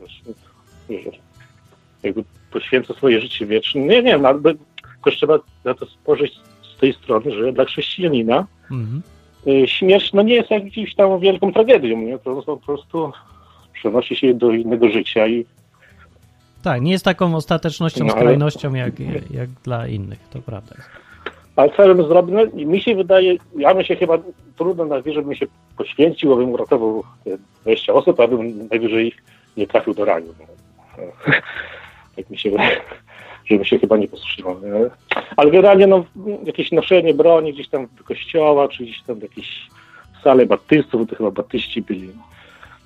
wiesz, 0.00 0.22
wiesz, 0.88 1.18
jakby 2.02 2.24
poświęcę 2.50 2.94
swoje 2.94 3.20
życie 3.20 3.46
wieczne. 3.46 3.80
Nie, 3.80 4.02
nie, 4.02 4.18
no, 4.18 4.28
ale 4.28 4.40
też 5.04 5.16
trzeba 5.16 5.38
na 5.64 5.74
to 5.74 5.86
spojrzeć 5.86 6.32
z 6.76 6.80
tej 6.80 6.92
strony, 6.92 7.30
że 7.30 7.52
dla 7.52 7.64
chrześcijanina 7.64 8.46
Mhm. 8.70 9.02
Y, 9.46 9.68
śmierć 9.68 10.12
no 10.12 10.22
nie 10.22 10.34
jest 10.34 10.50
jakimś 10.50 10.94
tam 10.94 11.20
wielką 11.20 11.52
tragedią, 11.52 11.98
nie? 11.98 12.18
To 12.18 12.42
po 12.42 12.56
prostu 12.56 13.12
przenosi 13.72 14.16
się 14.16 14.34
do 14.34 14.52
innego 14.52 14.88
życia 14.88 15.26
i 15.26 15.46
Tak, 16.64 16.82
nie 16.82 16.92
jest 16.92 17.04
taką 17.04 17.36
ostatecznością, 17.36 18.04
No, 18.04 18.10
skrajnością 18.12 18.74
jak, 18.74 19.00
jak 19.30 19.50
dla 19.64 19.86
innych, 19.86 20.18
to 20.32 20.38
prawda. 20.38 20.74
ale 21.56 21.70
co 21.76 21.94
bym 21.94 22.08
zrobił, 22.08 22.34
no, 22.34 22.66
mi 22.66 22.80
się 22.80 22.94
wydaje, 22.94 23.36
ja 23.56 23.74
bym 23.74 23.84
się 23.84 23.96
chyba 23.96 24.18
trudno 24.56 24.84
najwyżej 24.84 25.22
bym 25.22 25.34
się 25.34 25.46
poświęcił, 25.76 26.32
abym 26.32 26.50
uratował 26.50 27.04
e, 27.26 27.38
20 27.62 27.92
osób, 27.92 28.20
a 28.20 28.28
bym 28.28 28.68
najwyżej 28.68 29.12
nie 29.56 29.66
trafił 29.66 29.94
do 29.94 30.04
raju. 30.04 30.34
No. 30.40 31.04
Tak 32.16 32.30
mi 32.30 32.38
się 32.38 32.50
wydaje, 32.50 32.80
żebym 33.46 33.64
się 33.64 33.78
chyba 33.78 33.96
nie. 33.96 34.06
Nie? 34.46 34.90
Ale 35.36 35.50
generalnie 35.50 35.86
no, 35.86 36.04
jakieś 36.44 36.72
noszenie 36.72 37.14
broni 37.14 37.52
gdzieś 37.52 37.68
tam 37.68 37.86
do 37.98 38.04
kościoła, 38.04 38.68
czy 38.68 38.84
gdzieś 38.84 39.02
tam 39.02 39.18
do 39.18 39.26
jakiejś 39.26 39.68
sale 40.24 40.46
baptystów, 40.46 41.10
to 41.10 41.16
chyba 41.16 41.30
baptyści 41.30 41.82
byli. 41.82 42.08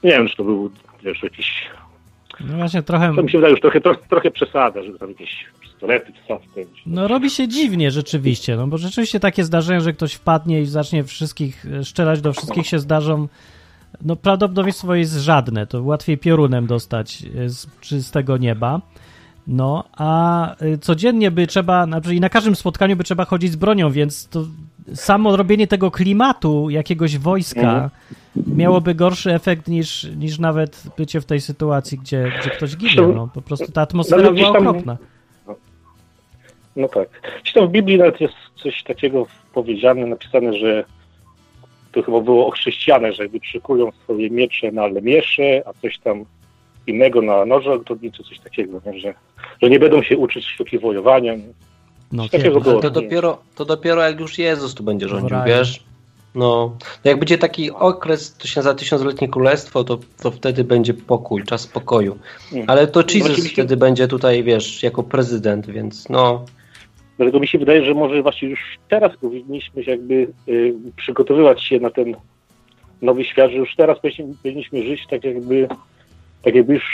Nie 0.04 0.10
wiem, 0.10 0.28
czy 0.28 0.36
to 0.36 0.44
był 0.44 0.70
wiesz, 1.02 1.22
jakiś 1.22 1.68
No 2.40 2.56
właśnie 2.56 2.82
trochę... 2.82 3.14
To 3.16 3.22
mi 3.22 3.30
się 3.30 3.38
wydaje 3.38 3.52
już 3.52 3.60
trochę, 3.60 3.80
trochę, 3.80 4.00
trochę 4.08 4.30
przesada, 4.30 4.82
żeby 4.82 4.98
tam 4.98 5.08
jakieś 5.08 5.46
pistolety 5.60 6.12
wstać. 6.12 6.42
No 6.86 7.08
robi 7.08 7.30
się 7.30 7.48
dziwnie 7.48 7.90
rzeczywiście, 7.90 8.56
no 8.56 8.66
bo 8.66 8.78
rzeczywiście 8.78 9.20
takie 9.20 9.44
zdarzenia, 9.44 9.80
że 9.80 9.92
ktoś 9.92 10.14
wpadnie 10.14 10.60
i 10.60 10.66
zacznie 10.66 11.04
wszystkich 11.04 11.66
e, 11.66 11.84
strzelać 11.84 12.20
do 12.20 12.32
wszystkich 12.32 12.66
się 12.66 12.78
zdarzą. 12.78 13.28
No 14.02 14.16
prawdopodobieństwo 14.16 14.94
jest 14.94 15.14
żadne, 15.14 15.66
to 15.66 15.82
łatwiej 15.82 16.18
piorunem 16.18 16.66
dostać 16.66 17.22
e, 17.44 17.48
z 17.48 17.80
czystego 17.80 18.36
nieba. 18.36 18.80
No, 19.46 19.84
a 19.96 20.54
e, 20.56 20.78
codziennie 20.78 21.30
by 21.30 21.46
trzeba, 21.46 21.84
znaczy 21.84 22.14
i 22.14 22.20
na 22.20 22.28
każdym 22.28 22.56
spotkaniu 22.56 22.96
by 22.96 23.04
trzeba 23.04 23.24
chodzić 23.24 23.52
z 23.52 23.56
bronią, 23.56 23.90
więc 23.90 24.28
to 24.28 24.44
samo 24.94 25.36
robienie 25.36 25.66
tego 25.66 25.90
klimatu 25.90 26.70
jakiegoś 26.70 27.18
wojska 27.18 27.60
Mhm. 27.60 28.56
miałoby 28.56 28.94
gorszy 28.94 29.34
efekt 29.34 29.68
niż, 29.68 30.04
niż 30.16 30.38
nawet 30.38 30.82
bycie 30.96 31.20
w 31.20 31.24
tej 31.26 31.40
sytuacji, 31.40 31.98
gdzie, 31.98 32.32
gdzie 32.40 32.50
ktoś 32.50 32.76
ginie. 32.76 33.06
No, 33.14 33.28
po 33.34 33.42
prostu 33.42 33.72
ta 33.72 33.80
atmosfera 33.82 34.22
Nawet 34.22 34.34
gdzieś 34.34 34.46
była 34.46 34.58
tam- 34.58 34.66
okropna. 34.68 34.96
No 36.76 36.88
tak. 36.88 37.08
Gdzieś 37.42 37.54
tam 37.54 37.68
w 37.68 37.70
Biblii 37.70 37.98
nawet 37.98 38.20
jest 38.20 38.34
coś 38.62 38.82
takiego 38.82 39.26
powiedziane, 39.54 40.06
napisane, 40.06 40.54
że 40.54 40.84
to 41.92 42.02
chyba 42.02 42.20
było 42.20 42.46
ochrześciane, 42.46 43.12
że 43.12 43.22
jakby 43.22 43.38
szykują 43.42 43.92
swoje 44.04 44.30
miecze 44.30 44.72
na 44.72 44.86
lemiesze, 44.86 45.62
a 45.66 45.72
coś 45.82 45.98
tam 45.98 46.24
innego 46.86 47.22
na 47.22 47.44
noże 47.44 47.72
ogrodnicze, 47.72 48.22
coś 48.24 48.38
takiego, 48.38 48.80
nie? 48.86 49.00
Że, 49.00 49.14
że 49.62 49.70
nie 49.70 49.78
będą 49.78 50.02
się 50.02 50.16
uczyć 50.16 50.46
sztuki 50.46 50.78
wojowania. 50.78 51.32
No, 52.12 52.28
takiego 52.28 52.60
było. 52.60 52.80
To 52.80 52.90
dopiero, 52.90 53.38
to 53.54 53.64
dopiero 53.64 54.02
jak 54.02 54.20
już 54.20 54.38
Jezus 54.38 54.74
tu 54.74 54.82
będzie 54.82 55.08
rządził, 55.08 55.36
wiesz? 55.46 55.84
No, 56.34 56.76
jak 57.04 57.18
będzie 57.18 57.38
taki 57.38 57.70
okres, 57.70 58.34
to 58.34 58.48
się 58.48 58.60
nazywa 58.60 58.74
tysiącletnie 58.74 59.28
królestwo, 59.28 59.84
to, 59.84 59.98
to 60.22 60.30
wtedy 60.30 60.64
będzie 60.64 60.94
pokój, 60.94 61.44
czas 61.44 61.60
spokoju. 61.60 62.18
Ale 62.66 62.86
to 62.86 63.02
Jesus 63.14 63.52
wtedy 63.52 63.76
będzie 63.76 64.08
tutaj, 64.08 64.42
wiesz, 64.42 64.82
jako 64.82 65.02
prezydent, 65.02 65.70
więc 65.70 66.08
no, 66.08 66.44
Dlatego 67.18 67.40
mi 67.40 67.48
się 67.48 67.58
wydaje, 67.58 67.84
że 67.84 67.94
może 67.94 68.22
właśnie 68.22 68.48
już 68.48 68.60
teraz 68.88 69.16
powinniśmy 69.16 69.84
się 69.84 69.90
jakby 69.90 70.28
y, 70.48 70.74
przygotowywać 70.96 71.62
się 71.62 71.80
na 71.80 71.90
ten 71.90 72.16
nowy 73.02 73.24
świat, 73.24 73.50
że 73.50 73.56
już 73.56 73.76
teraz 73.76 73.98
powinniśmy, 73.98 74.34
powinniśmy 74.42 74.82
żyć 74.82 75.06
tak 75.10 75.24
jakby, 75.24 75.68
tak 76.42 76.54
jakby 76.54 76.74
już, 76.74 76.84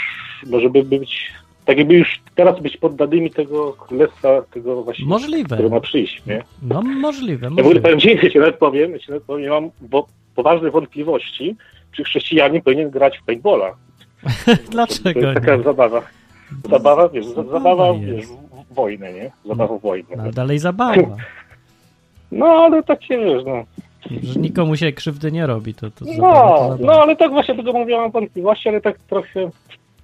może 0.47 0.69
by 0.69 0.83
być, 0.83 1.31
tak 1.65 1.77
jakby 1.77 1.93
już 1.93 2.21
teraz 2.35 2.59
być 2.59 2.77
poddanymi 2.77 3.31
tego 3.31 3.73
królestwa, 3.73 4.41
tego 4.41 4.83
właśnie, 4.83 5.05
Możliwe. 5.05 5.55
które 5.55 5.69
ma 5.69 5.79
przyjść, 5.79 6.25
nie? 6.25 6.43
No 6.61 6.81
możliwe, 6.81 7.45
Ja 7.45 7.49
w 7.49 7.53
ogóle 7.53 7.63
możliwe. 7.63 7.81
powiem 7.81 7.99
ci, 7.99 8.09
ja 8.23 8.29
ci 8.29 8.39
nawet 8.39 8.55
powiem, 8.57 8.91
ja 8.91 8.99
ci 8.99 9.09
nawet 9.11 9.23
powiem, 9.23 9.43
ja 9.45 9.51
mam 9.51 9.69
bo, 9.81 10.07
poważne 10.35 10.71
wątpliwości, 10.71 11.55
czy 11.91 12.03
chrześcijanin 12.03 12.61
powinien 12.61 12.89
grać 12.89 13.17
w 13.17 13.23
paintballa. 13.25 13.71
To 14.45 14.51
Dlaczego 14.71 15.19
jest 15.19 15.33
taka 15.33 15.55
nie? 15.55 15.63
zabawa. 15.63 16.01
Zabawa, 16.69 17.09
wiesz, 17.09 17.25
za- 17.25 17.43
zabawa, 17.43 17.87
jest. 17.87 18.03
wiesz, 18.05 18.25
w- 18.25 18.71
w 18.71 18.75
wojnę, 18.75 19.13
nie? 19.13 19.31
Zabawa 19.45 19.77
w 19.77 19.81
wojnę. 19.81 20.15
No, 20.17 20.31
dalej 20.31 20.59
zabawa. 20.59 20.93
No, 22.31 22.45
ale 22.45 22.83
tak 22.83 23.03
się, 23.03 23.17
wiesz, 23.17 23.43
no. 23.45 23.63
Że 24.23 24.39
nikomu 24.39 24.75
się 24.75 24.91
krzywdy 24.91 25.31
nie 25.31 25.47
robi, 25.47 25.73
to, 25.73 25.91
to 25.91 26.05
zabawa, 26.05 26.49
No, 26.51 26.57
to 26.57 26.67
no, 26.69 26.77
zabawa. 26.77 27.01
ale 27.03 27.15
tak 27.15 27.31
właśnie 27.31 27.55
tego 27.55 27.73
mówię, 27.73 27.97
mam 27.97 28.11
wątpliwości, 28.11 28.69
ale 28.69 28.81
tak 28.81 28.99
trochę, 28.99 29.49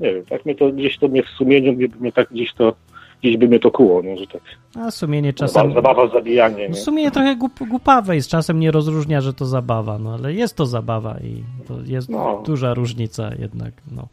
nie 0.02 0.14
wiem, 0.14 0.26
tak 0.26 0.46
mnie 0.46 0.56
to 0.56 0.72
gdzieś 0.72 0.98
to 0.98 1.08
mnie 1.08 1.24
w 1.24 1.30
sumieniu, 1.30 1.74
mnie, 1.74 1.88
mnie 2.00 2.12
tak 2.12 2.30
gdzieś 2.32 2.54
to, 2.54 2.74
gdzieś 3.22 3.38
by 3.38 3.48
mnie 3.48 3.60
to 3.60 3.72
kuło, 3.72 4.02
no, 4.04 4.18
że 4.18 4.28
tak, 4.28 4.42
A 4.80 4.92
sumienie 4.92 5.34
czasem... 5.34 5.74
zabawa, 5.74 6.08
zabijanie, 6.08 6.70
No, 6.70 6.76
nie? 6.76 6.82
sumienie 6.82 7.12
trochę 7.12 7.36
głup, 7.36 7.60
głupawe 7.70 8.18
i 8.18 8.22
z 8.22 8.28
czasem 8.28 8.60
nie 8.60 8.72
rozróżnia, 8.72 9.22
że 9.22 9.34
to 9.34 9.46
zabawa, 9.46 10.00
no 10.00 10.14
ale 10.14 10.34
jest 10.34 10.56
to 10.56 10.66
zabawa 10.66 11.18
i 11.24 11.44
to 11.68 11.78
jest 11.86 12.10
No. 12.10 12.44
duża 12.46 12.74
różnica 12.74 13.30
jednak, 13.40 13.74
no. 13.96 14.08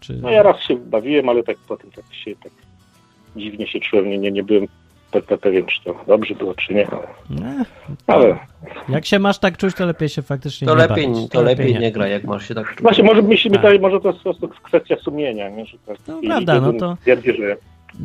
Czy... 0.00 0.14
No 0.22 0.30
ja 0.30 0.42
raz 0.42 0.60
się 0.62 0.76
bawiłem, 0.76 1.28
ale 1.28 1.42
tak 1.42 1.56
potem 1.68 1.90
tak 1.90 2.04
się, 2.14 2.36
tak 2.42 2.52
dziwnie 3.36 3.66
się 3.66 3.80
czułem, 3.80 4.10
nie, 4.10 4.18
nie, 4.18 4.30
nie 4.30 4.42
byłem 4.42 4.66
pe- 5.12 5.38
pewien, 5.38 5.66
czy 5.66 5.84
to 5.84 5.94
dobrze 6.06 6.34
było, 6.34 6.54
czy 6.54 6.74
nie, 6.74 6.86
ale, 6.90 7.06
Nie, 7.30 7.64
ale 8.06 8.38
jak 8.88 9.06
się 9.06 9.18
masz 9.18 9.38
tak 9.38 9.56
czuć, 9.56 9.74
to 9.74 9.86
lepiej 9.86 10.08
się 10.08 10.22
faktycznie 10.22 10.68
to 10.68 10.74
nie 10.74 10.80
lepiej, 10.88 11.08
bawić. 11.08 11.30
to 11.30 11.42
lepiej 11.42 11.78
nie 11.78 11.92
gra, 11.92 12.08
jak 12.08 12.24
masz 12.24 12.48
się 12.48 12.54
tak 12.54 12.68
czuć. 12.68 12.82
właśnie 12.82 13.04
może 13.04 13.22
myślimy 13.22 13.56
Tak. 13.56 13.64
tutaj, 13.64 13.80
może 13.80 14.00
to 14.00 14.08
jest 14.08 14.18
po 14.22 14.24
prostu 14.34 14.48
kwestia 14.62 14.96
sumienia, 14.96 15.48
nie, 15.50 15.66
że 15.66 15.76
tak, 15.86 15.96
No 16.08 16.20
prawda, 16.26 16.60
no 16.60 16.72
to- 16.72 16.96
Twierdzi, 17.02 17.32
że 17.36 17.56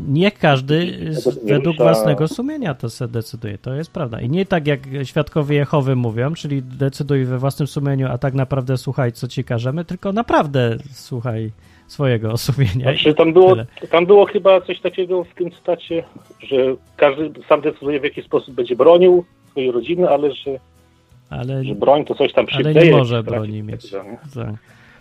Niech 0.08 0.34
każdy 0.39 0.98
nie 1.44 1.54
według 1.54 1.78
własnego 1.78 2.28
sumienia 2.28 2.74
to 2.74 2.89
se 2.89 3.08
decyduje, 3.08 3.58
to 3.58 3.74
jest 3.74 3.92
prawda. 3.92 4.22
I 4.22 4.30
nie 4.30 4.46
tak 4.46 4.68
jak 4.68 4.80
świadkowie 5.04 5.56
Jehowy 5.58 5.96
mówią, 5.96 6.34
czyli 6.34 6.62
decyduj 6.63 7.26
we 7.26 7.38
własnym 7.38 7.68
sumieniu, 7.68 8.08
a 8.12 8.18
tak 8.18 8.34
naprawdę 8.34 8.78
słuchaj, 8.78 9.12
co 9.12 9.28
ci 9.28 9.44
każemy, 9.44 9.86
tylko 9.86 10.13
naprawdę 10.13 10.78
słuchaj 10.92 11.52
swojego 11.88 12.38
sumienia. 12.38 12.84
Znaczy, 12.84 13.13
tam, 13.13 13.34
było, 13.34 13.52
tyle. 13.52 13.65
tam 13.91 14.06
było 14.06 14.26
chyba 14.26 14.62
coś 14.62 14.80
takiego 14.82 15.24
w 15.24 15.34
tym 15.34 15.52
cytacie, 15.52 16.04
że 16.39 16.58
każdy 16.98 17.32
sam 17.50 17.62
decyduje, 17.62 18.00
w 18.00 18.04
jaki 18.04 18.22
sposób 18.22 18.56
będzie 18.56 18.76
bronił 18.76 19.26
swojej 19.52 19.72
rodziny, 19.72 20.10
ale 20.10 20.32
że, 20.32 20.60
Ale, 21.30 21.63
że 21.63 21.76
broń 21.76 22.06
to 22.06 22.15
coś 22.15 22.34
tam 22.34 22.46
ale 22.52 22.63
przywleje. 22.63 22.91
nie 22.91 22.98
może 22.98 23.24
broni 23.24 23.63
mieć. 23.63 23.91
Tak. 23.91 24.56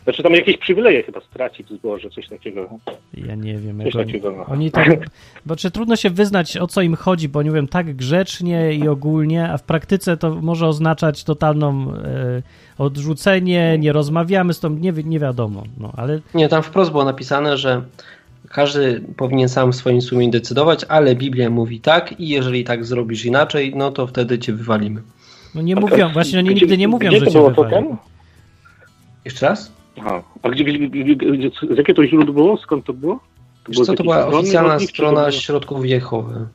Znaczy 0.05 0.23
tam 0.23 0.33
jakieś 0.33 0.57
przywileje 0.59 1.03
chyba 1.03 1.21
straci 1.21 1.65
w 1.65 1.69
zborze, 1.69 2.11
coś 2.11 2.29
takiego. 2.29 2.69
Ja 3.15 3.35
nie 3.35 3.59
wiem, 3.59 3.83
Coś 3.85 3.97
oni, 3.97 4.07
takiego, 4.07 4.33
no. 4.33 4.47
oni 4.47 4.71
tak, 4.71 5.07
bo 5.47 5.57
czy 5.57 5.71
trudno 5.71 5.97
się 5.97 6.11
wyznać, 6.11 6.57
o 6.57 6.67
co 6.67 6.83
im 6.83 6.95
chodzi, 6.95 7.29
bo 7.29 7.39
oni 7.39 7.49
mówią 7.51 7.67
tak 7.67 7.95
grzecznie 7.97 8.75
i 8.75 8.89
ogólnie, 8.89 9.49
a 9.49 9.59
w 9.59 9.63
praktyce 9.63 10.17
to 10.17 10.35
może 10.35 10.67
oznaczać 10.67 11.25
totalną 11.25 11.95
e, 11.95 12.43
odrzucenie, 12.79 13.79
nie 13.79 13.93
rozmawiamy 13.93 14.55
z 14.55 14.61
tą, 14.61 14.71
nie, 14.71 14.93
nie 14.93 15.19
wiadomo, 15.19 15.63
no, 15.79 15.93
ale 15.97 16.21
Nie, 16.35 16.49
tam 16.49 16.63
wprost 16.63 16.91
było 16.91 17.05
napisane, 17.05 17.57
że 17.57 17.83
każdy 18.49 19.03
powinien 19.17 19.49
sam 19.49 19.73
w 19.73 19.77
swoim 19.77 20.03
sumieniu 20.03 20.33
decydować, 20.33 20.85
ale 20.89 21.17
Biblia 21.17 21.51
mówi 21.51 21.81
tak 21.81 22.21
i 22.21 22.29
jeżeli 22.29 22.65
tak 22.65 22.85
zrobisz 22.85 23.25
inaczej, 23.25 23.73
no 23.77 23.91
to 23.91 24.07
wtedy 24.07 24.39
cię 24.39 24.53
wywalimy. 24.53 25.03
no 25.55 25.63
nie 25.63 25.77
mówią, 25.77 26.09
właśnie 26.13 26.39
oni 26.39 26.49
nigdy 26.49 26.77
nie 26.79 26.89
mówią, 26.89 27.09
gdzie 27.09 27.19
że 27.19 27.25
to 27.25 27.31
cię 27.33 27.39
było 27.39 27.51
to 27.51 27.65
wywali. 27.65 27.87
ten? 27.89 27.97
Jeszcze 29.25 29.47
raz? 29.47 29.73
Aha. 30.01 30.23
A 30.43 30.49
gdzie, 30.49 30.65
gdzie, 30.65 30.79
gdzie, 30.79 31.17
gdzie, 31.17 31.51
z 31.75 31.79
jakiego 31.79 32.03
to 32.03 32.07
źródło 32.09 32.35
było? 32.35 32.57
Skąd 32.57 32.85
to 32.85 32.93
było? 32.93 33.21
Z 33.69 33.87
co, 33.87 33.95
to 33.95 34.03
była 34.03 34.17
strony 34.23 34.39
oficjalna 34.39 34.77
nich, 34.77 34.89
to 34.89 34.95
strona 34.95 35.21
było- 35.21 35.31
środków 35.33 35.87
Jehowy. 35.87 36.47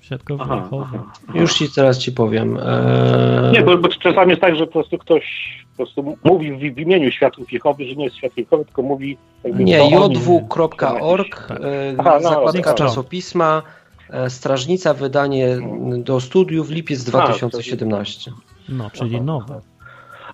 Świadkowie 0.00 0.40
Aha, 0.44 0.54
Jehowy. 0.64 0.84
aha. 0.98 1.12
Już 1.34 1.54
ci 1.54 1.68
teraz 1.74 1.98
ci 1.98 2.12
powiem. 2.12 2.56
Eee, 2.56 3.52
Nie, 3.52 3.62
bo, 3.62 3.78
bo 3.78 3.88
czasami 3.88 4.30
jest 4.30 4.40
tak, 4.40 4.56
że 4.56 4.66
po 4.66 4.72
prostu 4.72 4.98
ktoś 4.98 5.24
po 5.70 5.76
prostu 5.76 6.16
mówi 6.24 6.52
w, 6.52 6.74
w 6.74 6.78
imieniu 6.78 7.10
świadków 7.10 7.52
Jehowy, 7.52 7.84
że 7.88 7.94
nie 7.94 8.04
jest 8.04 8.16
świadkiem 8.16 8.44
Jehowy, 8.44 8.64
tylko 8.64 8.82
mówi 8.82 9.16
jakby 9.44 9.64
Nie, 9.64 9.78
to 9.78 9.88
jw.org, 9.90 11.46
Tak. 11.48 11.60
e, 11.60 11.64
Aha, 11.98 12.18
no, 12.22 12.28
zakładka 12.30 12.62
tak. 12.62 12.74
czasopisma, 12.76 13.62
e, 14.10 14.30
Strażnica, 14.30 14.94
wydanie 14.94 15.56
do 15.98 16.20
studiów, 16.20 16.70
lipiec 16.70 17.04
2017. 17.04 18.32
No, 18.68 18.90
czyli 18.90 19.20
nowe. 19.20 19.60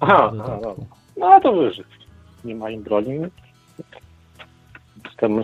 Aha, 0.00 0.32
aha, 0.40 0.58
no. 0.62 0.74
no 1.16 1.40
to 1.40 1.52
wyżej. 1.52 1.84
Nie 2.44 2.54
ma 2.54 2.70
im 2.70 2.82
broni. 2.82 3.18
Jestem... 5.04 5.42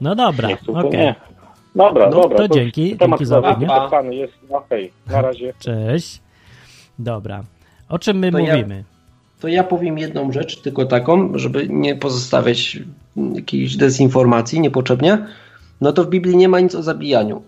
No 0.00 0.14
dobra, 0.14 0.48
to 0.66 0.72
okej. 0.72 0.90
nie. 1.00 1.14
Dobra, 1.74 2.10
No, 2.10 2.20
dobra. 2.22 2.38
to 2.38 2.48
dzięki, 2.48 2.96
Temat 2.96 3.18
dzięki 3.18 3.26
za 3.28 3.38
uwagę. 3.38 3.66
jest. 4.10 4.32
Okej, 4.50 4.92
na 5.06 5.22
razie. 5.26 5.52
Cześć. 5.58 6.20
Dobra. 6.98 7.44
O 7.88 7.98
czym 7.98 8.18
my 8.18 8.32
To 8.32 8.38
ja- 8.38 8.54
mówimy? 8.56 8.84
To 9.40 9.48
ja 9.48 9.64
powiem 9.64 9.98
jedną 9.98 10.32
rzecz, 10.32 10.60
tylko 10.62 10.84
taką, 10.86 11.38
żeby 11.38 11.66
nie 11.68 11.96
pozostawiać 11.96 12.78
jakiejś 13.34 13.76
dezinformacji 13.76 14.60
niepotrzebnie. 14.60 15.26
No 15.80 15.92
to 15.92 16.04
w 16.04 16.08
Biblii 16.08 16.36
nie 16.36 16.48
ma 16.48 16.60
nic 16.60 16.74
o 16.74 16.82
zabijaniu. 16.82 17.42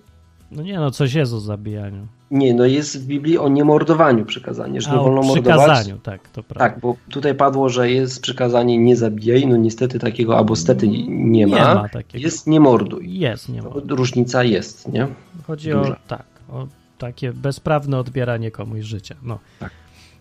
No 0.50 0.62
nie 0.62 0.78
no, 0.78 0.90
coś 0.90 1.14
jest 1.14 1.32
o 1.32 1.40
zabijaniu. 1.40 2.06
Nie, 2.32 2.54
no 2.54 2.66
jest 2.66 3.02
w 3.02 3.06
Biblii 3.06 3.38
o 3.38 3.48
niemordowaniu 3.48 4.24
przykazanie, 4.24 4.80
że 4.80 4.90
A 4.90 4.92
nie 4.94 5.00
wolno 5.00 5.20
o 5.20 5.24
mordować. 5.24 5.60
przykazaniu, 5.60 5.98
tak, 5.98 6.28
to 6.28 6.42
prawda. 6.42 6.70
Tak, 6.70 6.80
bo 6.80 6.96
tutaj 7.10 7.34
padło, 7.34 7.68
że 7.68 7.90
jest 7.90 8.22
przykazanie 8.22 8.78
nie 8.78 8.96
zabijaj, 8.96 9.46
no 9.46 9.56
niestety 9.56 9.98
takiego 9.98 10.38
albo 10.38 10.56
stety 10.56 10.88
nie 11.08 11.46
ma. 11.46 11.56
Nie 11.58 11.62
ma 11.64 11.88
takiego. 11.88 12.24
Jest 12.24 12.46
nie 12.46 12.60
morduj. 12.60 13.18
Jest, 13.18 13.48
nie 13.48 13.62
ma. 13.62 13.68
Różnica 13.88 14.44
jest, 14.44 14.88
nie? 14.88 15.06
Chodzi 15.46 15.70
Duża. 15.70 15.92
o 15.92 15.96
tak, 16.08 16.24
o 16.52 16.66
takie 16.98 17.32
bezprawne 17.32 17.98
odbieranie 17.98 18.50
komuś 18.50 18.80
życia. 18.80 19.14
No. 19.22 19.38
Tak. 19.60 19.70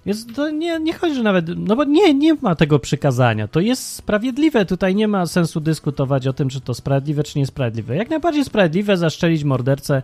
Jest, 0.06 0.36
to 0.36 0.50
nie, 0.50 0.80
nie 0.80 0.94
chodzi 0.94 1.16
że 1.16 1.24
nawet, 1.24 1.46
no 1.58 1.76
bo 1.76 1.84
nie, 1.84 2.14
nie 2.14 2.34
ma 2.34 2.56
tego 2.56 2.80
przykazania. 2.80 3.48
To 3.48 3.60
jest 3.60 3.88
sprawiedliwe. 3.88 4.66
Tutaj 4.66 4.96
nie 4.96 5.08
ma 5.08 5.26
sensu 5.26 5.60
dyskutować 5.60 6.28
o 6.28 6.34
tym, 6.34 6.50
czy 6.50 6.62
to 6.62 6.74
sprawiedliwe, 6.74 7.24
czy 7.24 7.40
niesprawiedliwe. 7.40 7.96
Jak 7.96 8.10
najbardziej 8.10 8.46
sprawiedliwe 8.46 8.98
zaszczelić 8.98 9.44
mordercę, 9.44 10.02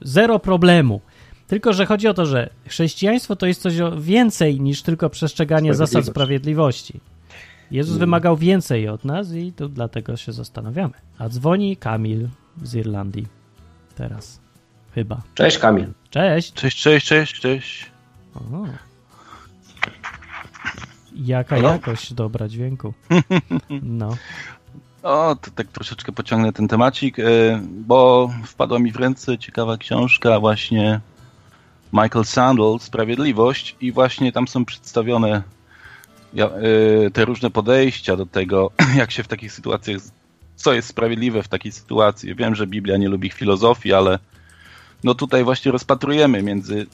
zero 0.00 0.38
problemu. 0.38 1.00
Tylko, 1.48 1.72
że 1.72 1.86
chodzi 1.86 2.08
o 2.08 2.14
to, 2.14 2.26
że 2.26 2.50
chrześcijaństwo 2.66 3.36
to 3.36 3.46
jest 3.46 3.62
coś 3.62 3.74
więcej 3.98 4.60
niż 4.60 4.82
tylko 4.82 5.10
przestrzeganie 5.10 5.74
zasad 5.74 6.04
sprawiedliwości. 6.06 7.00
Jezus 7.70 7.92
Mm. 7.92 8.00
wymagał 8.00 8.36
więcej 8.36 8.88
od 8.88 9.04
nas 9.04 9.32
i 9.32 9.52
to 9.52 9.68
dlatego 9.68 10.16
się 10.16 10.32
zastanawiamy. 10.32 10.94
A 11.18 11.28
dzwoni 11.28 11.76
Kamil 11.76 12.28
z 12.62 12.74
Irlandii. 12.74 13.26
Teraz. 13.94 14.40
Chyba. 14.94 15.22
Cześć 15.34 15.58
Kamil. 15.58 15.86
Cześć. 16.10 16.52
Cześć, 16.52 16.82
cześć, 16.82 17.06
cześć, 17.06 17.40
cześć. 17.40 17.86
O. 18.34 18.40
Jaka 21.16 21.56
Halo? 21.56 21.68
jakość 21.68 22.12
dobra 22.14 22.48
dźwięku. 22.48 22.94
No. 23.82 24.16
O, 25.02 25.36
to 25.42 25.50
tak 25.50 25.66
troszeczkę 25.66 26.12
pociągnę 26.12 26.52
ten 26.52 26.68
temacik, 26.68 27.18
e, 27.18 27.22
bo 27.64 28.30
wpadła 28.44 28.78
mi 28.78 28.92
w 28.92 28.96
ręce 28.96 29.38
ciekawa 29.38 29.76
książka 29.76 30.40
właśnie 30.40 31.00
Michael 31.92 32.24
Sandel, 32.24 32.78
Sprawiedliwość 32.80 33.76
i 33.80 33.92
właśnie 33.92 34.32
tam 34.32 34.48
są 34.48 34.64
przedstawione 34.64 35.42
e, 36.36 37.10
te 37.10 37.24
różne 37.24 37.50
podejścia 37.50 38.16
do 38.16 38.26
tego, 38.26 38.70
jak 38.96 39.10
się 39.10 39.22
w 39.22 39.28
takich 39.28 39.52
sytuacjach, 39.52 40.00
co 40.56 40.72
jest 40.72 40.88
sprawiedliwe 40.88 41.42
w 41.42 41.48
takiej 41.48 41.72
sytuacji. 41.72 42.34
Wiem, 42.34 42.54
że 42.54 42.66
Biblia 42.66 42.96
nie 42.96 43.08
lubi 43.08 43.30
filozofii, 43.30 43.92
ale 43.92 44.18
no 45.04 45.14
tutaj 45.14 45.44
właśnie 45.44 45.72
rozpatrujemy 45.72 46.42
między 46.42 46.86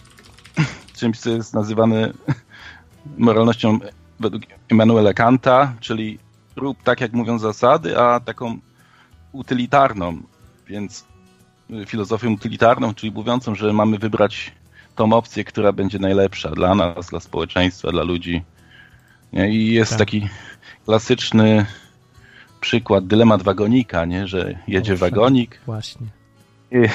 czymś, 0.99 1.19
co 1.19 1.31
jest 1.31 1.55
nazywane 1.55 2.13
moralnością 3.19 3.79
według 4.21 4.43
Immanuela 4.71 5.15
Kanta, 5.15 5.75
czyli 5.81 6.19
rób 6.57 6.83
tak, 6.83 7.01
jak 7.01 7.13
mówią 7.13 7.39
zasady, 7.39 7.99
a 7.99 8.21
taką 8.21 8.59
utylitarną, 9.33 10.23
więc 10.67 11.05
y, 11.71 11.87
filozofią 11.87 12.33
utylitarną, 12.33 12.95
czyli 12.95 13.13
mówiącą, 13.13 13.55
że 13.55 13.73
mamy 13.73 13.99
wybrać 13.99 14.53
tą 14.95 15.13
opcję, 15.13 15.45
która 15.45 15.73
będzie 15.73 15.99
najlepsza 15.99 16.51
dla 16.51 16.75
nas, 16.75 17.07
dla 17.07 17.21
społeczeństwa, 17.21 17.90
dla 17.90 18.03
ludzi. 18.03 18.42
Nie? 19.33 19.51
I 19.51 19.73
jest 19.73 19.90
Tak. 19.90 19.99
taki 19.99 20.29
klasyczny 20.85 21.67
przykład, 22.61 23.07
dylemat 23.07 23.42
wagonika, 23.42 24.05
nie? 24.05 24.29
że 24.29 24.59
jedzie 24.69 24.97
wagonik, 24.97 25.61
Właśnie. 25.67 26.07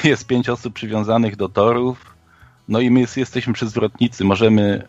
jest 0.04 0.26
pięć 0.26 0.48
osób 0.48 0.74
przywiązanych 0.74 1.36
do 1.36 1.48
torów, 1.48 2.14
no 2.68 2.80
i 2.80 2.90
my 2.90 3.00
jest, 3.00 3.16
jesteśmy 3.16 3.52
przezwrotnicy, 3.52 4.24
możemy 4.24 4.88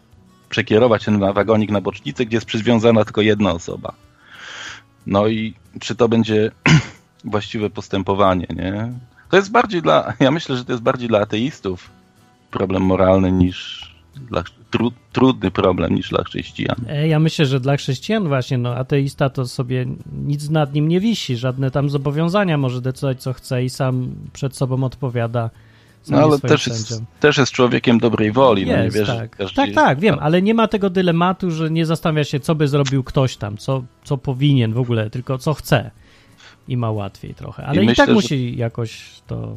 przekierować 0.49 1.05
ten 1.05 1.19
wagonik 1.19 1.71
na 1.71 1.81
bocznicę, 1.81 2.25
gdzie 2.25 2.37
jest 2.37 2.47
przywiązana 2.47 3.05
tylko 3.05 3.21
jedna 3.21 3.51
osoba. 3.51 3.93
No 5.05 5.27
i 5.27 5.53
czy 5.79 5.95
to 5.95 6.09
będzie 6.09 6.51
właściwe 7.23 7.69
postępowanie, 7.69 8.47
nie? 8.49 8.91
To 9.29 9.37
jest 9.37 9.51
bardziej 9.51 9.81
dla, 9.81 10.13
ja 10.19 10.31
myślę, 10.31 10.57
że 10.57 10.65
to 10.65 10.71
jest 10.71 10.83
bardziej 10.83 11.07
dla 11.07 11.19
ateistów 11.19 11.89
problem 12.51 12.83
moralny 12.83 13.31
niż 13.31 13.81
dla, 14.29 14.43
tru, 14.71 14.91
trudny 15.11 15.51
problem 15.51 15.95
niż 15.95 16.09
dla 16.09 16.23
chrześcijan. 16.23 16.75
E, 16.89 17.07
Ja 17.07 17.19
myślę, 17.19 17.45
że 17.45 17.59
dla 17.59 17.77
chrześcijan 17.77 18.27
właśnie, 18.27 18.57
no 18.57 18.75
ateista 18.75 19.29
to 19.29 19.47
sobie 19.47 19.85
nic 20.25 20.49
nad 20.49 20.73
nim 20.73 20.87
nie 20.87 20.99
wisi, 20.99 21.37
żadne 21.37 21.71
tam 21.71 21.89
zobowiązania 21.89 22.57
może 22.57 22.81
decydować 22.81 23.21
co 23.21 23.33
chce 23.33 23.63
i 23.63 23.69
sam 23.69 24.11
przed 24.33 24.55
sobą 24.55 24.83
odpowiada. 24.83 25.49
No 26.09 26.17
jest 26.17 26.29
ale 26.29 26.39
też 26.39 26.67
jest, 26.67 26.87
sędzią. 26.87 27.05
też 27.19 27.37
jest 27.37 27.51
człowiekiem 27.51 27.99
dobrej 27.99 28.31
woli, 28.31 28.65
no 28.65 28.77
nie 28.77 28.83
Jest, 28.83 28.97
wierzy, 28.97 29.11
tak. 29.15 29.35
że 29.49 29.55
tak, 29.55 29.67
jest- 29.67 29.75
tak, 29.75 29.99
wiem, 29.99 30.15
ale 30.21 30.41
nie 30.41 30.53
ma 30.53 30.67
tego 30.67 30.89
dylematu, 30.89 31.51
że 31.51 31.71
nie 31.71 31.85
zastanawia 31.85 32.23
się, 32.23 32.39
co 32.39 32.55
by 32.55 32.67
zrobił 32.67 33.03
ktoś 33.03 33.37
tam, 33.37 33.57
co, 33.57 33.83
co 34.03 34.17
powinien 34.17 34.73
w 34.73 34.77
ogóle, 34.79 35.09
tylko 35.09 35.37
co 35.37 35.53
chce 35.53 35.91
i 36.67 36.77
ma 36.77 36.91
łatwiej 36.91 37.33
trochę. 37.35 37.65
Ale 37.65 37.83
i, 37.83 37.85
myślę, 37.85 37.95
tak 37.95 38.07
że- 38.09 38.13
musi 38.13 38.57
jakoś 38.57 39.03
to... 39.27 39.55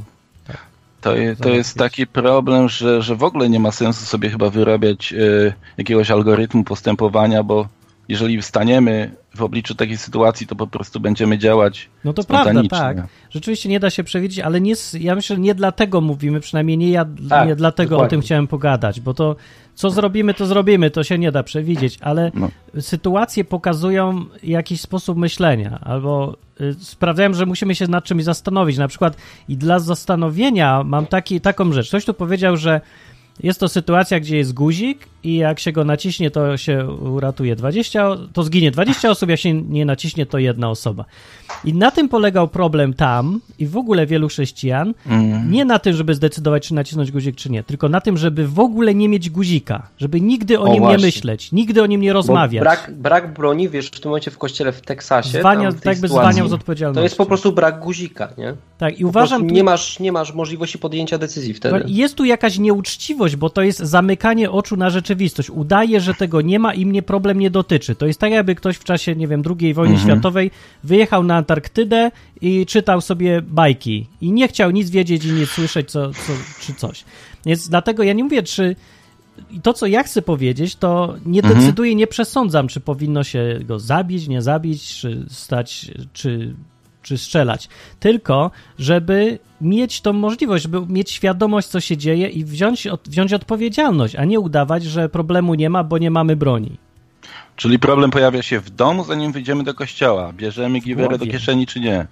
To, 1.05 1.15
to 1.43 1.49
jest 1.49 1.79
taki 1.79 2.07
problem, 2.07 2.69
że, 2.69 3.03
że 3.03 3.17
w 3.17 3.23
ogóle 3.23 3.49
nie 3.49 3.61
ma 3.61 3.73
sensu 3.73 4.05
sobie 4.05 4.31
chyba 4.31 4.51
wyrabiać 4.51 5.13
e, 5.13 5.53
jakiegoś 5.79 6.11
algorytmu 6.11 6.65
postępowania, 6.65 7.43
bo 7.43 7.69
jeżeli 8.09 8.43
staniemy 8.43 9.11
w 9.37 9.43
obliczu 9.43 9.75
takiej 9.75 9.97
sytuacji, 9.97 10.47
to 10.47 10.57
po 10.57 10.67
prostu 10.67 11.01
będziemy 11.01 11.39
działać 11.39 11.89
No 12.05 12.13
to 12.13 12.25
prawda, 12.25 12.63
tak. 12.71 12.97
Rzeczywiście 13.31 13.69
nie 13.69 13.81
da 13.81 13.91
się 13.91 14.05
przewidzieć, 14.05 14.45
ale 14.45 14.61
nie, 14.61 14.75
ja 15.01 15.15
myślę, 15.15 15.37
że 15.37 15.43
nie 15.43 15.55
dlatego 15.55 16.01
mówimy, 16.01 16.41
przynajmniej 16.41 16.79
nie 16.79 16.91
ja, 16.91 17.07
Tak, 17.29 17.49
nie 17.49 17.57
dlatego 17.57 17.89
o 17.95 17.99
dokładnie. 17.99 18.11
tym 18.11 18.21
chciałem 18.21 18.47
pogadać, 18.47 19.01
bo 19.01 19.15
to 19.15 19.37
co 19.75 19.91
zrobimy, 19.91 20.35
to 20.35 20.47
zrobimy, 20.47 20.91
to 20.91 21.05
się 21.05 21.19
nie 21.19 21.33
da 21.33 21.43
przewidzieć, 21.43 21.99
ale 22.01 22.31
No. 22.35 22.49
sytuacje 22.81 23.45
pokazują 23.45 24.25
jakiś 24.43 24.81
sposób 24.81 25.19
myślenia, 25.19 25.79
albo 25.83 26.37
y, 26.61 27.35
że 27.35 27.47
musimy 27.47 27.75
się 27.75 27.89
nad 27.89 28.05
czymś 28.05 28.25
zastanowić. 28.25 28.79
Na 28.79 28.89
przykład 28.89 29.17
i 29.49 29.57
dla 29.57 29.79
zastanowienia 29.79 30.83
mam 30.85 31.07
taki, 31.07 31.41
taką 31.41 31.73
rzecz. 31.73 31.89
Ktoś 31.89 32.05
tu 32.05 32.15
powiedział, 32.15 32.57
że 32.57 32.81
jest 33.43 33.61
to 33.61 33.69
sytuacja, 33.69 34.21
gdzie 34.21 34.37
jest 34.37 34.55
guzik 34.55 35.09
i 35.25 35.37
jak 35.37 35.61
się 35.61 35.73
go 35.73 35.85
naciśnie, 35.85 36.31
to 36.31 36.57
się 36.57 36.87
uratuje 36.91 37.57
20, 37.57 38.09
o- 38.09 38.17
to 38.17 38.43
zginie 38.43 38.71
20 38.71 39.11
osób, 39.11 39.31
jak 39.31 39.39
się 39.41 39.53
nie 39.63 39.85
naciśnie, 39.85 40.27
to 40.27 40.39
jedna 40.39 40.71
osoba. 40.71 41.05
I 41.65 41.75
na 41.75 41.91
tym 41.91 42.09
polegał 42.09 42.49
problem 42.49 42.95
tam 42.95 43.41
i 43.59 43.67
w 43.67 43.77
ogóle 43.77 44.07
wielu 44.07 44.29
chrześcijan. 44.29 44.95
Mm. 45.07 45.51
Nie 45.53 45.65
na 45.65 45.79
tym, 45.79 45.93
żeby 45.95 46.15
zdecydować, 46.15 46.69
czy 46.69 46.75
nacisnąć 46.75 47.11
guzik, 47.13 47.37
czy 47.37 47.51
nie, 47.51 47.63
tylko 47.63 47.89
na 47.89 48.01
tym, 48.01 48.17
żeby 48.19 48.49
w 48.49 48.59
ogóle 48.61 48.95
nie 48.95 49.09
mieć 49.09 49.31
guzika, 49.31 49.89
żeby 49.99 50.21
nigdy 50.21 50.61
o, 50.61 50.63
O, 50.63 50.69
nim 50.73 50.79
właśnie. 50.83 50.97
nie 50.99 51.05
myśleć, 51.07 51.53
nigdy 51.53 51.83
o 51.83 51.87
nim 51.87 52.01
nie 52.01 52.09
Bo 52.11 52.15
rozmawiać. 52.15 52.61
brak, 52.63 52.91
brak 52.97 53.33
broni, 53.35 53.69
wiesz, 53.69 53.87
w 53.87 54.01
tym 54.01 54.09
momencie 54.11 54.31
w 54.31 54.39
kościele 54.39 54.73
w 54.73 54.81
Teksasie, 54.81 55.39
Zwalnia, 55.41 55.69
tam 55.71 55.79
w 55.79 55.83
tak 55.83 56.01
by 56.01 56.09
zwalniał 56.09 56.49
z 56.49 56.53
odpowiedzialności. 56.53 56.99
to 56.99 57.03
jest 57.03 57.17
po 57.17 57.27
prostu 57.27 57.53
brak 57.53 57.81
guzika, 57.81 58.29
nie? 58.39 58.55
Tak, 58.79 59.01
i 59.01 59.05
uważam, 59.05 59.49
tu- 59.49 59.55
nie, 59.55 59.65
masz, 59.65 60.01
nie 60.01 60.13
masz 60.13 60.35
możliwości 60.35 60.79
podjęcia 60.79 61.19
decyzji 61.19 61.55
wtedy. 61.55 61.85
Jest 61.87 62.15
tu 62.15 62.25
jakaś 62.25 62.59
nieuczciwość, 62.59 63.37
bo 63.37 63.51
to 63.51 63.63
jest 63.63 63.79
zamykanie 63.79 64.51
oczu 64.51 64.77
na 64.77 64.91
rzeczywistość. 65.15 65.51
Udaje, 65.51 66.01
że 66.01 66.15
tego 66.15 66.41
nie 66.41 66.59
ma 66.59 66.75
i 66.75 66.87
mnie 66.87 67.03
problem 67.03 67.39
nie 67.39 67.51
dotyczy. 67.51 67.95
To 67.95 68.07
jest 68.07 68.21
tak, 68.21 68.33
jakby 68.33 68.55
ktoś 68.55 68.77
w 68.77 68.85
czasie, 68.85 69.17
nie 69.17 69.29
wiem, 69.29 69.43
II 69.61 69.75
wojny 69.75 69.95
Mhm. 69.95 70.11
światowej 70.11 70.51
wyjechał 70.85 71.23
na 71.23 71.37
Antarktydę 71.37 72.11
i 72.41 72.67
czytał 72.67 73.01
sobie 73.01 73.43
bajki 73.43 74.07
i 74.21 74.33
nie 74.33 74.49
chciał 74.49 74.71
nic 74.71 74.91
wiedzieć 74.91 75.25
i 75.25 75.33
nic 75.33 75.51
słyszeć, 75.51 75.91
co, 75.91 76.11
co, 76.13 76.33
czy 76.61 76.75
coś. 76.75 77.05
Więc 77.47 77.69
dlatego 77.69 78.03
ja 78.03 78.13
nie 78.13 78.25
mówię, 78.25 78.43
czy 78.43 78.77
i 79.51 79.61
to, 79.61 79.73
co 79.73 79.87
ja 79.87 80.03
chcę 80.03 80.23
powiedzieć, 80.23 80.77
to 80.77 81.15
nie 81.27 81.41
Mhm. 81.41 81.61
decyduję, 81.61 81.95
nie 81.95 82.07
przesądzam, 82.07 82.69
czy 82.69 82.81
powinno 82.81 83.25
się 83.25 83.61
go 83.65 83.79
zabić, 83.79 84.29
nie 84.29 84.43
zabić, 84.43 84.95
czy 85.01 85.27
stać, 85.29 85.91
czy, 86.13 86.55
czy 87.05 87.19
strzelać. 87.19 87.69
Tylko, 88.01 88.51
żeby 88.79 89.39
mieć 89.61 90.01
tą 90.01 90.13
możliwość, 90.13 90.63
żeby 90.63 90.87
mieć 90.87 91.11
świadomość, 91.11 91.69
co 91.69 91.81
się 91.81 91.97
dzieje 91.97 92.29
i 92.29 92.45
wziąć, 92.45 92.87
od, 92.87 93.09
wziąć 93.09 93.33
odpowiedzialność, 93.33 94.17
a 94.17 94.25
nie 94.25 94.41
udawać, 94.41 94.85
że 94.85 95.09
problemu 95.09 95.55
nie 95.55 95.71
ma, 95.71 95.85
bo 95.85 95.99
nie 95.99 96.11
mamy 96.11 96.37
broni. 96.37 96.77
Czyli 97.57 97.79
problem 97.79 98.11
pojawia 98.11 98.43
się 98.43 98.61
w 98.61 98.71
domu, 98.71 99.05
zanim 99.05 99.33
wyjdziemy 99.33 99.65
do 99.65 99.75
kościoła. 99.75 100.33
Bierzemy 100.33 100.81
giwerę 100.81 101.19
do 101.19 101.27
kieszeni, 101.27 101.67
czy 101.67 101.81
nie? 101.81 102.07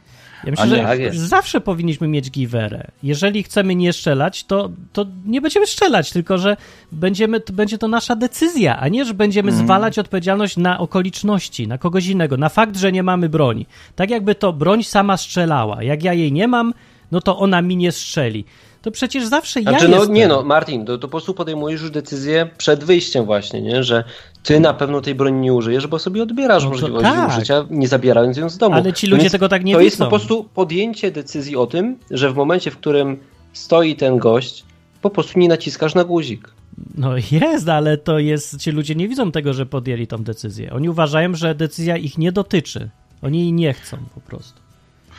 Ja 0.45 0.51
myślę, 0.51 0.67
nie, 0.67 0.77
że 0.77 1.11
tak 1.11 1.15
zawsze 1.15 1.61
powinniśmy 1.61 2.09
mieć 2.09 2.31
giwerę. 2.31 2.87
Jeżeli 3.03 3.43
chcemy 3.43 3.75
nie 3.75 3.93
strzelać, 3.93 4.45
to, 4.45 4.71
to 4.93 5.07
nie 5.27 5.41
będziemy 5.41 5.67
strzelać, 5.67 6.11
tylko 6.11 6.39
że 6.39 6.57
będziemy, 6.93 7.41
to 7.41 7.53
będzie 7.53 7.79
to 7.79 7.89
nasza 7.89 8.17
decyzja, 8.17 8.79
a 8.79 8.89
nie, 8.89 9.05
że 9.05 9.15
będziemy 9.15 9.49
Mhm. 9.49 9.67
zwalać 9.67 9.99
odpowiedzialność 9.99 10.57
na 10.57 10.79
okoliczności, 10.79 11.69
na 11.69 11.79
kogoś 11.79 12.07
innego, 12.07 12.37
na 12.37 12.49
fakt, 12.49 12.77
że 12.77 12.93
nie 12.93 13.03
mamy 13.03 13.29
broni. 13.29 13.67
Tak 13.97 14.11
jakby 14.11 14.35
to 14.35 14.53
broń 14.53 14.83
sama 14.83 15.17
strzelała. 15.17 15.83
Jak 15.83 16.03
ja 16.03 16.13
jej 16.13 16.33
nie 16.33 16.49
mam, 16.49 16.75
no 17.13 17.21
to 17.21 17.39
ona 17.39 17.63
mi 17.63 17.77
nie 17.77 17.93
strzeli. 17.93 18.45
To 18.83 18.91
przecież 18.91 19.27
zawsze 19.27 19.63
Znaczy, 19.63 19.85
ja 19.85 19.91
no 19.91 19.97
jestem. 19.97 20.15
nie 20.15 20.29
no, 20.29 20.43
Martin, 20.43 20.85
to, 20.87 20.99
to 20.99 21.09
po 21.09 21.11
prostu 21.11 21.35
podejmujesz 21.35 21.81
już 21.81 21.91
decyzję 21.91 22.49
przed 22.59 22.85
wyjściem 22.85 23.25
właśnie, 23.25 23.63
nie? 23.63 23.83
Że 23.85 24.05
ty 24.43 24.61
na 24.61 24.75
pewno 24.75 25.01
tej 25.01 25.15
broni 25.15 25.41
nie 25.41 25.53
użyjesz, 25.55 25.87
bo 25.87 25.99
sobie 25.99 26.23
odbierasz 26.23 26.65
No 26.65 26.71
to 26.71 26.75
możliwość 26.77 27.05
tak. 27.05 27.29
użycia, 27.37 27.67
nie 27.71 27.89
zabierając 27.89 28.37
ją 28.37 28.51
z 28.51 28.59
domu. 28.59 28.75
Ale 28.77 28.93
ci 28.93 29.07
ludzie 29.07 29.23
Więc 29.23 29.33
tego 29.33 29.49
tak 29.49 29.65
nie 29.65 29.75
To 29.75 29.81
jest 29.81 29.97
widzą. 29.97 30.05
po 30.05 30.11
prostu 30.11 30.45
podjęcie 30.55 31.11
decyzji 31.11 31.57
o 31.57 31.67
tym, 31.67 31.97
że 32.11 32.33
w 32.33 32.37
momencie, 32.37 32.71
w 32.71 32.77
którym 32.77 33.19
stoi 33.53 33.97
ten 33.97 34.19
gość, 34.19 34.65
po 35.03 35.11
prostu 35.11 35.39
nie 35.39 35.49
naciskasz 35.49 35.95
na 35.95 36.05
guzik. 36.05 36.49
No 36.95 37.13
jest, 37.31 37.69
ale 37.69 37.97
to 37.99 38.19
jest, 38.19 38.59
ci 38.59 38.71
ludzie 38.71 38.95
nie 38.95 39.09
widzą 39.09 39.33
tego, 39.33 39.53
że 39.55 39.67
podjęli 39.67 40.07
tą 40.07 40.19
decyzję. 40.25 40.73
Oni 40.73 40.89
uważają, 40.89 41.35
że 41.35 41.55
decyzja 41.55 41.97
ich 41.97 42.19
nie 42.19 42.33
dotyczy. 42.33 42.91
Oni 43.23 43.41
jej 43.41 43.53
nie 43.53 43.73
chcą 43.73 43.97
po 44.15 44.21
prostu. 44.21 44.61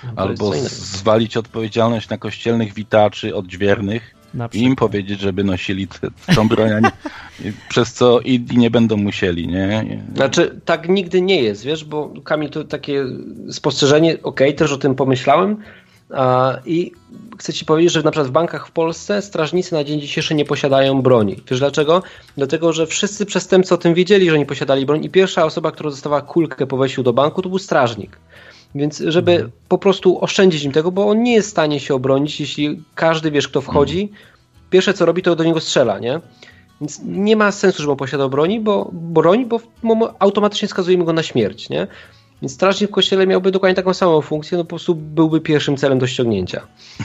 No 0.03 0.25
to 0.25 0.29
jest 0.29 0.41
Albo 0.41 0.53
zwalić 0.69 1.37
odpowiedzialność 1.37 2.09
na 2.09 2.17
kościelnych 2.17 2.73
witaczy 2.73 3.35
odźwiernych. 3.35 4.15
Im 4.53 4.75
powiedzieć, 4.75 5.19
żeby 5.19 5.43
nosili 5.43 5.87
tą 6.35 6.47
broń, 6.47 6.69
nie, 7.39 7.53
przez 7.69 7.93
co 7.93 8.19
inni 8.19 8.57
nie 8.57 8.71
będą 8.71 8.97
musieli, 8.97 9.47
nie? 9.47 10.01
Znaczy, 10.15 10.59
tak 10.65 10.89
nigdy 10.89 11.21
nie 11.21 11.41
jest, 11.41 11.63
wiesz, 11.63 11.85
bo 11.85 12.13
Kamil, 12.23 12.49
to 12.49 12.63
takie 12.63 13.05
spostrzeżenie, 13.51 14.17
okej, 14.23 14.55
też 14.55 14.71
o 14.71 14.77
tym 14.77 14.95
pomyślałem 14.95 15.57
a, 16.13 16.57
i 16.65 16.91
chcę 17.37 17.53
ci 17.53 17.65
powiedzieć, 17.65 17.93
że 17.93 18.03
na 18.03 18.11
przykład 18.11 18.27
w 18.27 18.31
bankach 18.31 18.67
w 18.67 18.71
Polsce 18.71 19.21
strażnicy 19.21 19.73
na 19.73 19.83
dzień 19.83 20.01
dzisiejszy 20.01 20.35
nie 20.35 20.45
posiadają 20.45 21.01
broni. 21.01 21.35
Wiesz 21.49 21.59
dlaczego? 21.59 22.03
Dlatego, 22.37 22.73
że 22.73 22.87
wszyscy 22.87 23.25
przestępcy 23.25 23.73
o 23.73 23.77
tym 23.77 23.93
wiedzieli, 23.93 24.29
że 24.29 24.39
nie 24.39 24.45
posiadali 24.45 24.85
broni 24.85 25.05
i 25.05 25.09
pierwsza 25.09 25.45
osoba, 25.45 25.71
która 25.71 25.89
dostawała 25.89 26.21
kulkę 26.21 26.67
po 26.67 26.77
wejściu 26.77 27.03
do 27.03 27.13
banku, 27.13 27.41
to 27.41 27.49
był 27.49 27.59
strażnik. 27.59 28.17
Więc 28.75 29.03
żeby 29.07 29.49
po 29.69 29.77
prostu 29.77 30.23
oszczędzić 30.23 30.63
im 30.63 30.71
tego, 30.71 30.91
bo 30.91 31.09
on 31.09 31.23
nie 31.23 31.33
jest 31.33 31.47
w 31.47 31.51
stanie 31.51 31.79
się 31.79 31.95
obronić, 31.95 32.39
jeśli 32.39 32.83
każdy, 32.95 33.31
wiesz, 33.31 33.47
kto 33.47 33.61
wchodzi, 33.61 34.11
pierwsze 34.69 34.93
co 34.93 35.05
robi, 35.05 35.21
to 35.21 35.35
do 35.35 35.43
niego 35.43 35.59
strzela, 35.59 35.99
nie? 35.99 36.19
Więc 36.81 37.01
nie 37.05 37.35
ma 37.35 37.51
sensu, 37.51 37.81
żeby 37.81 37.91
on 37.91 37.97
posiadał 37.97 38.29
broni, 38.29 38.59
bo 38.59 38.89
broń, 38.93 39.45
bo 39.45 39.59
automatycznie 40.19 40.67
skazujemy 40.67 41.05
go 41.05 41.13
na 41.13 41.23
śmierć, 41.23 41.69
nie? 41.69 41.87
Więc 42.41 42.53
strażnik 42.53 42.89
w 42.89 42.93
kościele 42.93 43.27
miałby 43.27 43.51
dokładnie 43.51 43.75
taką 43.75 43.93
samą 43.93 44.21
funkcję, 44.21 44.57
no 44.57 44.63
po 44.63 44.69
prostu 44.69 44.95
byłby 44.95 45.41
pierwszym 45.41 45.77
celem 45.77 45.99
do 45.99 46.07
ściągnięcia. 46.07 46.61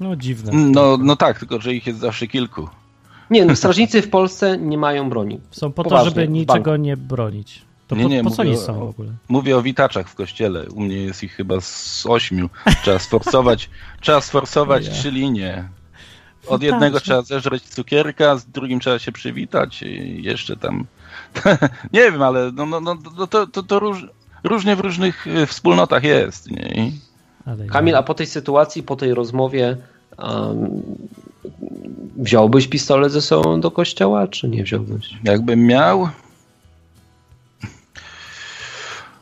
No 0.00 0.16
dziwne. 0.16 0.52
No, 0.52 0.98
no 1.00 1.16
tak, 1.16 1.38
tylko 1.38 1.60
że 1.60 1.74
ich 1.74 1.86
jest 1.86 1.98
zawsze 1.98 2.26
kilku. 2.26 2.68
Nie, 3.30 3.44
no, 3.44 3.56
strażnicy 3.56 4.02
w 4.02 4.10
Polsce 4.10 4.58
nie 4.58 4.78
mają 4.78 5.10
broni. 5.10 5.40
Są 5.50 5.72
po 5.72 5.82
to, 5.84 5.90
Poważnie, 5.90 6.10
żeby 6.10 6.26
w 6.26 6.30
niczego 6.30 6.70
banku. 6.70 6.76
nie 6.76 6.96
bronić. 6.96 7.62
To 7.94 7.98
Nie, 7.98 8.04
po, 8.04 8.08
nie, 8.10 8.24
po 8.24 8.30
co 8.30 8.42
mówię 8.42 8.50
oni 8.50 8.58
o- 8.58 8.66
są 8.66 8.78
w 8.78 8.82
ogóle? 8.82 9.08
Mówię 9.28 9.56
o 9.56 9.62
witaczach 9.62 10.08
w 10.08 10.14
kościele. 10.14 10.66
U 10.70 10.80
mnie 10.80 10.96
jest 10.96 11.22
ich 11.22 11.32
chyba 11.32 11.60
z 11.60 12.06
ośmiu. 12.08 12.50
Trzeba 12.82 12.98
sforsować, 12.98 13.70
trzeba 14.02 14.20
sforsować 14.20 14.90
trzy 14.90 15.10
linie. 15.10 15.68
Od 16.46 16.62
jednego 16.62 17.00
trzeba 17.00 17.22
zeżreć 17.22 17.62
cukierka, 17.62 18.36
z 18.36 18.46
drugim 18.46 18.80
trzeba 18.80 18.98
się 18.98 19.12
przywitać 19.12 19.82
i 19.82 20.22
jeszcze 20.22 20.56
tam. 20.56 20.86
nie 21.92 22.10
wiem, 22.10 22.22
ale 22.22 22.52
no, 22.52 22.66
no, 22.66 22.80
no, 22.80 22.96
no 23.18 23.26
to, 23.26 23.46
to, 23.46 23.62
to 23.62 23.78
róż, 23.78 24.06
różnie 24.44 24.76
w 24.76 24.80
różnych 24.80 25.26
y, 25.26 25.46
wspólnotach 25.46 26.04
jest. 26.04 26.50
Nie? 26.50 26.68
I 26.68 26.92
Ale 27.46 27.66
Kamil, 27.66 27.96
a 27.96 28.02
po 28.02 28.14
tej 28.14 28.26
sytuacji, 28.26 28.82
po 28.82 28.96
tej 28.96 29.14
rozmowie 29.14 29.76
um, 30.18 30.82
wziąłbyś 32.16 32.68
pistolet 32.68 33.12
ze 33.12 33.22
sobą 33.22 33.60
do 33.60 33.70
kościoła, 33.70 34.28
czy 34.28 34.48
nie 34.48 34.64
wziąłbyś? 34.64 35.10
Jakbym 35.24 35.66
miał. 35.66 36.08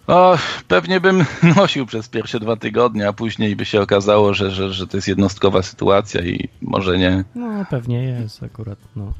O, 0.06 0.38
pewnie 0.68 1.00
bym 1.00 1.24
nosił 1.56 1.86
przez 1.86 2.08
pierwsze 2.08 2.40
dwa 2.40 2.56
tygodnie, 2.56 3.08
a 3.08 3.12
później 3.12 3.56
by 3.56 3.64
się 3.64 3.80
okazało, 3.80 4.34
że, 4.34 4.50
że, 4.50 4.72
że 4.72 4.86
to 4.86 4.96
jest 4.96 5.08
jednostkowa 5.08 5.62
sytuacja 5.62 6.20
i 6.22 6.48
może 6.62 6.98
nie. 6.98 7.24
No 7.34 7.64
pewnie 7.70 8.02
jest 8.04 8.42
akurat, 8.42 8.78
no. 8.96 9.12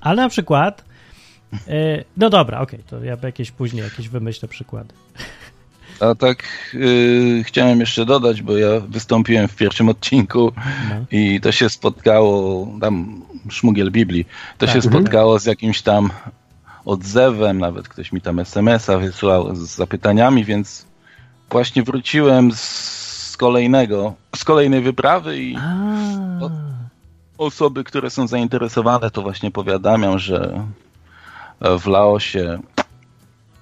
Ale 0.00 0.22
na 0.22 0.28
przykład, 0.28 0.84
e, 1.68 2.04
no 2.16 2.30
dobra, 2.30 2.60
okej, 2.60 2.80
to 2.86 3.04
ja 3.04 3.16
jakieś 3.22 3.50
później 3.50 3.84
jakieś 3.84 4.08
wymyślę 4.08 4.48
przykłady. 4.48 4.94
A 6.00 6.14
tak 6.14 6.44
y, 6.74 7.42
chciałem 7.46 7.80
jeszcze 7.80 8.04
dodać, 8.06 8.42
bo 8.42 8.56
ja 8.58 8.80
wystąpiłem 8.80 9.48
w 9.48 9.56
pierwszym 9.56 9.88
odcinku 9.88 10.52
No. 10.90 11.04
i 11.10 11.40
to 11.40 11.52
się 11.52 11.68
spotkało, 11.68 12.68
tam 12.80 13.22
szmugiel 13.48 13.90
Biblii, 13.90 14.24
to 14.58 14.66
Tak. 14.66 14.74
się 14.74 14.82
spotkało 14.82 15.38
z 15.38 15.46
jakimś 15.46 15.82
tam 15.82 16.10
odzewem, 16.86 17.58
nawet 17.58 17.88
ktoś 17.88 18.12
mi 18.12 18.20
tam 18.20 18.38
SMS-a 18.38 18.98
wysłał 18.98 19.54
z 19.56 19.58
zapytaniami, 19.58 20.44
więc 20.44 20.86
właśnie 21.50 21.82
wróciłem 21.82 22.52
z, 22.54 23.36
kolejnego, 23.36 24.14
z 24.36 24.44
kolejnej 24.44 24.80
wyprawy 24.80 25.38
i 25.38 25.56
O- 26.40 26.50
osoby, 27.38 27.84
które 27.84 28.10
są 28.10 28.26
zainteresowane, 28.26 29.10
to 29.10 29.22
właśnie 29.22 29.50
powiadamiam, 29.50 30.18
że 30.18 30.66
w 31.60 31.86
Laosie 31.86 32.58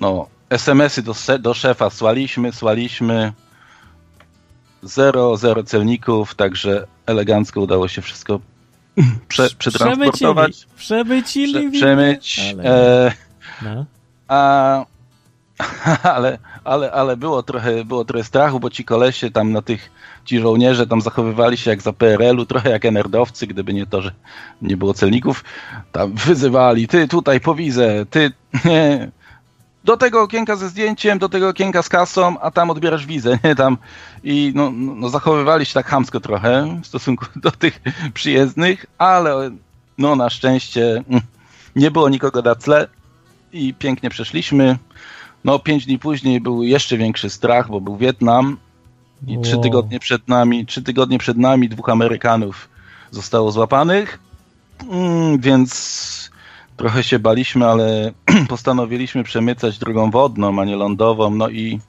no, 0.01 0.27
SMS-y 0.51 1.03
do, 1.03 1.15
do 1.39 1.55
szefa 1.55 1.91
słaliśmy, 1.91 2.53
słaliśmy. 2.53 3.33
Zero, 4.83 5.37
zero 5.37 5.63
celników, 5.63 6.35
także 6.35 6.87
elegancko 7.07 7.61
udało 7.61 7.89
się 7.89 8.03
wszystko 8.03 8.41
prze, 9.29 9.49
przetransportować, 9.59 10.67
przemycili, 10.77 11.53
przemycili. 11.53 11.53
prze, 11.53 11.61
widzę. 11.71 11.79
przemyć. 11.79 12.55
Ale- 12.59 13.07
E, 13.07 13.13
No. 13.63 13.85
a, 14.29 14.85
ale, 16.17 16.39
ale, 16.65 16.93
ale 16.93 17.17
było 17.17 17.43
trochę, 17.43 17.85
było 17.85 18.05
trochę 18.05 18.25
strachu, 18.25 18.61
bo 18.61 18.71
ci 18.71 18.85
kolesie 18.85 19.31
tam 19.31 19.53
na 19.53 19.63
tych, 19.63 19.91
ci 20.25 20.39
żołnierze 20.41 20.87
tam 20.87 21.01
zachowywali 21.01 21.57
się 21.57 21.71
jak 21.71 21.83
za 21.83 21.93
PRL-u, 21.93 22.47
trochę 22.47 22.71
jak 22.71 22.85
enerdowcy, 22.85 23.47
gdyby 23.47 23.75
nie 23.75 23.87
to, 23.87 24.03
że 24.03 24.13
nie 24.63 24.77
było 24.77 24.95
celników. 24.95 25.45
Tam 25.93 26.13
wyzywali, 26.15 26.89
ty 26.89 27.09
tutaj 27.09 27.41
po 27.41 27.55
wizę, 27.55 28.07
ty 28.11 28.33
nie, 28.65 29.11
do 29.85 29.97
tego 29.97 30.23
okienka 30.23 30.57
ze 30.57 30.69
zdjęciem, 30.69 31.19
do 31.19 31.29
tego 31.29 31.49
okienka 31.49 31.83
z 31.83 31.89
kasą, 31.89 32.41
a 32.41 32.51
tam 32.51 32.71
odbierasz 32.71 33.07
wizę, 33.07 33.39
nie 33.45 33.55
tam. 33.55 33.79
I 34.25 34.53
no, 34.55 34.71
no, 34.71 34.95
no 34.95 35.09
zachowywali 35.09 35.67
się 35.67 35.75
tak 35.75 35.87
chamsko 35.87 36.21
trochę 36.21 36.81
w 36.83 36.87
stosunku 36.87 37.27
do 37.37 37.51
tych 37.51 37.81
przyjezdnych, 38.15 38.87
ale 38.99 39.51
no 39.99 40.17
na 40.17 40.31
szczęście 40.31 41.05
mm, 41.09 41.23
nie 41.77 41.91
było 41.91 42.09
nikogo 42.09 42.43
na 42.43 42.55
tle 42.55 42.89
i 43.53 43.75
pięknie 43.75 44.11
przeszliśmy. 44.11 44.79
No, 45.45 45.59
pięć 45.59 45.87
dni 45.87 45.99
później 45.99 46.41
był 46.41 46.63
jeszcze 46.63 46.97
większy 46.97 47.31
strach, 47.31 47.69
bo 47.71 47.81
był 47.81 47.97
Wietnam 47.97 48.57
i 49.27 49.39
trzy 49.39 49.55
Wow. 49.55 49.63
tygodnie 49.63 50.01
przed 50.01 50.29
nami, 50.29 50.67
trzy 50.67 50.83
tygodnie 50.83 51.19
przed 51.19 51.39
nami 51.39 51.69
dwóch 51.69 51.89
Amerykanów 51.89 52.69
zostało 53.11 53.53
złapanych, 53.53 54.19
mm, 54.91 55.39
więc 55.39 56.31
trochę 56.77 57.03
się 57.03 57.19
baliśmy, 57.19 57.67
ale 57.67 58.13
postanowiliśmy 58.49 59.25
przemycać 59.25 59.79
drogą 59.79 60.11
wodną, 60.11 60.61
a 60.61 60.65
nie 60.65 60.77
lądową, 60.77 61.31
no 61.31 61.49
i 61.49 61.81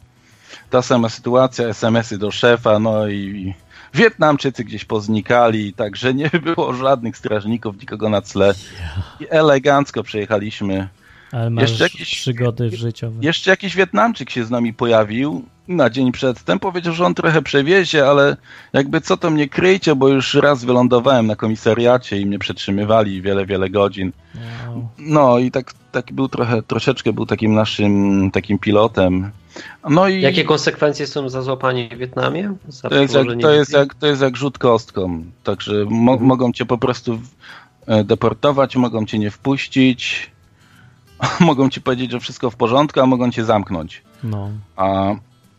ta 0.70 0.82
sama 0.82 1.10
sytuacja, 1.10 1.68
SMS-y 1.68 2.18
do 2.18 2.32
szefa, 2.32 2.80
no 2.80 3.08
i 3.08 3.54
Wietnamczycy 3.94 4.64
gdzieś 4.64 4.86
poznikali, 4.86 5.74
także 5.74 6.14
nie 6.14 6.30
było 6.46 6.74
żadnych 6.74 7.18
strażników, 7.18 7.80
nikogo 7.80 8.10
na 8.10 8.22
tle. 8.22 8.54
I 9.20 9.26
elegancko 9.30 10.04
przejechaliśmy. 10.04 10.88
Ale 11.32 11.50
masz 11.50 11.70
Jeszcze 11.70 11.84
jakieś- 11.84 12.16
przygody 12.16 12.78
życiowe. 12.78 13.16
jeszcze 13.22 13.52
jakiś 13.52 13.76
Wietnamczyk 13.76 14.30
się 14.30 14.46
z 14.46 14.50
nami 14.50 14.74
pojawił 14.74 15.46
na 15.68 15.90
dzień 15.90 16.12
przedtem. 16.12 16.60
Powiedział, 16.60 16.94
że 16.94 17.06
on 17.06 17.14
trochę 17.14 17.42
przewiezie, 17.42 18.08
ale 18.08 18.38
jakby 18.74 19.02
co 19.02 19.18
to 19.18 19.30
mnie 19.30 19.50
kryjcie, 19.50 19.96
bo 19.96 20.08
już 20.08 20.34
raz 20.34 20.66
wylądowałem 20.66 21.28
na 21.28 21.36
komisariacie 21.36 22.20
i 22.20 22.26
mnie 22.26 22.40
przetrzymywali 22.40 23.22
wiele, 23.22 23.46
wiele 23.46 23.70
godzin. 23.70 24.12
Wow. 24.36 24.90
No 24.98 25.40
i 25.40 25.52
tak, 25.52 25.74
tak 25.92 26.14
był 26.14 26.28
trochę, 26.28 26.62
troszeczkę 26.64 27.14
był 27.14 27.26
takim 27.26 27.54
naszym 27.54 28.32
takim 28.32 28.60
pilotem. 28.60 29.32
No 29.90 30.08
i 30.08 30.22
Jakie 30.22 30.44
konsekwencje 30.44 31.08
są 31.08 31.30
za 31.30 31.42
złapanie 31.42 31.90
w 31.90 31.98
Wietnamie? 31.98 32.54
Za 32.68 32.90
to 32.90 32.96
jest, 32.96 33.14
jak, 33.14 33.28
to, 33.42 33.52
jest 33.52 33.74
jak, 33.74 33.94
to 33.94 34.08
jest 34.08 34.22
jak 34.22 34.38
rzut 34.38 34.58
kostką. 34.58 35.24
Także 35.44 35.74
mo, 35.90 36.12
Mhm. 36.12 36.28
mogą 36.28 36.52
cię 36.52 36.66
po 36.66 36.78
prostu 36.78 37.20
e, 37.88 38.04
deportować, 38.04 38.76
mogą 38.76 39.06
cię 39.06 39.20
nie 39.20 39.32
wpuścić, 39.32 40.32
mogą 41.40 41.70
ci 41.70 41.82
powiedzieć, 41.82 42.12
że 42.12 42.20
wszystko 42.20 42.52
w 42.52 42.56
porządku, 42.56 43.00
a 43.00 43.06
mogą 43.06 43.32
cię 43.32 43.46
zamknąć. 43.46 44.02
No. 44.24 44.50
A 44.76 45.16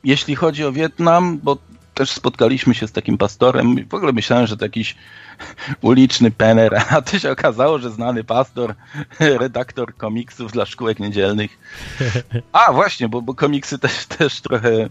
jeśli 0.07 0.37
chodzi 0.37 0.65
o 0.65 0.73
Wietnam, 0.73 1.39
bo 1.43 1.57
też 1.95 2.11
spotkaliśmy 2.11 2.75
się 2.75 2.89
z 2.89 2.93
takim 2.93 3.19
pastorem 3.19 3.79
i 3.79 3.85
w 3.85 3.95
ogóle 3.95 4.13
myślałem, 4.13 4.47
że 4.47 4.57
to 4.57 4.65
jakiś 4.65 4.97
uliczny 5.81 6.31
pener, 6.31 6.83
a 6.91 7.03
to 7.03 7.19
się 7.19 7.31
okazało, 7.31 7.79
że 7.79 7.91
znany 7.91 8.25
pastor, 8.25 8.75
redaktor 9.45 9.97
komiksów 9.97 10.53
dla 10.53 10.67
szkółek 10.67 10.99
niedzielnych. 11.01 11.59
A 12.53 12.73
właśnie, 12.73 13.09
bo, 13.09 13.23
bo 13.23 13.35
komiksy 13.35 13.79
też, 13.79 14.07
też 14.07 14.41
trochę 14.41 14.89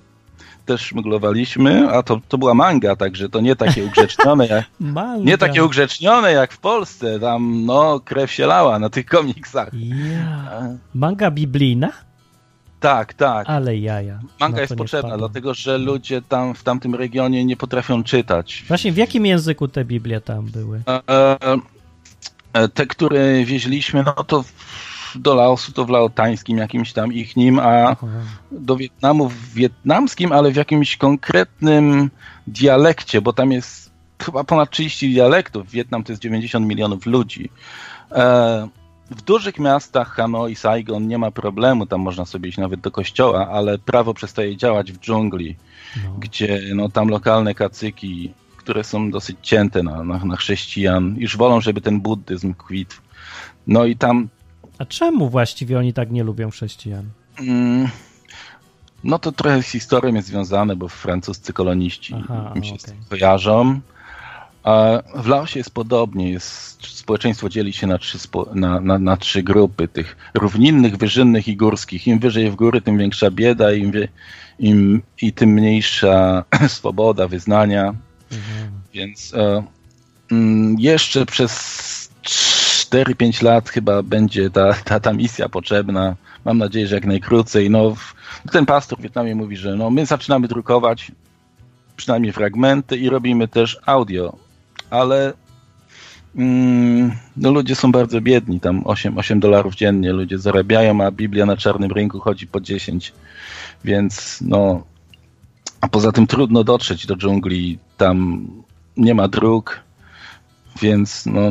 też 0.66 0.82
szmuglowaliśmy, 0.82 1.89
a 1.89 2.03
to, 2.03 2.22
to 2.28 2.38
była 2.38 2.53
manga, 2.53 2.95
także 2.95 3.30
to 3.30 3.41
nie 3.41 3.55
takie 3.55 3.86
ugrzecznione 3.86 4.47
jak, 4.47 4.66
nie 5.20 5.38
takie 5.38 5.63
ugrzecznione 5.63 6.32
jak 6.32 6.53
w 6.53 6.57
Polsce, 6.57 7.20
tam 7.20 7.66
no 7.66 7.99
krew 7.99 8.32
się 8.32 8.45
lała 8.45 8.80
na 8.80 8.89
tych 8.89 9.05
komiksach. 9.05 9.68
E, 9.68 10.78
Manga 10.93 11.32
biblijna? 11.32 12.05
Tak, 12.86 13.14
tak. 13.14 13.50
Ale 13.50 13.78
jaja. 13.78 14.20
Manga 14.40 14.62
jest 14.62 14.76
potrzebna, 14.76 15.18
dlatego 15.18 15.54
że 15.54 15.78
ludzie 15.78 16.22
tam 16.22 16.56
w 16.56 16.64
tamtym 16.64 16.96
regionie 16.96 17.46
nie 17.46 17.58
potrafią 17.58 18.04
czytać. 18.04 18.64
Właśnie 18.68 18.92
w 18.92 18.98
jakim 18.98 19.26
języku 19.26 19.68
te 19.68 19.86
Biblie 19.86 20.22
tam 20.22 20.46
były? 20.46 20.82
E, 20.88 21.02
e, 22.54 22.68
te, 22.68 22.86
które 22.86 23.46
wieźliśmy, 23.46 24.04
no 24.04 24.14
to 24.14 24.44
do 25.16 25.36
Laosu 25.36 25.72
to 25.72 25.86
w 25.86 25.90
laotańskim 25.90 26.58
jakimś 26.58 26.94
tam 26.94 27.14
ich 27.14 27.36
nim, 27.36 27.60
a 27.60 27.96
do 28.52 28.78
Wietnamu 28.78 29.30
w 29.30 29.54
wietnamskim, 29.54 30.32
ale 30.32 30.52
w 30.52 30.56
jakimś 30.56 30.98
konkretnym 30.98 32.10
dialekcie, 32.48 33.22
bo 33.22 33.34
tam 33.34 33.52
jest 33.52 33.92
chyba 34.22 34.44
ponad 34.44 34.70
30 34.70 35.14
dialektów. 35.14 35.72
Wietnam 35.72 36.04
to 36.04 36.12
jest 36.12 36.22
90 36.22 36.68
milionów 36.68 37.06
ludzi. 37.06 37.50
E, 38.12 38.68
w 39.12 39.22
dużych 39.22 39.60
miastach, 39.60 40.10
Hanoi, 40.10 40.56
Saigon, 40.56 41.08
nie 41.08 41.18
ma 41.18 41.32
problemu, 41.32 41.86
tam 41.86 42.01
można 42.01 42.26
sobie 42.26 42.49
iść 42.49 42.58
nawet 42.58 42.80
do 42.80 42.91
kościoła, 42.91 43.47
ale 43.49 43.78
prawo 43.80 44.14
przestaje 44.14 44.58
działać 44.58 44.91
w 44.91 44.99
dżungli, 44.99 45.56
No. 46.03 46.16
gdzie 46.20 46.62
no, 46.76 46.89
tam 46.89 47.08
lokalne 47.10 47.56
kacyki, 47.56 48.34
które 48.58 48.84
są 48.84 49.12
dosyć 49.12 49.38
cięte 49.41 49.84
na, 49.84 50.03
na, 50.03 50.18
na 50.26 50.36
chrześcijan, 50.36 51.16
już 51.18 51.38
wolą, 51.38 51.62
żeby 51.62 51.82
ten 51.82 52.01
buddyzm 52.01 52.53
kwitł. 52.53 52.95
No 53.68 53.86
i 53.86 53.95
tam 53.95 54.28
A 54.78 54.86
czemu 54.86 55.30
właściwie 55.30 55.80
oni 55.80 55.93
tak 55.93 56.12
nie 56.12 56.24
lubią 56.24 56.49
chrześcijan? 56.49 57.06
Mm, 57.39 57.89
No 59.03 59.20
to 59.20 59.32
trochę 59.32 59.64
z 59.64 59.68
historią 59.68 60.14
jest 60.16 60.28
związane, 60.28 60.76
bo 60.76 60.88
francuscy 60.88 61.53
koloniści 61.53 62.16
Aha, 62.18 62.51
im 62.56 62.64
się 62.64 62.78
tym 62.78 62.95
kojarzą. 63.10 63.80
A 64.66 65.01
w 65.16 65.28
Laosie 65.28 65.59
jest 65.59 65.74
podobnie. 65.74 66.32
Jest, 66.32 66.88
społeczeństwo 66.88 67.49
dzieli 67.49 67.74
się 67.74 67.88
na 67.88 67.97
trzy, 67.97 68.18
na, 68.53 68.80
na, 68.80 68.99
na 68.99 69.18
trzy 69.18 69.43
grupy, 69.43 69.88
tych 69.88 70.18
równinnych, 70.34 70.97
wyżynnych 70.97 71.47
i 71.47 71.55
górskich. 71.55 72.07
Im 72.07 72.20
wyżej 72.20 72.51
w 72.51 72.55
góry, 72.55 72.82
tym 72.82 72.97
większa 72.97 73.32
bieda 73.32 73.74
im, 73.74 73.91
im, 74.59 75.01
i 75.22 75.34
tym 75.34 75.49
mniejsza 75.49 76.43
swoboda 76.68 77.28
wyznania. 77.28 77.93
Mhm. 78.32 78.72
Więc 78.93 79.34
e, 79.34 79.63
mm, 80.32 80.76
jeszcze 80.80 81.26
przez 81.26 82.09
4-5 82.24 83.43
lat 83.43 83.70
chyba 83.70 84.03
będzie 84.03 84.49
ta, 84.49 84.74
ta, 84.74 84.99
ta 84.99 85.13
misja 85.13 85.49
potrzebna. 85.49 86.16
Mam 86.45 86.57
nadzieję, 86.57 86.88
że 86.88 86.95
jak 86.95 87.05
najkrócej. 87.05 87.70
No, 87.70 87.95
ten 88.51 88.66
pastor 88.66 88.99
w 88.99 89.01
Wietnamie 89.01 89.36
mówi, 89.36 89.57
że 89.57 89.76
no, 89.76 89.89
my 89.89 90.05
zaczynamy 90.05 90.47
drukować 90.47 91.11
przynajmniej 91.95 92.34
fragmenty 92.34 92.97
i 92.97 93.09
robimy 93.09 93.47
też 93.47 93.80
audio, 93.86 94.45
ale 94.90 95.34
mm, 96.36 97.12
no, 97.38 97.52
ludzie 97.52 97.76
są 97.76 97.92
bardzo 97.92 98.22
biedni. 98.22 98.60
Tam 98.60 98.82
8, 98.86 99.18
8 99.18 99.40
dolarów 99.40 99.76
dziennie 99.76 100.14
ludzie 100.14 100.40
zarabiają, 100.40 101.02
a 101.02 101.12
Biblia 101.12 101.46
na 101.46 101.58
czarnym 101.58 101.92
rynku 101.92 102.20
chodzi 102.20 102.48
po 102.48 102.62
10. 102.62 103.14
Więc 103.84 104.40
no, 104.42 104.84
a 105.82 105.88
poza 105.88 106.12
tym 106.12 106.28
trudno 106.28 106.64
dotrzeć 106.64 107.06
do 107.06 107.16
dżungli, 107.16 107.80
tam 107.98 108.48
nie 108.98 109.16
ma 109.16 109.28
dróg, 109.28 109.80
więc 110.82 111.26
no. 111.26 111.42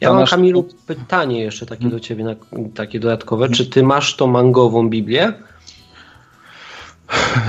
Ja 0.00 0.12
mam, 0.12 0.20
nasz- 0.20 0.30
Kamilu, 0.30 0.68
pytanie 0.86 1.40
jeszcze 1.40 1.66
takie 1.66 1.88
do 1.88 2.00
ciebie, 2.00 2.36
takie 2.74 3.00
dodatkowe. 3.00 3.48
Czy 3.48 3.66
ty 3.66 3.82
masz 3.82 4.16
tą 4.16 4.26
mangową 4.26 4.88
Biblię? 4.88 5.32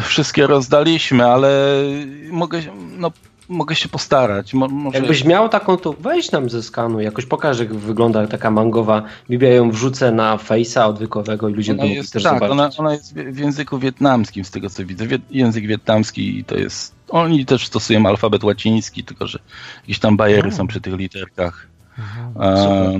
Wszystkie 0.04 0.47
rozdaliśmy, 0.47 1.26
ale 1.26 1.84
mogę, 2.32 2.62
no, 2.97 3.12
mogę 3.49 3.75
się 3.75 3.89
postarać. 3.89 4.53
Mo, 4.53 4.67
może... 4.67 4.97
Jakbyś 4.97 5.25
miał 5.25 5.49
taką, 5.49 5.77
to 5.77 5.93
weź 5.99 6.31
nam 6.31 6.49
ze 6.49 6.63
skanu, 6.63 6.99
jakoś 6.99 7.25
pokaż, 7.25 7.59
jak 7.59 7.75
wygląda 7.75 8.27
taka 8.27 8.51
mangowa 8.51 9.03
Biblia. 9.29 9.49
Ją 9.49 9.71
wrzucę 9.71 10.11
na 10.11 10.37
Face'a 10.37 10.87
odwykowego 10.87 11.49
i 11.49 11.53
ludzie 11.53 11.71
Ona 11.71 11.81
będą 11.81 11.95
jest, 11.95 12.13
też 12.13 12.23
tak, 12.23 12.33
zobaczyć. 12.33 12.51
ona, 12.51 12.69
ona 12.77 12.93
jest 12.93 13.15
w 13.15 13.37
języku 13.37 13.79
wietnamskim, 13.79 14.45
z 14.45 14.51
tego 14.51 14.69
co 14.69 14.85
widzę. 14.85 15.07
Wiet, 15.07 15.21
język 15.31 15.67
wietnamski 15.67 16.43
to 16.47 16.55
jest. 16.55 16.95
Oni 17.09 17.45
też 17.45 17.67
stosują 17.67 18.05
alfabet 18.05 18.43
łaciński, 18.43 19.03
tylko 19.03 19.27
że 19.27 19.39
jakieś 19.81 19.99
tam 19.99 20.17
bajery 20.17 20.51
są 20.51 20.67
przy 20.67 20.81
tych 20.81 20.93
literkach. 20.93 21.67
Aha. 21.99 22.29
E, 22.39 22.99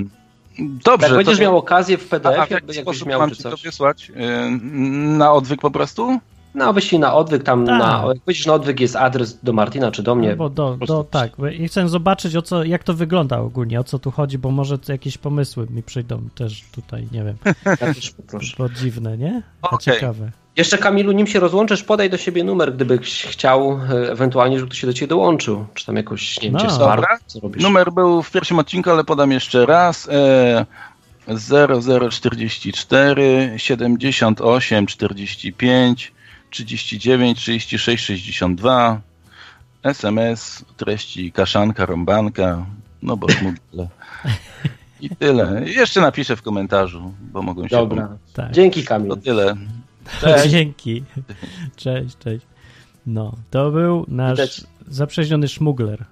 dobrze. 0.58 1.06
Jak 1.06 1.16
będziesz 1.16 1.36
to, 1.36 1.42
miał 1.42 1.58
okazję 1.58 1.98
w 1.98 2.06
a, 2.06 2.10
PDF, 2.10 2.38
a 2.40 2.46
w 2.46 2.50
jaki 2.50 2.76
jakbyś 2.76 3.04
miał 3.04 3.20
mam 3.20 3.30
czy 3.30 3.36
ci 3.36 3.42
to 3.42 3.50
coś. 3.50 3.62
wysłać? 3.62 4.12
Na 5.18 5.32
odwyk 5.32 5.60
po 5.60 5.70
prostu? 5.70 6.20
No, 6.54 6.72
wyślij 6.72 6.98
na 7.00 7.14
odwyk, 7.14 7.42
tam 7.42 7.66
Tak. 7.66 7.78
na, 7.78 8.04
jak 8.08 8.22
powiedzisz 8.24 8.46
na 8.46 8.52
odwyk 8.54 8.80
jest 8.80 8.96
adres 8.96 9.38
do 9.42 9.52
Martina 9.52 9.90
czy 9.90 10.02
do 10.02 10.14
mnie. 10.14 10.36
Bo 10.36 10.48
do, 10.50 10.76
do, 10.86 11.04
tak, 11.04 11.32
bo 11.38 11.46
ja 11.46 11.68
chcę 11.68 11.88
zobaczyć, 11.88 12.36
o 12.36 12.42
co, 12.42 12.64
jak 12.64 12.84
to 12.84 12.94
wygląda 12.94 13.38
ogólnie, 13.38 13.80
o 13.80 13.84
co 13.84 13.98
tu 13.98 14.10
chodzi, 14.10 14.38
bo 14.38 14.50
może 14.50 14.78
jakieś 14.88 15.18
pomysły 15.18 15.66
mi 15.70 15.82
przyjdą 15.82 16.28
też 16.34 16.64
tutaj, 16.74 17.08
nie 17.12 17.24
wiem, 17.24 17.36
Ja 17.80 17.94
też 17.94 18.10
poproszę. 18.10 18.54
bo 18.58 18.68
dziwne, 18.68 19.18
nie? 19.18 19.42
A 19.62 19.70
Okej. 19.70 19.94
ciekawe. 19.94 20.30
Jeszcze 20.56 20.78
Kamilu, 20.78 21.12
nim 21.12 21.26
się 21.26 21.40
rozłączysz, 21.40 21.82
podaj 21.82 22.10
do 22.10 22.16
siebie 22.16 22.44
numer, 22.44 22.74
gdybyś 22.74 23.22
chciał 23.26 23.80
e, 23.90 24.10
ewentualnie, 24.12 24.58
żeby 24.58 24.68
ktoś 24.68 24.80
się 24.80 24.86
do 24.86 24.92
ciebie 24.92 25.08
dołączył. 25.08 25.66
Czy 25.74 25.86
tam 25.86 25.96
jakoś, 25.96 26.42
nie 26.42 26.50
wiem, 26.50 26.60
No. 26.68 26.78
Dobra. 26.78 27.18
Numer 27.60 27.92
był 27.92 28.22
w 28.22 28.30
pierwszym 28.30 28.58
odcinku, 28.58 28.90
ale 28.90 29.04
podam 29.04 29.32
jeszcze 29.32 29.66
raz. 29.66 30.08
E, 30.12 30.66
0044 32.10 33.54
78 33.56 34.86
45 34.86 36.12
39 36.54 37.38
36 37.38 38.04
62 38.04 39.00
SMS 39.82 40.64
treści 40.76 41.32
kaszanka, 41.32 41.86
rąbanka, 41.86 42.66
no 43.02 43.16
bo 43.16 43.32
smutne. 43.32 43.88
I 45.00 45.10
tyle. 45.10 45.62
Jeszcze 45.66 46.00
napiszę 46.00 46.36
w 46.36 46.42
komentarzu, 46.42 47.14
bo 47.32 47.42
mogą 47.42 47.62
się 47.62 47.76
Dobra. 47.76 48.16
Tak. 48.32 48.52
Dzięki 48.52 48.84
Kamil. 48.84 49.10
To 49.10 49.16
tyle. 49.16 49.56
Cześć. 50.20 50.50
Dzięki. 50.50 51.04
Cześć, 51.76 52.18
cześć. 52.18 52.46
No, 53.06 53.32
to 53.50 53.70
był 53.70 54.04
nasz 54.08 54.38
Widać- 54.38 54.64
zaprzeźniony 54.88 55.48
szmugler. 55.48 56.04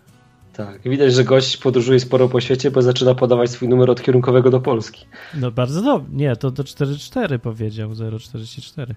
Tak, 0.52 0.82
widać, 0.82 1.14
że 1.14 1.24
gość 1.24 1.56
podróżuje 1.56 2.00
sporo 2.00 2.28
po 2.28 2.40
świecie, 2.40 2.70
bo 2.70 2.82
zaczyna 2.82 3.14
podawać 3.14 3.50
swój 3.50 3.68
numer 3.68 3.90
od 3.90 4.02
kierunkowego 4.02 4.50
do 4.50 4.60
Polski. 4.60 5.06
No 5.34 5.50
bardzo 5.50 5.82
dobrze. 5.82 6.08
Nie, 6.12 6.36
to 6.36 6.50
do 6.50 6.64
44 6.64 7.38
powiedział, 7.38 7.90
044. 8.20 8.94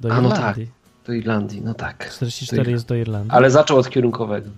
Do 0.00 0.12
A, 0.12 0.20
no 0.20 0.28
Irlandii. 0.28 0.70
Do 1.06 1.12
Irlandii, 1.12 1.62
no 1.62 1.74
tak. 1.74 2.10
44 2.10 2.70
jest 2.70 2.88
do 2.88 2.94
Irlandii. 2.94 3.30
Ale 3.30 3.50
zaczął 3.50 3.78
od 3.78 3.90
kierunkowego. 3.90 4.50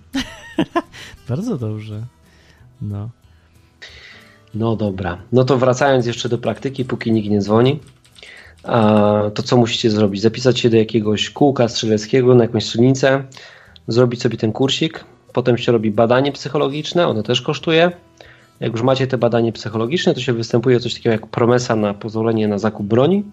Bardzo 1.29 1.57
dobrze. 1.57 2.01
No. 2.81 3.09
No 4.53 4.75
dobra. 4.75 5.17
No 5.31 5.43
to 5.43 5.57
wracając 5.57 6.05
jeszcze 6.05 6.29
do 6.29 6.37
praktyki, 6.37 6.85
póki 6.85 7.11
nikt 7.11 7.29
nie 7.29 7.41
dzwoni, 7.41 7.79
to 9.33 9.43
co 9.43 9.57
musicie 9.57 9.91
zrobić? 9.91 10.21
Zapisać 10.21 10.59
się 10.59 10.69
do 10.69 10.77
jakiegoś 10.77 11.29
kółka 11.29 11.67
strzeleckiego 11.67 12.35
na 12.35 12.43
jakąś 12.43 12.65
strzelnicę, 12.65 13.23
zrobić 13.87 14.21
sobie 14.21 14.37
ten 14.37 14.51
kursik, 14.51 15.05
potem 15.33 15.57
się 15.57 15.71
robi 15.71 15.91
badanie 15.91 16.31
psychologiczne, 16.31 17.07
ono 17.07 17.23
też 17.23 17.41
kosztuje. 17.41 17.91
Jak 18.59 18.71
już 18.71 18.81
macie 18.81 19.07
te 19.07 19.17
badanie 19.17 19.51
psychologiczne, 19.51 20.13
to 20.13 20.21
się 20.21 20.33
występuje 20.33 20.79
coś 20.79 20.93
takiego 20.93 21.13
jak 21.13 21.27
promesa 21.27 21.75
na 21.75 21.93
pozwolenie 21.93 22.47
na 22.47 22.57
zakup 22.57 22.87
broni. 22.87 23.23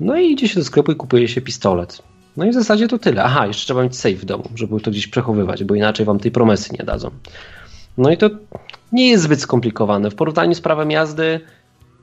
No 0.00 0.16
i 0.16 0.32
idzie 0.32 0.48
się 0.48 0.60
do 0.60 0.64
sklepu 0.64 0.92
i 0.92 0.96
kupuje 0.96 1.28
się 1.28 1.40
pistolet. 1.40 2.02
No 2.36 2.44
i 2.44 2.50
w 2.50 2.54
zasadzie 2.54 2.88
to 2.88 2.98
tyle. 2.98 3.24
Aha, 3.24 3.46
jeszcze 3.46 3.64
trzeba 3.64 3.82
mieć 3.82 3.96
safe 3.96 4.14
w 4.14 4.24
domu, 4.24 4.44
żeby 4.54 4.80
to 4.80 4.90
gdzieś 4.90 5.06
przechowywać, 5.06 5.64
bo 5.64 5.74
inaczej 5.74 6.06
wam 6.06 6.18
tej 6.18 6.30
promesy 6.30 6.70
nie 6.78 6.84
dadzą. 6.84 7.10
No 7.98 8.10
i 8.10 8.16
to 8.16 8.30
nie 8.92 9.08
jest 9.08 9.24
zbyt 9.24 9.40
skomplikowane. 9.40 10.10
W 10.10 10.14
porównaniu 10.14 10.54
z 10.54 10.60
prawem 10.60 10.90
jazdy, 10.90 11.40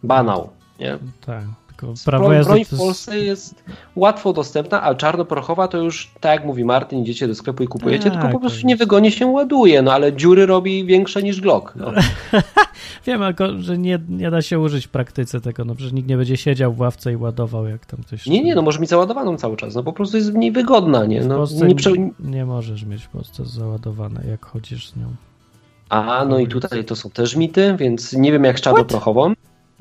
banał. 0.03 0.49
Nie? 0.79 0.97
Tak. 1.25 1.43
Tylko 1.87 2.05
Prawo 2.05 2.33
jazdy 2.33 2.53
broń 2.53 2.65
w. 2.65 2.77
Polsce 2.77 3.19
jest 3.19 3.63
łatwo 3.95 4.33
dostępna, 4.33 4.83
a 4.83 4.95
czarnoprochowa 4.95 5.67
to 5.67 5.77
już, 5.77 6.11
tak 6.19 6.31
jak 6.31 6.45
mówi 6.45 6.65
Martin, 6.65 6.99
idziecie 6.99 7.27
do 7.27 7.35
sklepu 7.35 7.63
i 7.63 7.67
kupujecie, 7.67 8.03
Tak, 8.03 8.13
tylko 8.13 8.29
po 8.29 8.39
prostu 8.39 8.67
niewygodnie 8.67 9.11
się 9.11 9.25
ładuje, 9.25 9.81
no 9.81 9.93
ale 9.93 10.13
dziury 10.13 10.45
robi 10.45 10.85
większe 10.85 11.23
niż 11.23 11.41
Glock. 11.41 11.73
No. 11.75 11.91
Wiem, 13.05 13.21
tylko, 13.21 13.57
że 13.59 13.77
nie, 13.77 13.99
nie 14.09 14.31
da 14.31 14.41
się 14.41 14.59
użyć 14.59 14.87
w 14.87 14.89
praktyce 14.89 15.41
tego, 15.41 15.65
no 15.65 15.75
przecież 15.75 15.93
nikt 15.93 16.09
nie 16.09 16.17
będzie 16.17 16.37
siedział 16.37 16.73
w 16.73 16.79
ławce 16.79 17.13
i 17.13 17.15
ładował, 17.15 17.67
jak 17.67 17.85
tam 17.85 17.99
ktoś... 18.07 18.25
Nie, 18.25 18.43
nie, 18.43 18.55
no 18.55 18.61
może 18.61 18.79
mieć 18.79 18.89
załadowaną 18.89 19.37
cały 19.37 19.57
czas, 19.57 19.75
no 19.75 19.83
po 19.83 19.93
prostu 19.93 20.17
jest 20.17 20.33
mniej 20.33 20.51
wygodna, 20.51 21.05
nie? 21.05 21.21
W 21.21 21.27
No, 21.27 21.45
nie 21.67 21.75
prze... 21.75 21.91
nie 22.19 22.45
możesz 22.45 22.85
mieć 22.85 23.03
w 23.03 23.09
Polsce 23.09 23.45
załadowane, 23.45 24.23
jak 24.29 24.45
chodzisz 24.45 24.89
z 24.89 24.95
nią. 24.95 25.07
A, 25.89 26.25
no 26.25 26.39
i 26.39 26.47
tutaj 26.47 26.85
to 26.85 26.95
są 26.95 27.09
też 27.09 27.35
mity, 27.35 27.75
więc 27.79 28.13
nie 28.13 28.31
wiem 28.31 28.43
jak 28.43 28.59
z 28.59 28.61
czarnoprochową. 28.61 29.33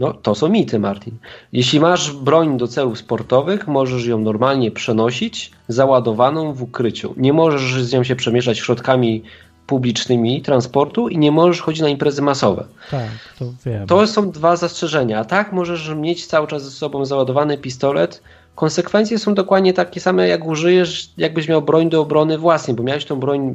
No, 0.03 0.13
to 0.13 0.35
są 0.35 0.49
mity, 0.49 0.79
Martin. 0.79 1.17
Jeśli 1.53 1.81
masz 1.81 2.13
broń 2.13 2.59
do 2.59 2.69
celów 2.69 2.99
sportowych, 2.99 3.69
możesz 3.69 4.07
ją 4.07 4.19
normalnie 4.19 4.71
przenosić 4.71 5.51
załadowaną 5.69 6.53
w 6.53 6.63
ukryciu. 6.63 7.15
Nie 7.17 7.33
możesz 7.33 7.85
z 7.85 7.93
nią 7.93 8.05
się 8.05 8.17
przemieszczać 8.17 8.59
środkami 8.59 9.23
publicznymi 9.67 10.43
transportu 10.43 11.09
i 11.09 11.19
nie 11.19 11.33
możesz 11.33 11.61
chodzić 11.61 11.83
na 11.83 11.89
imprezy 11.89 12.23
masowe. 12.23 12.65
Tak, 12.91 13.09
to 13.39 13.45
wiem. 13.67 13.87
To 13.87 14.07
są 14.07 14.31
dwa 14.31 14.57
zastrzeżenia. 14.57 15.19
A 15.19 15.25
tak 15.25 15.53
możesz 15.53 15.95
mieć 15.95 16.27
cały 16.27 16.47
czas 16.47 16.65
ze 16.65 16.71
sobą 16.71 17.05
załadowany 17.05 17.59
pistolet. 17.59 18.23
Konsekwencje 18.55 19.19
są 19.19 19.35
dokładnie 19.35 19.73
takie 19.73 20.01
same, 20.01 20.29
jak 20.29 20.47
użyjesz, 20.47 21.11
jakbyś 21.17 21.49
miał 21.49 21.63
broń 21.63 21.91
do 21.91 22.01
obrony 22.01 22.39
własnej, 22.39 22.77
bo 22.77 22.83
miałeś 22.83 23.05
tą 23.05 23.21
broń 23.21 23.55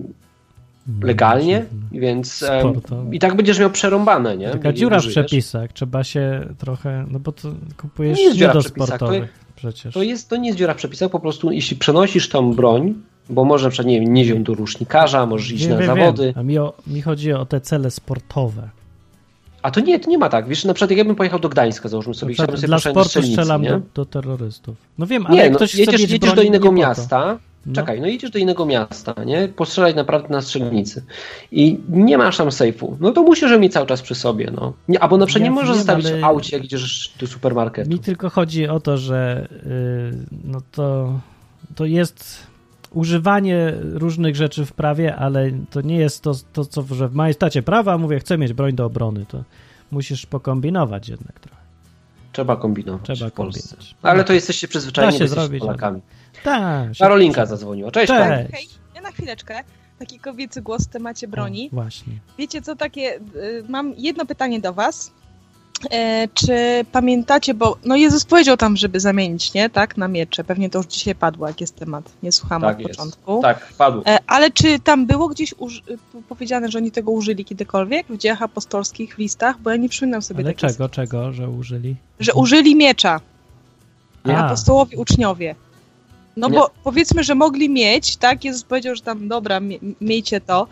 legalnie, 1.01 1.65
więc 1.91 2.43
em, 2.43 2.59
Sportowo. 2.59 3.11
i 3.11 3.19
tak 3.19 3.35
będziesz 3.35 3.59
miał 3.59 3.69
przerąbane, 3.69 4.37
nie? 4.37 4.49
Taka 4.49 4.71
I 4.71 4.73
dziura 4.73 4.99
w 4.99 5.07
przepisach, 5.07 5.73
trzeba 5.73 6.03
się 6.03 6.47
trochę, 6.57 7.05
no 7.11 7.19
bo 7.19 7.31
to 7.31 7.51
kupujesz 7.77 8.17
Nie 8.17 8.23
jest 8.23 8.35
nie, 8.35 8.39
dziura 8.39 8.53
do 8.53 8.61
sportowych 8.61 9.47
przecież. 9.55 9.93
To, 9.93 10.03
jest, 10.03 10.29
to 10.29 10.37
nie 10.37 10.47
jest 10.47 10.59
dziura 10.59 10.73
w 10.73 10.77
przepisach, 10.77 11.11
po 11.11 11.19
prostu 11.19 11.51
jeśli 11.51 11.77
przenosisz 11.77 12.29
tą 12.29 12.53
broń, 12.53 12.93
bo 13.29 13.45
może 13.45 13.65
na 13.65 13.69
przykład, 13.69 13.87
nie 13.87 14.01
wiem, 14.01 14.13
nieść 14.13 14.29
ją 14.29 14.43
do 14.43 14.53
rusznikarza, 14.53 15.25
możesz 15.25 15.51
iść 15.51 15.67
na 15.67 15.77
wiem, 15.77 15.87
zawody, 15.87 16.25
Wiem. 16.25 16.33
A 16.37 16.43
mi, 16.43 16.57
o, 16.57 16.73
mi 16.87 17.01
chodzi 17.01 17.33
o 17.33 17.45
te 17.45 17.61
cele 17.61 17.91
sportowe. 17.91 18.69
a 19.61 19.71
to 19.71 19.79
nie, 19.79 19.99
to 19.99 20.09
nie 20.09 20.17
ma 20.17 20.29
tak, 20.29 20.47
wiesz, 20.47 20.65
na 20.65 20.73
przykład 20.73 20.91
jak 20.91 20.97
ja 20.97 21.05
bym 21.05 21.15
pojechał 21.15 21.39
do 21.39 21.49
Gdańska, 21.49 21.89
załóżmy 21.89 22.13
sobie, 22.13 22.33
chciałbym 22.33 22.55
sobie 22.57 22.67
dla 22.67 22.79
sportu 22.79 23.03
strzelnicy, 23.09 23.33
strzelam 23.33 23.61
nie? 23.61 23.69
do, 23.69 23.81
do 23.93 24.05
terrorystów. 24.05 24.75
No 24.97 25.05
wiem, 25.05 25.25
ale 25.25 25.35
Nie, 25.35 25.41
jak 25.41 25.51
no, 25.51 25.55
ktoś 25.55 25.75
jedziesz, 25.75 26.09
jedziesz 26.09 26.33
do 26.33 26.41
innego 26.41 26.67
nie 26.67 26.73
miasta, 26.73 27.25
No. 27.25 27.39
Czekaj, 27.73 28.01
no 28.01 28.07
jedziesz 28.07 28.31
do 28.31 28.39
innego 28.39 28.65
miasta, 28.65 29.23
nie? 29.25 29.47
Postrzelać 29.47 29.95
naprawdę 29.95 30.29
na 30.29 30.41
strzelnicy 30.41 31.03
i 31.51 31.79
nie 31.89 32.17
masz 32.17 32.37
tam 32.37 32.51
sejfu, 32.51 32.97
no 32.99 33.11
to 33.11 33.23
musisz 33.23 33.57
mieć 33.59 33.73
cały 33.73 33.87
czas 33.87 34.01
przy 34.01 34.15
sobie, 34.15 34.51
no. 34.55 34.73
Nie, 34.87 34.99
albo 34.99 35.17
na 35.17 35.25
przykład 35.25 35.41
Ja 35.41 35.49
nie 35.49 35.55
możesz 35.55 35.75
zostawić 35.75 36.05
ale- 36.05 36.19
w 36.19 36.23
aucie, 36.23 36.57
jak 36.57 36.65
idziesz 36.65 37.13
do 37.19 37.27
supermarketu. 37.27 37.89
Mi 37.89 37.99
tylko 37.99 38.29
chodzi 38.29 38.67
o 38.67 38.79
to, 38.79 38.97
że 38.97 39.47
yy, 39.51 40.39
no 40.43 40.61
to, 40.71 41.19
to 41.75 41.85
jest 41.85 42.47
używanie 42.91 43.73
różnych 43.81 44.35
rzeczy 44.35 44.65
w 44.65 44.73
prawie, 44.73 45.15
ale 45.15 45.51
to 45.69 45.81
nie 45.81 45.97
jest 45.97 46.23
to, 46.23 46.33
to 46.53 46.65
co 46.65 46.83
że 46.95 47.07
w 47.07 47.15
majestacie 47.15 47.61
prawa 47.63 47.97
mówię, 47.97 48.19
chcę 48.19 48.37
mieć 48.37 48.53
broń 48.53 48.73
do 48.73 48.85
obrony, 48.85 49.25
to 49.25 49.43
musisz 49.91 50.25
pokombinować 50.25 51.09
jednak 51.09 51.39
trochę. 51.39 51.56
Trzeba 52.37 52.55
kombinować 52.55 53.03
Trzeba 53.17 53.29
w 53.29 53.33
Polsce. 53.33 53.61
kombinować. 53.75 53.95
Ale 54.01 54.23
to 54.23 54.33
jesteście 54.33 54.67
przyzwyczajeni, 54.67 55.17
się 55.17 55.27
zrobić, 55.27 55.59
Polakami. 55.59 56.01
Tak. 56.43 56.95
się- 56.95 56.99
Karolinka 56.99 57.45
zadzwoniła. 57.45 57.91
Cześć, 57.91 58.07
Cześć. 58.07 58.51
Hej, 58.53 58.67
ja 58.95 59.01
na 59.01 59.11
chwileczkę. 59.11 59.63
Taki 59.99 60.19
kobiecy 60.19 60.61
głos 60.61 60.83
w 60.83 60.87
temacie 60.87 61.27
broni. 61.27 61.69
O, 61.71 61.75
właśnie. 61.75 62.13
Wiecie 62.37 62.61
co, 62.61 62.75
takie, 62.75 63.15
y, 63.35 63.63
mam 63.69 63.93
jedno 63.97 64.25
pytanie 64.25 64.59
do 64.61 64.73
was. 64.73 65.11
E, 65.91 66.27
czy 66.33 66.85
pamiętacie, 66.91 67.53
bo 67.53 67.77
no 67.85 67.95
Jezus 67.95 68.25
powiedział 68.25 68.57
tam, 68.57 68.77
żeby 68.77 68.99
zamienić, 68.99 69.53
nie, 69.53 69.69
tak, 69.69 69.97
na 69.97 70.07
miecze. 70.07 70.43
Pewnie 70.43 70.69
to 70.69 70.79
już 70.79 70.87
dzisiaj 70.87 71.15
padło, 71.15 71.47
jak 71.47 71.61
jest 71.61 71.75
temat. 71.75 72.11
Nie 72.23 72.31
słuchałam 72.31 72.61
Tak 72.61 72.75
od 72.75 72.81
jest. 72.81 72.91
początku. 72.99 73.41
Tak, 73.41 73.73
padł. 73.77 74.01
E, 74.05 74.17
ale 74.27 74.51
czy 74.51 74.79
tam 74.79 75.05
było 75.05 75.27
gdzieś 75.27 75.53
uż- 75.57 75.83
y, 75.89 75.97
powiedziane, 76.29 76.71
że 76.71 76.77
oni 76.77 76.91
tego 76.91 77.11
użyli 77.11 77.45
kiedykolwiek 77.45 78.07
w 78.09 78.17
dziejach 78.17 78.41
apostolskich, 78.41 79.15
w 79.15 79.17
listach? 79.17 79.59
Bo 79.61 79.69
ja 79.69 79.75
nie 79.75 79.89
przypominam 79.89 80.21
sobie 80.21 80.43
Ale 80.43 80.53
czego, 80.53 80.89
czego, 80.89 81.33
że 81.33 81.49
użyli? 81.49 81.95
że 82.19 82.33
użyli 82.33 82.75
miecza. 82.75 83.19
A. 84.23 84.31
Apostołowie, 84.45 84.97
uczniowie. 84.97 85.55
No 86.37 86.49
Nie. 86.49 86.53
bo 86.57 86.69
powiedzmy, 86.83 87.23
że 87.23 87.35
mogli 87.35 87.69
mieć, 87.69 88.17
tak? 88.17 88.43
Jezus 88.45 88.63
powiedział, 88.63 88.95
że 88.95 89.01
tam 89.01 89.27
dobra, 89.27 89.59
mie- 89.59 89.79
miejcie 90.01 90.41
to. 90.41 90.67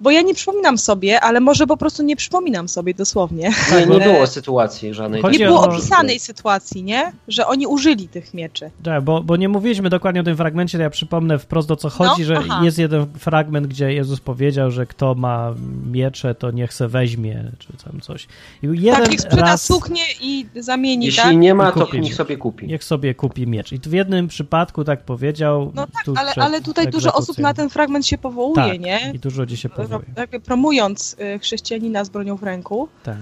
Bo 0.00 0.10
ja 0.10 0.22
nie 0.22 0.34
przypominam 0.34 0.78
sobie, 0.78 1.20
ale 1.20 1.40
może 1.40 1.66
po 1.66 1.76
prostu 1.76 2.02
nie 2.02 2.16
przypominam 2.16 2.68
sobie 2.68 2.94
dosłownie. 2.94 3.50
Nie, 3.72 3.86
nie 3.86 4.00
było 4.00 4.26
sytuacji 4.26 4.94
żadnej. 4.94 5.22
Chodzi 5.22 5.38
Nie 5.38 5.44
o- 5.46 5.48
było 5.48 5.62
opisanej 5.62 6.20
sytuacji, 6.20 6.82
nie? 6.82 7.12
Że 7.28 7.46
oni 7.46 7.66
użyli 7.66 8.08
tych 8.08 8.34
mieczy. 8.34 8.70
Tak, 8.82 9.04
bo, 9.04 9.22
bo 9.22 9.36
nie 9.36 9.48
mówiliśmy 9.48 9.90
dokładnie 9.90 10.20
o 10.20 10.24
tym 10.24 10.36
fragmencie, 10.36 10.78
to 10.78 10.82
ja 10.82 10.90
przypomnę 10.90 11.38
wprost 11.38 11.70
o 11.70 11.76
co 11.76 11.88
chodzi, 11.90 12.20
No, 12.22 12.26
że 12.26 12.36
aha. 12.38 12.60
jest 12.64 12.78
jeden 12.78 13.06
fragment, 13.18 13.66
gdzie 13.66 13.92
Jezus 13.92 14.20
powiedział, 14.20 14.70
że 14.70 14.86
kto 14.86 15.14
ma 15.14 15.54
miecze, 15.92 16.34
to 16.34 16.50
niech 16.50 16.74
se 16.74 16.88
weźmie, 16.88 17.52
czy 17.58 17.68
tam 17.84 18.00
coś. 18.00 18.26
I 18.62 18.66
jeden 18.66 19.00
tak, 19.02 19.10
niech 19.10 19.20
sprzeda 19.20 19.42
raz 19.42 19.64
suknię 19.64 20.02
i 20.20 20.46
zamieni, 20.56 21.06
Jeśli 21.06 21.22
tak? 21.22 21.36
nie 21.36 21.54
ma, 21.54 21.72
to 21.72 21.88
niech 21.96 22.14
sobie 22.14 22.36
kupi. 22.36 22.66
niech 22.66 22.84
sobie 22.84 23.14
kupi 23.14 23.46
miecz. 23.46 23.72
I 23.72 23.78
w 23.78 23.92
jednym 23.92 24.28
przypadku 24.28 24.84
tak 24.84 25.04
powiedział. 25.04 25.72
No 25.74 25.86
tak, 25.86 26.04
ale, 26.18 26.32
ale 26.34 26.60
tutaj 26.60 26.88
dużo 26.88 27.12
osób 27.14 27.38
na 27.38 27.54
ten 27.54 27.70
fragment 27.70 28.06
się 28.06 28.18
powołuje, 28.18 28.54
tak, 28.72 28.80
nie? 28.80 29.12
I 29.14 29.18
dużo 29.18 29.40
ludzi 29.42 29.56
się 29.56 29.68
Ro- 29.68 29.74
powołuje. 29.98 30.14
Jakby 30.16 30.40
promując 30.40 31.16
y, 31.34 31.38
chrześcijanina 31.38 32.04
z 32.04 32.08
bronią 32.08 32.36
w 32.36 32.42
ręku. 32.42 32.88
Tak. 33.02 33.16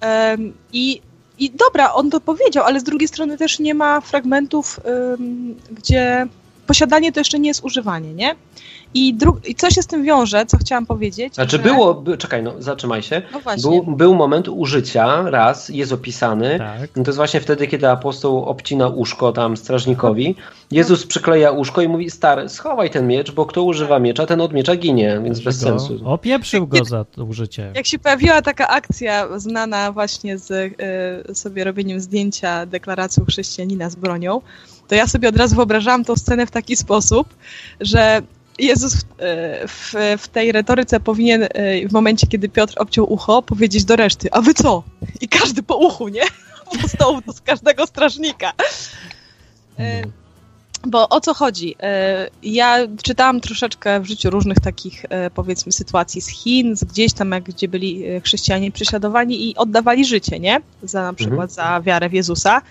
Em, 0.00 0.52
I, 0.72 1.00
I 1.38 1.50
dobra, 1.50 1.92
on 1.92 2.10
to 2.10 2.20
powiedział, 2.20 2.64
ale 2.64 2.80
z 2.80 2.84
drugiej 2.84 3.08
strony 3.08 3.38
też 3.38 3.58
nie 3.58 3.74
ma 3.74 4.00
fragmentów, 4.00 4.80
ym, 5.14 5.56
gdzie 5.70 6.26
posiadanie 6.66 7.12
to 7.12 7.20
jeszcze 7.20 7.38
nie 7.38 7.48
jest 7.48 7.64
używanie, 7.64 8.14
nie? 8.14 8.34
I, 8.94 9.14
dru- 9.14 9.36
I 9.48 9.54
co 9.54 9.70
się 9.70 9.82
z 9.82 9.86
tym 9.86 10.04
wiąże, 10.04 10.46
co 10.46 10.56
chciałam 10.58 10.86
powiedzieć? 10.86 11.34
Znaczy 11.34 11.50
że- 11.56 11.62
było, 11.62 11.94
by, 11.94 12.18
czekaj, 12.18 12.42
no 12.42 12.52
zatrzymaj 12.58 13.02
się. 13.02 13.22
No 13.32 13.40
właśnie. 13.40 13.62
Był, 13.70 13.96
był 13.96 14.14
moment 14.14 14.48
użycia, 14.48 15.22
raz, 15.30 15.68
jest 15.68 15.92
opisany. 15.92 16.58
Tak. 16.58 16.90
No 16.96 17.04
to 17.04 17.10
jest 17.10 17.16
właśnie 17.16 17.40
wtedy, 17.40 17.66
kiedy 17.66 17.88
apostoł 17.88 18.44
obcina 18.44 18.88
uszko 18.88 19.32
tam 19.32 19.56
strażnikowi. 19.56 20.34
Jezus 20.70 21.06
przykleja 21.06 21.50
uszko 21.50 21.82
i 21.82 21.88
mówi, 21.88 22.10
stary, 22.10 22.48
schowaj 22.48 22.90
ten 22.90 23.06
miecz, 23.06 23.32
bo 23.32 23.46
kto 23.46 23.62
używa 23.62 23.98
miecza, 23.98 24.26
ten 24.26 24.40
od 24.40 24.52
miecza 24.52 24.76
ginie, 24.76 25.20
więc 25.24 25.40
bez 25.40 25.64
Go, 25.64 25.68
sensu. 25.70 26.00
opieprzył 26.04 26.66
go 26.66 26.84
za 26.84 27.04
to 27.04 27.24
użycie. 27.24 27.72
Jak 27.74 27.86
się 27.86 27.98
pojawiła 27.98 28.42
taka 28.42 28.68
akcja 28.68 29.38
znana 29.38 29.92
właśnie 29.92 30.38
z 30.38 30.50
y, 31.30 31.34
sobie 31.34 31.64
robieniem 31.64 32.00
zdjęcia 32.00 32.66
deklaracją 32.66 33.24
chrześcijanina 33.24 33.90
z 33.90 33.96
bronią, 33.96 34.40
to 34.88 34.94
ja 34.94 35.06
sobie 35.06 35.28
od 35.28 35.36
razu 35.36 35.56
wyobrażałam 35.56 36.04
tą 36.04 36.16
scenę 36.16 36.46
w 36.46 36.50
taki 36.50 36.76
sposób, 36.76 37.28
że 37.80 38.22
Jezus 38.58 38.94
w, 38.94 39.02
y, 39.02 39.68
w, 39.68 39.94
w 40.22 40.28
tej 40.28 40.52
retoryce 40.52 41.00
powinien 41.00 41.42
y, 41.42 41.48
w 41.88 41.92
momencie, 41.92 42.26
kiedy 42.26 42.48
Piotr 42.48 42.74
obciął 42.76 43.12
ucho, 43.12 43.42
powiedzieć 43.42 43.84
do 43.84 43.96
reszty, 43.96 44.28
a 44.32 44.40
wy 44.40 44.54
co? 44.54 44.82
I 45.20 45.28
każdy 45.28 45.62
po 45.62 45.76
uchu, 45.76 46.08
nie? 46.08 46.22
Po 46.82 46.88
stołu 46.88 47.20
z 47.34 47.40
każdego 47.40 47.86
strażnika. 47.86 48.52
Y, 49.80 49.82
Bo 50.86 51.08
o 51.08 51.20
co 51.20 51.34
chodzi? 51.34 51.74
E, 51.82 52.28
Ja 52.42 52.78
czytałam 53.02 53.40
troszeczkę 53.40 54.00
w 54.00 54.06
życiu 54.06 54.30
różnych 54.30 54.60
takich, 54.60 55.04
e, 55.08 55.30
powiedzmy, 55.30 55.72
sytuacji 55.72 56.20
z 56.20 56.28
Chin, 56.28 56.76
z 56.76 56.84
gdzieś 56.84 57.12
tam, 57.12 57.32
jak, 57.32 57.44
gdzie 57.44 57.68
byli 57.68 58.06
e, 58.06 58.20
chrześcijanie 58.20 58.72
prześladowani 58.72 59.50
i 59.50 59.56
oddawali 59.56 60.04
życie, 60.04 60.40
nie? 60.40 60.60
Za 60.82 61.02
na 61.02 61.12
przykład 61.12 61.52
za 61.52 61.80
wiarę 61.80 62.08
w 62.08 62.12
Jezusa. 62.12 62.62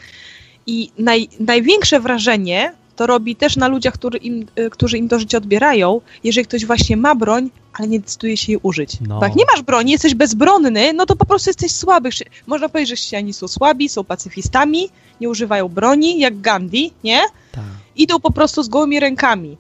I 0.67 0.91
naj, 0.97 1.29
największe 1.39 1.99
wrażenie 1.99 2.73
to 2.95 3.07
robi 3.07 3.35
też 3.35 3.55
na 3.55 3.67
ludziach, 3.67 3.93
który 3.93 4.17
im, 4.17 4.45
e, 4.55 4.69
którzy 4.69 4.97
im 4.97 5.09
to 5.09 5.19
życie 5.19 5.37
odbierają, 5.37 6.01
jeżeli 6.23 6.47
ktoś 6.47 6.65
właśnie 6.65 6.97
ma 6.97 7.15
broń, 7.15 7.49
ale 7.73 7.87
nie 7.87 7.99
decyduje 7.99 8.37
się 8.37 8.51
jej 8.51 8.59
użyć. 8.63 8.97
No. 9.07 9.19
Jak 9.21 9.35
nie 9.35 9.43
masz 9.53 9.61
broni, 9.61 9.91
jesteś 9.91 10.15
bezbronny, 10.15 10.93
no 10.93 11.05
to 11.05 11.15
po 11.15 11.25
prostu 11.25 11.49
jesteś 11.49 11.71
słaby. 11.71 12.09
Można 12.47 12.69
powiedzieć, 12.69 12.89
że 12.89 12.95
chrześcijanie 12.95 13.33
są 13.33 13.47
słabi, 13.47 13.89
są 13.89 14.03
pacyfistami, 14.03 14.89
nie 15.21 15.29
używają 15.29 15.67
broni, 15.67 16.19
jak 16.19 16.41
Gandhi, 16.41 16.91
nie? 17.03 17.21
Tak. 17.51 17.63
idą 17.95 18.19
po 18.19 18.31
prostu 18.31 18.63
z 18.63 18.69
gołymi 18.69 18.99
rękami. 18.99 19.57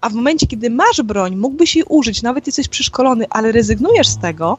A 0.00 0.08
w 0.08 0.14
momencie, 0.14 0.46
kiedy 0.46 0.70
masz 0.70 1.02
broń, 1.02 1.36
mógłbyś 1.36 1.76
jej 1.76 1.84
użyć, 1.88 2.22
nawet 2.22 2.46
jesteś 2.46 2.68
przeszkolony, 2.68 3.26
ale 3.30 3.52
rezygnujesz 3.52 4.08
z 4.08 4.18
tego, 4.18 4.58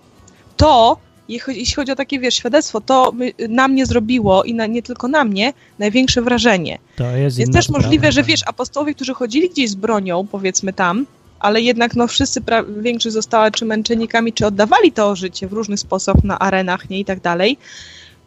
to 0.58 0.98
jeśli 1.30 1.76
chodzi 1.76 1.92
o 1.92 1.96
takie, 1.96 2.20
wiesz, 2.20 2.36
świadectwo, 2.36 2.82
to 2.82 3.12
my, 3.12 3.34
na 3.50 3.68
mnie 3.68 3.86
zrobiło 3.86 4.44
i 4.44 4.54
na, 4.54 4.66
nie 4.66 4.84
tylko 4.84 5.08
na 5.08 5.24
mnie 5.24 5.54
największe 5.80 6.22
wrażenie. 6.22 6.80
To 6.96 7.12
jest 7.12 7.54
też 7.54 7.66
sprawa, 7.66 7.82
możliwe, 7.82 8.12
że 8.12 8.24
wiesz, 8.24 8.42
apostołowie, 8.46 8.94
którzy 8.94 9.14
chodzili 9.14 9.50
gdzieś 9.50 9.70
z 9.70 9.76
bronią, 9.76 10.28
powiedzmy 10.32 10.74
tam, 10.74 11.06
ale 11.40 11.62
jednak 11.62 11.96
no 11.96 12.08
wszyscy, 12.08 12.42
pra- 12.42 12.82
większość 12.82 13.14
została 13.14 13.52
czy 13.52 13.66
męczennikami, 13.66 14.34
czy 14.34 14.46
oddawali 14.46 14.92
to 14.92 15.16
życie 15.16 15.48
w 15.48 15.54
różny 15.54 15.78
sposób 15.78 16.24
na 16.24 16.40
arenach, 16.40 16.90
nie 16.90 17.00
i 17.00 17.06
tak 17.06 17.20
dalej. 17.20 17.58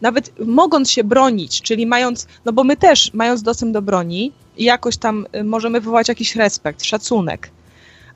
Nawet 0.01 0.39
mogąc 0.45 0.91
się 0.91 1.03
bronić, 1.03 1.61
czyli 1.61 1.87
mając, 1.87 2.27
no 2.45 2.53
bo 2.53 2.63
my 2.63 2.77
też, 2.77 3.13
mając 3.13 3.41
dostęp 3.41 3.73
do 3.73 3.81
broni, 3.81 4.31
jakoś 4.57 4.97
tam 4.97 5.25
y, 5.35 5.43
możemy 5.43 5.79
wywołać 5.79 6.07
jakiś 6.07 6.35
respekt, 6.35 6.83
szacunek. 6.83 7.49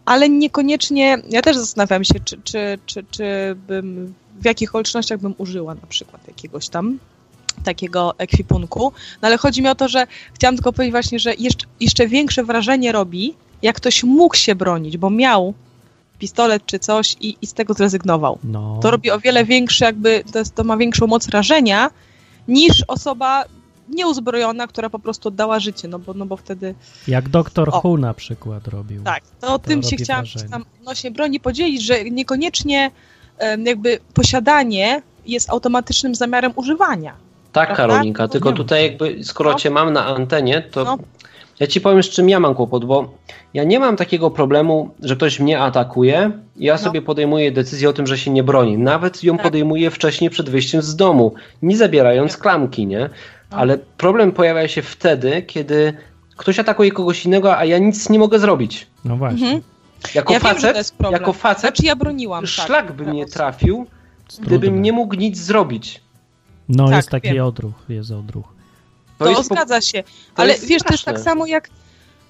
Ale 0.06 0.30
niekoniecznie, 0.30 1.18
ja 1.30 1.42
też 1.42 1.58
zastanawiam 1.58 2.04
się, 2.04 2.14
czy, 2.26 2.38
czy, 2.44 2.80
czy, 2.86 3.06
czy 3.12 3.56
bym, 3.68 4.14
w 4.42 4.46
jakich 4.46 4.70
okolicznościach 4.70 5.20
bym 5.20 5.36
użyła 5.38 5.76
na 5.76 5.88
przykład 5.88 6.28
jakiegoś 6.28 6.70
tam 6.70 7.00
takiego 7.64 8.14
ekwipunku. 8.18 8.94
No 9.22 9.28
ale 9.28 9.38
chodzi 9.38 9.62
mi 9.62 9.68
o 9.68 9.76
to, 9.76 9.88
że 9.88 10.08
chciałam 10.34 10.56
tylko 10.56 10.74
powiedzieć 10.74 10.92
właśnie, 10.92 11.20
że 11.20 11.34
jeszcze, 11.34 11.68
jeszcze 11.80 12.08
większe 12.08 12.44
wrażenie 12.44 12.92
robi, 12.92 13.34
jak 13.62 13.76
ktoś 13.76 14.04
mógł 14.04 14.36
się 14.36 14.56
bronić, 14.56 14.98
bo 14.98 15.10
miał 15.10 15.54
pistolet 16.20 16.66
czy 16.66 16.80
coś 16.80 17.16
i, 17.20 17.38
i 17.42 17.48
z 17.48 17.54
tego 17.54 17.74
zrezygnował. 17.74 18.40
No, 18.44 18.80
To 18.82 18.92
robi 18.92 19.12
o 19.12 19.20
wiele 19.20 19.46
większe, 19.46 19.86
jakby 19.86 20.24
to, 20.34 20.40
jest, 20.40 20.56
to 20.56 20.64
ma 20.64 20.78
większą 20.78 21.08
moc 21.08 21.30
rażenia 21.30 21.90
niż 22.48 22.84
osoba 22.88 23.46
nieuzbrojona, 23.90 24.68
która 24.68 24.90
po 24.90 25.00
prostu 25.00 25.30
oddała 25.30 25.60
życie, 25.60 25.88
no 25.88 26.00
bo, 26.00 26.14
no 26.14 26.26
bo 26.26 26.38
wtedy 26.38 26.76
jak 27.08 27.30
doktor 27.30 27.70
O. 27.70 27.82
Hu 27.82 27.98
na 27.98 28.14
przykład 28.14 28.68
robił. 28.68 29.04
tak. 29.04 29.24
To 29.42 29.54
o 29.54 29.60
tym 29.60 29.84
się 29.84 29.96
chciałam 29.96 30.26
wrażenie. 30.26 30.52
tam 30.52 30.66
odnośnie 30.80 31.12
broni 31.12 31.40
podzielić, 31.40 31.84
że 31.84 32.04
niekoniecznie 32.04 32.92
jakby 33.66 34.00
posiadanie 34.14 35.02
jest 35.26 35.50
automatycznym 35.50 36.16
zamiarem 36.16 36.52
używania. 36.56 37.14
Tak, 37.52 37.68
Prawda? 37.76 37.94
Karolinka, 37.94 38.28
tylko 38.28 38.52
tutaj 38.52 38.84
jakby, 38.84 39.24
skoro 39.24 39.52
No. 39.52 39.58
cię 39.58 39.70
mam 39.70 39.94
na 39.94 40.06
antenie, 40.06 40.62
to 40.72 40.84
No. 40.84 40.98
ja 41.60 41.68
ci 41.68 41.82
powiem, 41.82 42.04
z 42.04 42.10
czym 42.10 42.30
ja 42.30 42.40
mam 42.40 42.56
kłopot, 42.56 42.86
bo 42.86 43.10
ja 43.54 43.64
nie 43.64 43.80
mam 43.80 43.96
takiego 43.98 44.32
problemu, 44.32 44.90
że 45.00 45.16
ktoś 45.16 45.40
mnie 45.40 45.60
atakuje 45.60 46.32
i 46.58 46.66
ja 46.66 46.74
No. 46.74 46.80
sobie 46.80 47.02
podejmuję 47.02 47.52
decyzję 47.52 47.90
o 47.90 47.94
tym, 47.94 48.08
że 48.08 48.18
się 48.18 48.32
nie 48.32 48.44
broni. 48.44 48.78
Nawet 48.78 49.24
ją 49.24 49.34
Tak. 49.38 49.44
podejmuję 49.44 49.92
wcześniej 49.92 50.30
przed 50.30 50.50
wyjściem 50.50 50.82
z 50.82 50.96
domu, 50.96 51.34
nie 51.62 51.78
zabierając 51.78 52.38
klamki, 52.38 52.88
nie? 52.88 53.00
No. 53.52 53.58
Ale 53.58 53.78
problem 53.98 54.32
pojawia 54.32 54.68
się 54.68 54.82
wtedy, 54.82 55.42
kiedy 55.42 55.94
ktoś 56.38 56.60
atakuje 56.60 56.92
kogoś 56.92 57.26
innego, 57.26 57.58
a 57.58 57.66
ja 57.66 57.78
nic 57.78 58.10
nie 58.10 58.20
mogę 58.20 58.40
zrobić. 58.40 58.88
No 59.06 59.16
właśnie. 59.18 59.46
Mhm. 59.48 59.62
Jako 60.16 60.34
Ja 60.34 60.40
wiem, 60.40 60.50
że 60.50 60.56
facet, 60.56 60.72
to 60.72 60.78
jest 60.78 60.96
problem. 60.96 61.22
jako 61.22 61.34
facet, 61.34 61.62
Znaczy 61.62 61.86
ja 61.86 61.96
broniłam. 61.96 62.42
tak, 62.44 62.50
szlak 62.50 62.92
by 62.92 63.06
mnie 63.06 63.26
trafił, 63.26 63.86
gdybym 64.40 64.82
nie 64.82 64.92
mógł 64.94 65.16
nic 65.16 65.38
zrobić. 65.38 66.02
No 66.70 66.86
Tak, 66.88 66.96
jest 66.96 67.10
taki 67.10 67.30
wiem. 67.34 67.46
odruch, 67.46 67.74
jest 67.90 68.12
odruch. 68.12 68.46
To, 69.18 69.30
jest 69.30 69.50
po- 69.50 69.56
zgadza 69.56 69.82
się. 69.82 70.04
Ale 70.36 70.52
jest 70.54 70.66
wiesz, 70.66 70.84
to 70.84 70.94
jest 70.94 71.02
straszne. 71.02 71.14
tak 71.14 71.22
samo 71.32 71.46
jak. 71.46 71.70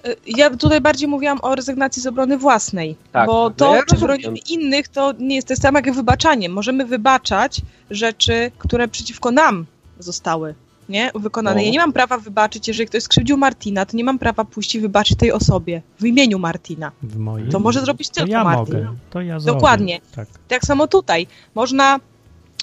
y, 0.06 0.16
Ja 0.26 0.50
tutaj 0.56 0.80
bardziej 0.80 1.08
mówiłam 1.08 1.38
o 1.42 1.54
rezygnacji 1.54 2.02
z 2.02 2.06
obrony 2.06 2.38
własnej, 2.38 2.96
Tak, 3.12 3.26
bo 3.26 3.32
no 3.48 3.50
to, 3.50 3.74
ja 3.76 3.82
czy 3.82 3.96
bronimy 3.96 4.38
innych, 4.50 4.88
to 4.88 5.12
nie 5.18 5.36
jest 5.36 5.48
to 5.48 5.56
samo 5.56 5.78
jak 5.78 5.92
wybaczanie. 5.94 6.48
Możemy 6.48 6.84
wybaczać 6.86 7.60
rzeczy, 7.90 8.50
które 8.58 8.88
przeciwko 8.88 9.30
nam 9.30 9.66
zostały 9.98 10.54
nie? 10.88 11.10
wykonane. 11.14 11.56
No. 11.56 11.62
Ja 11.62 11.70
nie 11.70 11.78
mam 11.78 11.92
prawa 11.92 12.18
wybaczyć, 12.18 12.68
jeżeli 12.68 12.86
ktoś 12.88 13.02
skrzywdził 13.02 13.36
Martina, 13.36 13.86
to 13.86 13.96
nie 13.96 14.04
mam 14.04 14.18
prawa 14.18 14.44
pójść 14.44 14.74
i 14.74 14.80
wybaczyć 14.80 15.18
tej 15.18 15.32
osobie 15.32 15.82
w 16.00 16.06
imieniu 16.06 16.38
Martina. 16.38 16.92
W 17.02 17.18
moim. 17.18 17.50
To 17.50 17.58
może 17.58 17.80
zrobić 17.80 18.08
To 18.08 18.14
tylko 18.14 18.30
ja 18.32 18.44
Martin. 18.44 18.74
mogę. 18.74 18.94
To 19.10 19.20
ja 19.20 19.40
Dokładnie. 19.40 20.00
Zrobię. 20.02 20.28
Tak. 20.30 20.38
Tak 20.48 20.64
samo 20.64 20.86
tutaj. 20.86 21.26
Można, 21.54 22.00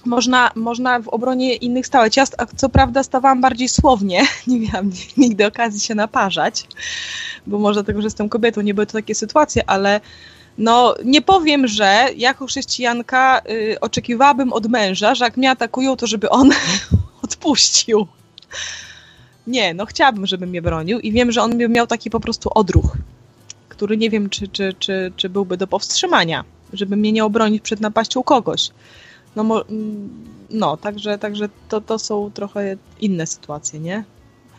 można, 0.05 0.51
można 0.55 0.99
w 0.99 1.07
obronie 1.07 1.55
innych 1.55 1.87
stawać. 1.87 2.17
Ja 2.17 2.23
co 2.55 2.69
prawda 2.69 3.03
stawałam 3.03 3.41
bardziej 3.41 3.69
słownie, 3.69 4.21
nie 4.47 4.59
miałam 4.59 4.91
nigdy 5.17 5.45
okazji 5.45 5.79
się 5.79 5.95
naparzać, 5.95 6.67
bo 7.47 7.59
może 7.59 7.73
dlatego, 7.73 8.01
że 8.01 8.05
jestem 8.05 8.29
kobietą, 8.29 8.61
nie 8.61 8.73
były 8.73 8.85
to 8.85 8.93
takie 8.93 9.15
sytuacje, 9.15 9.69
ale 9.69 10.01
no 10.57 10.95
nie 11.05 11.21
powiem, 11.21 11.67
że 11.67 12.05
jako 12.15 12.45
chrześcijanka 12.45 13.41
y, 13.49 13.79
oczekiwałabym 13.79 14.53
od 14.53 14.67
męża, 14.67 15.15
że 15.15 15.25
jak 15.25 15.37
mnie 15.37 15.51
atakują, 15.51 15.95
to 15.95 16.07
żeby 16.07 16.29
on 16.29 16.49
odpuścił. 17.33 18.07
Nie, 19.47 19.73
no 19.73 19.85
chciałabym, 19.85 20.25
żeby 20.25 20.47
mnie 20.47 20.61
bronił 20.61 20.99
i 20.99 21.11
wiem, 21.11 21.31
że 21.31 21.41
on 21.41 21.57
miał 21.57 21.87
taki 21.87 22.09
po 22.09 22.19
prostu 22.19 22.49
odruch, 22.55 22.97
który 23.69 23.97
nie 23.97 24.09
wiem, 24.09 24.29
czy, 24.29 24.47
czy, 24.47 24.73
czy, 24.79 25.11
czy 25.15 25.29
byłby 25.29 25.57
do 25.57 25.67
powstrzymania, 25.67 26.43
żeby 26.73 26.95
mnie 26.95 27.11
nie 27.11 27.25
obronić 27.25 27.63
przed 27.63 27.79
napaścią 27.79 28.23
kogoś. 28.23 28.69
No, 29.35 29.43
mm, 29.69 30.09
no 30.49 30.77
także, 30.77 31.17
także 31.17 31.49
to, 31.69 31.81
to 31.81 31.99
są 31.99 32.31
trochę 32.33 32.77
inne 33.01 33.27
sytuacje, 33.27 33.79
nie? 33.79 34.03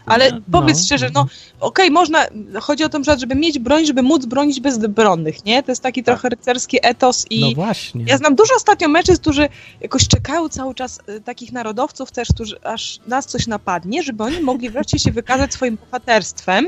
Ale 0.07 0.31
No, 0.31 0.41
powiedz 0.53 0.79
no, 0.79 0.85
szczerze, 0.85 1.11
no. 1.15 1.23
no 1.23 1.29
okej, 1.67 1.91
można, 1.91 2.27
chodzi 2.61 2.85
o 2.85 2.89
to, 2.89 3.05
że 3.05 3.19
żeby 3.19 3.35
mieć 3.35 3.59
broń, 3.59 3.87
żeby 3.87 4.03
móc 4.03 4.27
bronić 4.27 4.61
bezbronnych, 4.61 5.45
nie? 5.45 5.63
To 5.63 5.73
jest 5.73 5.83
taki 5.83 6.05
trochę 6.05 6.29
rycerski 6.29 6.79
etos 6.83 7.27
i 7.31 7.41
No 7.41 7.53
właśnie. 7.55 8.05
ja 8.09 8.19
znam 8.19 8.35
dużo 8.35 8.55
ostatnio 8.57 8.89
mężczyzn, 8.89 9.21
którzy 9.21 9.49
jakoś 9.81 10.09
czekają 10.09 10.49
cały 10.49 10.75
czas, 10.75 11.01
y, 11.09 11.21
takich 11.21 11.53
narodowców 11.53 12.13
też, 12.13 12.29
którzy 12.29 12.63
aż 12.65 13.01
nas 13.07 13.27
coś 13.27 13.47
napadnie, 13.47 14.03
żeby 14.03 14.25
oni 14.25 14.41
mogli 14.41 14.71
wreszcie 14.71 14.99
się 14.99 15.11
wykazać 15.13 15.53
swoim 15.53 15.77
bohaterstwem, 15.77 16.67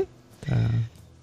Tak. 0.49 0.57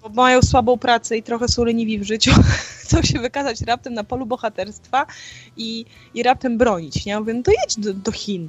bo 0.01 0.09
mają 0.09 0.41
słabą 0.41 0.77
pracę 0.77 1.17
i 1.17 1.23
trochę 1.23 1.47
są 1.47 1.63
leniwi 1.63 1.99
w 1.99 2.03
życiu, 2.03 2.31
chcą 2.83 3.01
się 3.03 3.19
wykazać 3.19 3.61
raptem 3.61 3.93
na 3.93 4.03
polu 4.03 4.25
bohaterstwa 4.25 5.05
i, 5.57 5.85
i 6.13 6.23
raptem 6.23 6.57
bronić, 6.57 7.05
nie? 7.05 7.11
Ja 7.11 7.19
mówię, 7.19 7.33
no 7.33 7.43
to 7.43 7.51
jedź 7.51 7.79
do, 7.79 7.93
do 7.93 8.11
Chin 8.11 8.47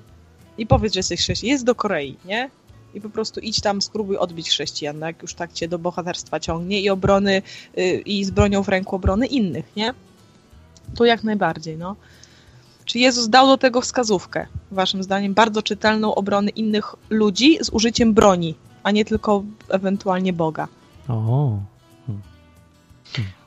i 0.58 0.66
powiedz, 0.66 0.92
że 0.94 0.98
jesteś 0.98 1.20
chrześcijan, 1.20 1.52
jedź 1.52 1.62
do 1.62 1.74
Korei, 1.74 2.16
nie? 2.24 2.50
I 2.94 3.00
po 3.00 3.10
prostu 3.10 3.40
idź 3.40 3.60
tam, 3.60 3.82
spróbuj 3.82 4.16
odbić 4.16 4.48
chrześcijan, 4.50 4.98
no 4.98 5.06
jak 5.06 5.22
już 5.22 5.34
tak 5.34 5.52
cię 5.52 5.68
do 5.68 5.78
bohaterstwa 5.78 6.40
ciągnie 6.40 6.80
i 6.80 6.90
obrony, 6.90 7.42
y, 7.78 8.02
i 8.06 8.24
z 8.24 8.30
bronią 8.30 8.62
w 8.62 8.68
ręku 8.68 8.96
obrony 8.96 9.26
innych, 9.26 9.64
nie? 9.76 9.94
To 10.96 11.04
jak 11.04 11.24
najbardziej, 11.24 11.76
no. 11.76 11.96
Czy 12.84 12.98
Jezus 12.98 13.28
dał 13.28 13.46
do 13.46 13.56
tego 13.58 13.80
wskazówkę, 13.80 14.46
waszym 14.70 15.02
zdaniem, 15.02 15.34
bardzo 15.34 15.62
czytelną 15.62 16.14
obrony 16.14 16.50
innych 16.50 16.94
ludzi 17.10 17.58
z 17.64 17.70
użyciem 17.70 18.14
broni, 18.14 18.54
a 18.82 18.90
nie 18.90 19.04
tylko 19.04 19.42
ewentualnie 19.68 20.32
Boga? 20.32 20.68
O. 21.08 21.58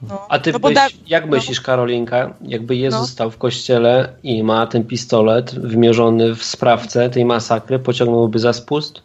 No, 0.02 0.26
A 0.30 0.40
ty 0.40 0.52
no 0.52 0.60
bo 0.60 0.68
byś, 0.68 0.76
da- 0.76 0.88
jak 1.08 1.26
no. 1.26 1.32
myślisz, 1.32 1.62
Karolinka, 1.62 2.34
jakby 2.42 2.76
Jezus 2.76 3.00
No. 3.00 3.08
stał 3.08 3.32
w 3.32 3.38
kościele 3.38 4.14
i 4.24 4.44
ma 4.44 4.68
ten 4.68 4.84
pistolet 4.84 5.56
wymierzony 5.56 6.36
w 6.36 6.44
sprawcę 6.44 7.10
tej 7.10 7.26
masakry, 7.26 7.80
pociągnąłby 7.80 8.40
za 8.40 8.54
spust? 8.54 9.02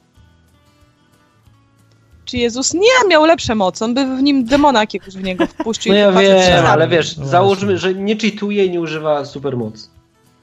Czy 2.24 2.36
Jezus 2.38 2.74
nie 2.74 3.08
miał 3.08 3.24
lepsze 3.24 3.54
mocy, 3.54 3.84
on 3.84 3.94
by 3.94 4.16
w 4.16 4.22
nim 4.22 4.44
demona 4.44 4.80
jakiegoś 4.80 5.14
w 5.14 5.22
niego 5.22 5.46
wpuścił. 5.46 5.92
No 5.92 5.98
i 5.98 6.00
ja 6.00 6.12
wiem, 6.12 6.66
ale 6.66 6.88
wiesz, 6.88 7.16
No 7.16 7.26
załóżmy, 7.26 7.78
że 7.78 7.94
nie 7.94 8.16
cheatuje 8.18 8.64
i 8.66 8.70
nie 8.70 8.80
używa 8.80 9.24
supermocy. 9.24 9.88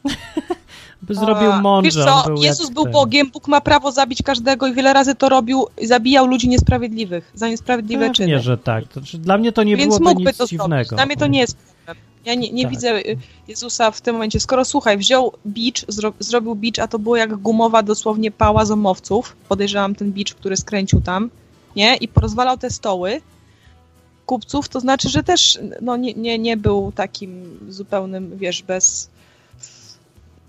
By 1.01 1.15
zrobił 1.15 1.51
mądrze. 1.53 1.99
Wiesz 1.99 2.05
co, 2.05 2.23
był 2.25 2.43
Jezus 2.43 2.69
był 2.69 2.83
ten. 2.83 2.93
Bogiem, 2.93 3.31
Bóg 3.31 3.47
ma 3.47 3.61
prawo 3.61 3.91
zabić 3.91 4.23
każdego 4.23 4.67
i 4.67 4.73
wiele 4.73 4.93
razy 4.93 5.15
to 5.15 5.29
robił, 5.29 5.67
zabijał 5.83 6.27
ludzi 6.27 6.49
niesprawiedliwych, 6.49 7.31
za 7.33 7.47
niesprawiedliwe 7.47 8.09
czyny. 8.11 8.27
Pewnie, 8.27 8.39
że 8.39 8.57
tak. 8.57 8.87
To, 8.87 9.01
dla 9.13 9.37
mnie 9.37 9.51
to 9.51 9.63
nie 9.63 9.77
Więc 9.77 9.97
byłoby 9.97 10.05
mógłby 10.05 10.29
nic 10.29 10.37
to 10.37 10.47
dziwnego. 10.47 10.69
zrobić. 10.69 10.89
Dla 10.89 11.05
mnie 11.05 11.17
to 11.17 11.27
nie 11.27 11.39
jest 11.39 11.57
problem. 11.85 12.05
Ja 12.25 12.35
nie, 12.35 12.51
nie 12.51 12.63
Tak. 12.63 12.71
widzę 12.71 12.95
y, 12.95 13.17
Jezusa 13.47 13.91
w 13.91 14.01
tym 14.01 14.15
momencie. 14.15 14.39
Skoro 14.39 14.65
słuchaj, 14.65 14.97
wziął 14.97 15.33
bicz, 15.47 15.85
zro, 15.87 16.13
zrobił 16.19 16.55
bicz, 16.55 16.79
a 16.79 16.87
to 16.87 16.99
było 16.99 17.15
jak 17.15 17.35
gumowa 17.35 17.83
dosłownie 17.83 18.31
pała 18.31 18.65
zomowców. 18.65 19.35
Podejrzewam 19.49 19.95
ten 19.95 20.11
bicz, 20.11 20.33
który 20.33 20.57
skręcił 20.57 21.01
tam, 21.01 21.29
nie? 21.75 21.95
I 21.95 22.07
porozwalał 22.07 22.57
te 22.57 22.69
stoły 22.69 23.21
kupców, 24.25 24.69
to 24.69 24.79
znaczy, 24.79 25.09
że 25.09 25.23
też 25.23 25.59
no, 25.81 25.97
nie, 25.97 26.13
nie, 26.13 26.39
nie 26.39 26.57
był 26.57 26.91
takim 26.95 27.59
zupełnym, 27.69 28.37
wiesz, 28.37 28.63
bez. 28.63 29.09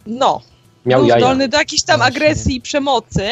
No, 0.06 0.40
Miał 0.86 1.00
był 1.00 1.08
jaja. 1.08 1.20
zdolny 1.20 1.48
do 1.48 1.58
jakiejś 1.58 1.82
tam 1.82 1.96
Właśnie. 2.00 2.16
agresji 2.16 2.56
i 2.56 2.60
przemocy. 2.60 3.22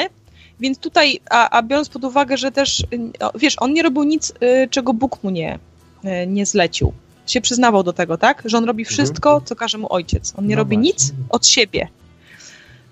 Więc 0.60 0.78
tutaj, 0.78 1.20
a, 1.30 1.50
a 1.50 1.62
biorąc 1.62 1.88
pod 1.88 2.04
uwagę, 2.04 2.36
że 2.36 2.52
też, 2.52 2.86
wiesz, 3.34 3.56
on 3.58 3.72
nie 3.72 3.82
robił 3.82 4.02
nic, 4.02 4.30
y, 4.64 4.68
czego 4.70 4.92
Bóg 4.94 5.22
mu 5.22 5.30
nie, 5.30 5.58
y, 6.04 6.26
nie 6.26 6.46
zlecił. 6.46 6.92
Się 7.26 7.40
przyznawał 7.40 7.82
do 7.82 7.92
tego, 7.92 8.18
tak? 8.18 8.42
Że 8.44 8.58
on 8.58 8.64
robi 8.64 8.84
wszystko, 8.84 9.40
co 9.44 9.56
każe 9.56 9.78
mu 9.78 9.92
ojciec. 9.92 10.32
On 10.38 10.46
nie 10.46 10.54
Mhm. 10.54 10.58
No 10.58 10.64
robi 10.64 10.76
właśnie. 10.76 10.92
nic 10.92 11.12
od 11.28 11.46
siebie. 11.46 11.88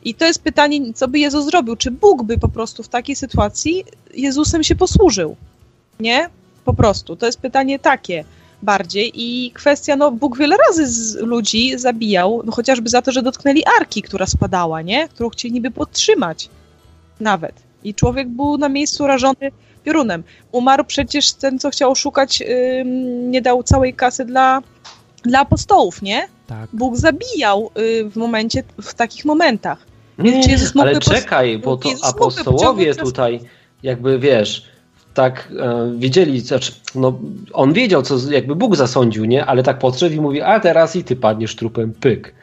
I 0.04 0.14
to 0.14 0.24
jest 0.24 0.42
pytanie, 0.42 0.92
co 0.94 1.08
by 1.08 1.18
Jezus 1.18 1.44
zrobił? 1.44 1.76
Czy 1.76 1.90
Bóg 1.90 2.22
by 2.22 2.38
po 2.38 2.48
prostu 2.48 2.82
w 2.82 2.88
takiej 2.88 3.16
sytuacji 3.16 3.84
Jezusem 4.14 4.64
się 4.64 4.76
posłużył? 4.76 5.36
Nie? 6.00 6.30
Po 6.64 6.74
prostu. 6.74 7.16
To 7.16 7.26
jest 7.26 7.40
pytanie 7.40 7.78
takie 7.78 8.24
bardziej. 8.62 9.12
I 9.14 9.50
kwestia, 9.50 9.96
no 9.96 10.10
Bóg 10.10 10.38
wiele 10.38 10.56
razy 10.68 10.86
z 10.86 11.16
ludzi 11.16 11.78
zabijał, 11.78 12.42
no 12.44 12.52
chociażby 12.52 12.90
za 12.90 13.02
to, 13.02 13.12
że 13.12 13.22
dotknęli 13.22 13.62
arki, 13.80 14.02
która 14.02 14.26
spadała, 14.26 14.82
nie? 14.82 15.08
Którą 15.08 15.28
chcieli 15.28 15.54
niby 15.54 15.70
podtrzymać. 15.70 16.48
Nawet. 17.20 17.54
I 17.84 17.94
człowiek 17.94 18.28
był 18.28 18.58
na 18.58 18.68
miejscu 18.68 19.06
rażony 19.06 19.50
piorunem. 19.84 20.22
Umarł 20.52 20.84
przecież 20.84 21.32
ten, 21.32 21.58
co 21.58 21.70
chciał 21.70 21.94
szukać, 21.94 22.42
ym, 22.80 23.30
nie 23.30 23.42
dał 23.42 23.62
całej 23.62 23.94
kasy 23.94 24.24
dla, 24.24 24.62
dla 25.22 25.40
apostołów, 25.40 26.02
nie? 26.02 26.28
Tak. 26.46 26.68
Bóg 26.72 26.96
zabijał 26.96 27.70
y, 27.78 28.10
w 28.10 28.16
momencie, 28.16 28.62
w 28.82 28.94
takich 28.94 29.24
momentach. 29.24 29.87
Nie, 30.18 30.32
mógłby 30.74 30.80
ale 30.80 30.94
pos- 30.94 31.14
czekaj, 31.14 31.58
bo 31.58 31.76
to 31.76 31.88
Jezus 31.88 32.04
apostołowie 32.04 32.94
tutaj 32.94 33.40
jakby 33.82 34.18
wiesz, 34.18 34.64
tak 35.14 35.52
e, 35.58 35.92
wiedzieli, 35.96 36.40
znaczy, 36.40 36.72
no 36.94 37.18
on 37.52 37.72
wiedział, 37.72 38.02
co 38.02 38.16
jakby 38.30 38.56
Bóg 38.56 38.76
zasądził, 38.76 39.24
nie? 39.24 39.46
Ale 39.46 39.62
tak 39.62 39.78
podszedł 39.78 40.14
i 40.14 40.20
mówi, 40.20 40.40
a 40.42 40.60
teraz 40.60 40.96
i 40.96 41.04
ty 41.04 41.16
padniesz 41.16 41.56
trupem, 41.56 41.94
pyk. 42.00 42.34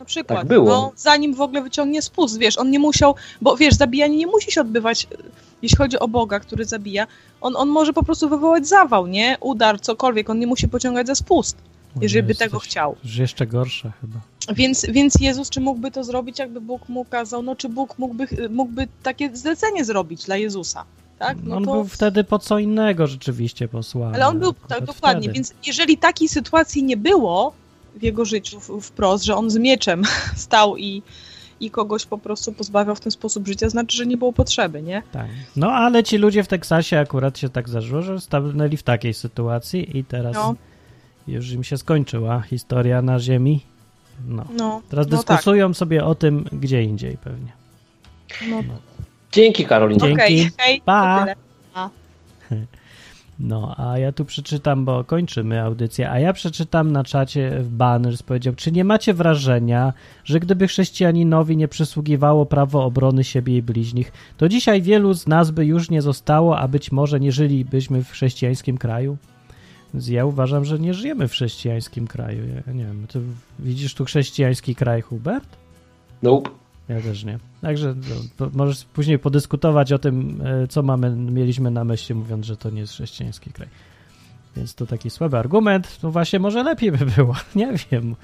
Na 0.00 0.04
przykład. 0.04 0.38
Tak 0.38 0.48
było. 0.48 0.68
No, 0.68 0.92
zanim 0.96 1.34
w 1.34 1.40
ogóle 1.40 1.62
wyciągnie 1.62 2.02
spust, 2.02 2.38
wiesz, 2.38 2.58
on 2.58 2.70
nie 2.70 2.78
musiał, 2.78 3.14
bo 3.40 3.56
wiesz, 3.56 3.74
zabijanie 3.74 4.16
nie 4.16 4.26
musi 4.26 4.52
się 4.52 4.60
odbywać, 4.60 5.06
y, 5.12 5.16
jeśli 5.62 5.76
chodzi 5.76 5.98
o 5.98 6.08
Boga, 6.08 6.40
który 6.40 6.64
zabija. 6.64 7.06
On, 7.40 7.56
on 7.56 7.68
może 7.68 7.92
po 7.92 8.02
prostu 8.02 8.28
wywołać 8.28 8.68
zawał, 8.68 9.06
nie? 9.06 9.36
Udar, 9.40 9.80
cokolwiek, 9.80 10.30
on 10.30 10.38
nie 10.38 10.46
musi 10.46 10.68
pociągać 10.68 11.06
za 11.06 11.14
spust, 11.14 11.56
jeżeli 12.00 12.22
by 12.22 12.34
tego 12.34 12.58
chciał. 12.58 12.96
Już 13.04 13.16
jeszcze 13.16 13.46
gorsze 13.46 13.92
chyba. 14.00 14.20
Więc, 14.52 14.86
więc 14.88 15.14
Jezus, 15.20 15.50
czy 15.50 15.60
mógłby 15.60 15.90
to 15.90 16.04
zrobić, 16.04 16.38
jakby 16.38 16.60
Bóg 16.60 16.88
mu 16.88 17.04
kazał, 17.04 17.42
no 17.42 17.56
czy 17.56 17.68
Bóg 17.68 17.98
mógłby, 17.98 18.26
mógłby 18.50 18.88
takie 19.02 19.36
zlecenie 19.36 19.84
zrobić 19.84 20.24
dla 20.24 20.36
Jezusa, 20.36 20.84
tak? 21.18 21.38
No 21.42 21.56
on 21.56 21.64
to... 21.64 21.72
był 21.72 21.84
wtedy 21.84 22.24
po 22.24 22.38
co 22.38 22.58
innego 22.58 23.06
rzeczywiście 23.06 23.68
posłany. 23.68 24.14
Ale 24.14 24.26
on 24.26 24.38
był, 24.38 24.50
akurat 24.50 24.68
tak, 24.68 24.84
dokładnie, 24.84 25.22
wtedy. 25.22 25.34
więc 25.34 25.54
jeżeli 25.66 25.98
takiej 25.98 26.28
sytuacji 26.28 26.82
nie 26.82 26.96
było 26.96 27.52
w 27.96 28.02
jego 28.02 28.24
życiu 28.24 28.60
wprost, 28.80 29.24
że 29.24 29.36
on 29.36 29.50
z 29.50 29.56
mieczem 29.56 30.02
stał 30.36 30.76
i, 30.76 31.02
i 31.60 31.70
kogoś 31.70 32.06
po 32.06 32.18
prostu 32.18 32.52
pozbawiał 32.52 32.96
w 32.96 33.00
ten 33.00 33.12
sposób 33.12 33.46
życia, 33.46 33.68
znaczy, 33.68 33.96
że 33.96 34.06
nie 34.06 34.16
było 34.16 34.32
potrzeby, 34.32 34.82
nie? 34.82 35.02
Tak. 35.12 35.26
No 35.56 35.72
ale 35.72 36.02
ci 36.02 36.18
ludzie 36.18 36.42
w 36.42 36.48
Teksasie 36.48 36.98
akurat 36.98 37.38
się 37.38 37.48
tak 37.48 37.68
zdarzyło, 37.68 38.02
że 38.02 38.20
stanęli 38.20 38.76
w 38.76 38.82
takiej 38.82 39.14
sytuacji 39.14 39.98
i 39.98 40.04
teraz 40.04 40.34
No. 40.34 40.54
już 41.28 41.52
im 41.52 41.64
się 41.64 41.76
skończyła 41.76 42.40
historia 42.40 43.02
na 43.02 43.18
ziemi. 43.18 43.73
No. 44.28 44.44
No, 44.56 44.82
Teraz 44.88 45.06
no 45.10 45.22
tak. 45.22 45.36
dyskutują 45.36 45.74
sobie 45.74 46.04
o 46.04 46.14
tym 46.14 46.44
gdzie 46.52 46.82
indziej 46.82 47.16
pewnie. 47.16 47.52
No, 48.50 48.62
Dzięki 49.32 49.66
Karolinie. 49.66 50.00
Dzięki. 50.00 50.14
Okej, 50.22 50.50
hej, 50.58 50.82
Pa. 50.84 51.20
tyle. 51.20 51.34
No, 53.40 53.74
a 53.78 53.98
ja 53.98 54.12
tu 54.12 54.24
przeczytam, 54.24 54.84
bo 54.84 55.04
kończymy 55.04 55.62
audycję, 55.62 56.10
a 56.10 56.18
ja 56.18 56.32
przeczytam 56.32 56.92
na 56.92 57.04
czacie 57.04 57.50
w 57.60 57.68
banner, 57.68 58.14
powiedział, 58.26 58.54
czy 58.54 58.72
nie 58.72 58.84
macie 58.84 59.14
wrażenia, 59.14 59.92
że 60.24 60.40
gdyby 60.40 60.68
chrześcijaninowi 60.68 61.56
nie 61.56 61.68
przysługiwało 61.68 62.46
prawo 62.46 62.84
obrony 62.84 63.24
siebie 63.24 63.56
i 63.56 63.62
bliźnich, 63.62 64.12
to 64.36 64.48
dzisiaj 64.48 64.82
wielu 64.82 65.14
z 65.14 65.26
nas 65.26 65.50
by 65.50 65.66
już 65.66 65.90
nie 65.90 66.02
zostało, 66.02 66.58
a 66.58 66.68
być 66.68 66.92
może 66.92 67.20
nie 67.20 67.32
żylibyśmy 67.32 68.04
w 68.04 68.10
chrześcijańskim 68.10 68.78
kraju? 68.78 69.16
Więc 69.94 70.08
ja 70.08 70.24
uważam, 70.24 70.64
że 70.64 70.78
nie 70.78 70.94
żyjemy 70.94 71.28
w 71.28 71.32
chrześcijańskim 71.32 72.06
kraju. 72.06 72.42
Ja 72.66 72.72
nie 72.72 72.84
wiem, 72.84 73.06
ty 73.08 73.20
widzisz 73.58 73.94
tu 73.94 74.04
chrześcijański 74.04 74.74
kraj, 74.74 75.00
Hubert? 75.02 75.48
Nope. 76.22 76.50
Ja 76.88 77.00
też 77.00 77.24
nie. 77.24 77.38
Także 77.62 77.94
no, 78.40 78.50
możesz 78.54 78.84
później 78.84 79.18
podyskutować 79.18 79.92
o 79.92 79.98
tym, 79.98 80.42
e, 80.44 80.66
co 80.68 80.82
mamy, 80.82 81.10
mieliśmy 81.10 81.70
na 81.70 81.84
myśli, 81.84 82.14
mówiąc, 82.14 82.46
że 82.46 82.56
to 82.56 82.70
nie 82.70 82.80
jest 82.80 82.92
chrześcijański 82.92 83.50
kraj. 83.52 83.68
Więc 84.56 84.74
to 84.74 84.86
taki 84.86 85.10
słaby 85.10 85.38
argument. 85.38 85.98
No 86.02 86.10
właśnie, 86.10 86.38
może 86.38 86.62
lepiej 86.62 86.92
by 86.92 87.06
było. 87.06 87.34
Nie 87.56 87.72
wiem. 87.90 88.16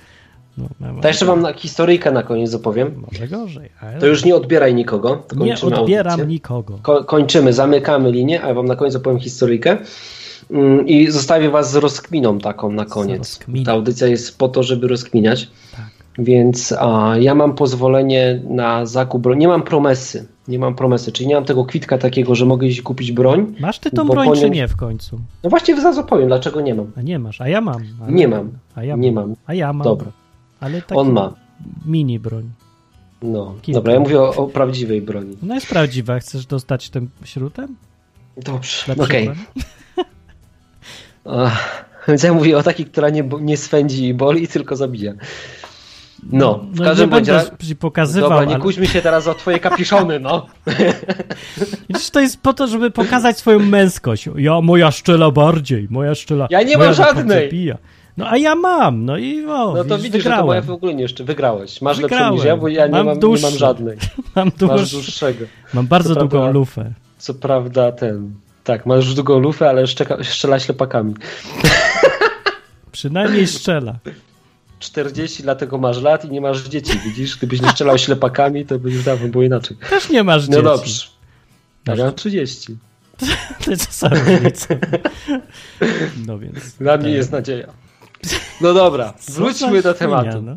No, 0.59 0.69
To 1.03 1.09
jeszcze 1.09 1.27
wam 1.27 1.43
na 1.43 1.53
historyjkę 1.53 2.11
na 2.11 2.23
koniec 2.23 2.55
opowiem. 2.55 3.05
Może 3.13 3.29
gorzej. 3.29 3.69
Ale 3.81 3.99
To 3.99 4.07
już 4.07 4.25
nie 4.25 4.35
odbieraj 4.37 4.75
nikogo. 4.75 5.23
nie 5.37 5.55
odbieram 5.61 6.13
audycję. 6.13 6.27
nikogo. 6.35 6.79
Ko- 6.83 7.05
kończymy, 7.05 7.53
zamykamy 7.53 8.13
linię, 8.13 8.43
a 8.45 8.49
ja 8.49 8.55
wam 8.55 8.67
na 8.67 8.77
koniec 8.77 8.95
opowiem 8.97 9.21
historyjkę. 9.21 9.79
Mm, 10.51 10.87
I 10.87 11.11
zostawię 11.11 11.51
was 11.51 11.71
z 11.73 11.77
rozkminą 11.77 12.39
taką 12.39 12.73
na 12.73 12.85
koniec. 12.85 13.41
Ta 13.65 13.73
audycja 13.73 14.07
jest 14.07 14.39
po 14.39 14.49
to, 14.49 14.63
żeby 14.63 14.89
rozkminiać. 14.89 15.51
Tak. 15.77 15.91
Więc 16.19 16.75
a, 16.79 17.15
ja 17.19 17.35
mam 17.35 17.55
pozwolenie 17.55 18.43
na 18.49 18.87
zakup 18.87 19.23
broni. 19.23 19.41
Nie 19.41 19.49
mam 19.49 19.63
promesy. 19.63 20.27
Nie 20.49 20.59
mam 20.59 20.75
promesy, 20.75 21.13
czyli 21.13 21.29
nie 21.29 21.35
mam 21.35 21.45
tego 21.45 21.65
kwitka 21.65 21.99
takiego, 21.99 22.35
że 22.35 22.47
mogę 22.47 22.67
iść 22.67 22.83
kupić 22.83 23.13
broń. 23.13 23.55
Masz 23.61 23.79
ty 23.79 23.91
tą 23.91 24.07
broń, 24.09 24.29
czy 24.37 24.51
nie 24.51 24.69
w 24.69 24.77
końcu? 24.77 25.21
No 25.45 25.51
właśnie 25.51 25.81
zaraz 25.81 25.99
opowiem, 25.99 26.29
dlaczego 26.29 26.61
nie 26.61 26.75
mam. 26.75 26.93
A 26.97 27.03
nie 27.03 27.19
masz, 27.19 27.41
a 27.41 27.49
ja 27.49 27.61
mam. 27.61 27.83
Nie 28.09 28.29
mam. 28.29 28.51
A 28.75 28.85
ja 28.85 28.97
Nie 28.97 29.13
mam. 29.13 29.35
A 29.47 29.55
ja 29.55 29.73
mam. 29.73 29.85
Dobra. 29.85 30.13
Ale 30.61 30.83
taki 30.83 31.01
On 31.01 31.13
ma. 31.13 31.35
mini 31.87 32.19
broń. 32.19 32.51
No, 33.23 33.55
Kilka. 33.63 33.79
dobra, 33.79 33.93
ja 33.93 34.01
mówię 34.01 34.21
o, 34.21 34.35
o 34.35 34.47
prawdziwej 34.47 35.03
broni. 35.03 35.37
No 35.43 35.55
jest 35.55 35.67
prawdziwa. 35.69 36.19
Chcesz 36.19 36.47
dostać 36.47 36.91
tym 36.91 37.11
śrutem? 37.25 37.77
Dobrze, 38.37 38.95
okej. 38.99 39.25
broń? 39.25 39.37
Więc 42.09 42.23
ja 42.23 42.33
mówię 42.35 42.59
o 42.59 42.63
takiej, 42.63 42.87
która 42.87 43.11
nie, 43.11 43.29
nie 43.41 43.57
swędzi 43.57 44.09
i 44.09 44.15
boli, 44.15 44.49
tylko 44.49 44.77
zabija. 44.77 45.13
No, 46.33 46.65
w 46.73 46.79
No 46.79 46.85
każdym 46.85 47.11
będę 47.11 47.33
razie... 47.33 47.51
ci 47.67 47.77
pokazywał, 47.77 48.31
Dobra, 48.31 48.45
nie 48.45 48.55
ale... 48.55 48.63
kłóćmy 48.63 48.87
się 48.87 49.03
teraz 49.03 49.27
o 49.27 49.35
twoje 49.35 49.59
kapiszony, 49.59 50.21
no. 50.21 50.47
Widzisz, 51.89 52.11
to 52.11 52.21
jest 52.21 52.41
po 52.41 52.53
to, 52.55 52.67
żeby 52.67 52.91
pokazać 52.91 53.39
swoją 53.39 53.59
męskość. 53.59 54.29
Ja, 54.37 54.61
moja 54.61 54.91
szczela 54.91 55.31
bardziej, 55.31 55.87
moja 55.91 56.15
szczela... 56.15 56.47
Ja 56.51 56.63
nie 56.63 56.79
mam 56.79 56.95
żadnej. 56.95 57.49
Pija. 57.49 57.79
No 58.17 58.29
a 58.29 58.37
ja 58.37 58.55
mam, 58.55 59.05
no 59.05 59.19
i 59.19 59.45
o, 59.47 59.49
No 59.77 59.85
to 59.85 59.97
widzisz, 59.97 60.03
widzisz, 60.03 60.23
że 60.25 60.31
to 60.31 60.37
moja 60.37 60.61
wygrałem. 60.61 60.65
w 60.65 60.71
ogóle 60.71 60.95
nie 60.95 61.03
jeszcze 61.03 61.25
wygrałeś. 61.25 61.83
Masz 61.83 61.97
lepszą 61.99 62.09
Wygrałem. 62.17 62.35
niż 62.35 62.45
ja, 62.45 62.57
bo 62.57 62.69
ja 62.69 62.87
nie 62.87 62.93
Mam 62.93 63.07
mam, 63.07 63.19
nie 63.19 63.41
mam 63.43 63.53
żadnej. 63.59 63.97
Mam, 64.37 64.47
Masz 64.47 64.79
dłuż... 64.79 64.91
dłuższego. 64.93 65.45
mam 65.75 65.87
bardzo 65.87 66.15
Co 66.15 66.21
długą 66.21 66.39
prawda- 66.39 66.51
lufę. 66.53 66.93
Co 67.19 67.35
prawda 67.35 67.93
ten... 67.93 68.35
Tak, 68.71 68.87
masz 68.87 69.15
długą 69.15 69.39
lufę, 69.39 69.69
ale 69.69 69.87
szczeka, 69.87 70.25
strzela 70.25 70.59
ślepakami. 70.61 71.15
Przynajmniej 72.93 73.47
strzela. 73.47 73.99
40, 74.79 75.43
dlatego 75.43 75.79
masz 75.79 76.03
lat 76.03 76.25
i 76.25 76.31
nie 76.31 76.41
masz 76.41 76.69
dzieci, 76.69 76.99
widzisz? 77.05 77.37
Gdybyś 77.37 77.61
nie 77.63 77.69
strzelał 77.71 77.99
ślepakami, 77.99 78.67
to 78.67 78.79
by 78.79 78.91
już 78.91 79.05
dawno 79.05 79.29
było 79.29 79.45
inaczej. 79.45 79.77
Też 79.91 80.09
nie 80.11 80.23
masz 80.25 80.49
No 80.49 80.55
dzieci. 80.55 80.65
dobrze. 80.65 81.07
Ja 81.87 81.97
mam 81.97 82.15
30. 82.15 82.77
To 83.65 83.71
jest 83.71 84.03
różnica. 84.03 84.75
No 86.27 86.39
więc... 86.39 86.77
Dla 86.77 86.97
mnie 86.97 87.11
jest 87.11 87.33
nadzieja. 87.33 87.67
No 88.61 88.75
dobra, 88.75 89.15
wróćmy 89.35 89.83
do 89.83 89.95
tematu. 89.95 90.43
No. 90.43 90.57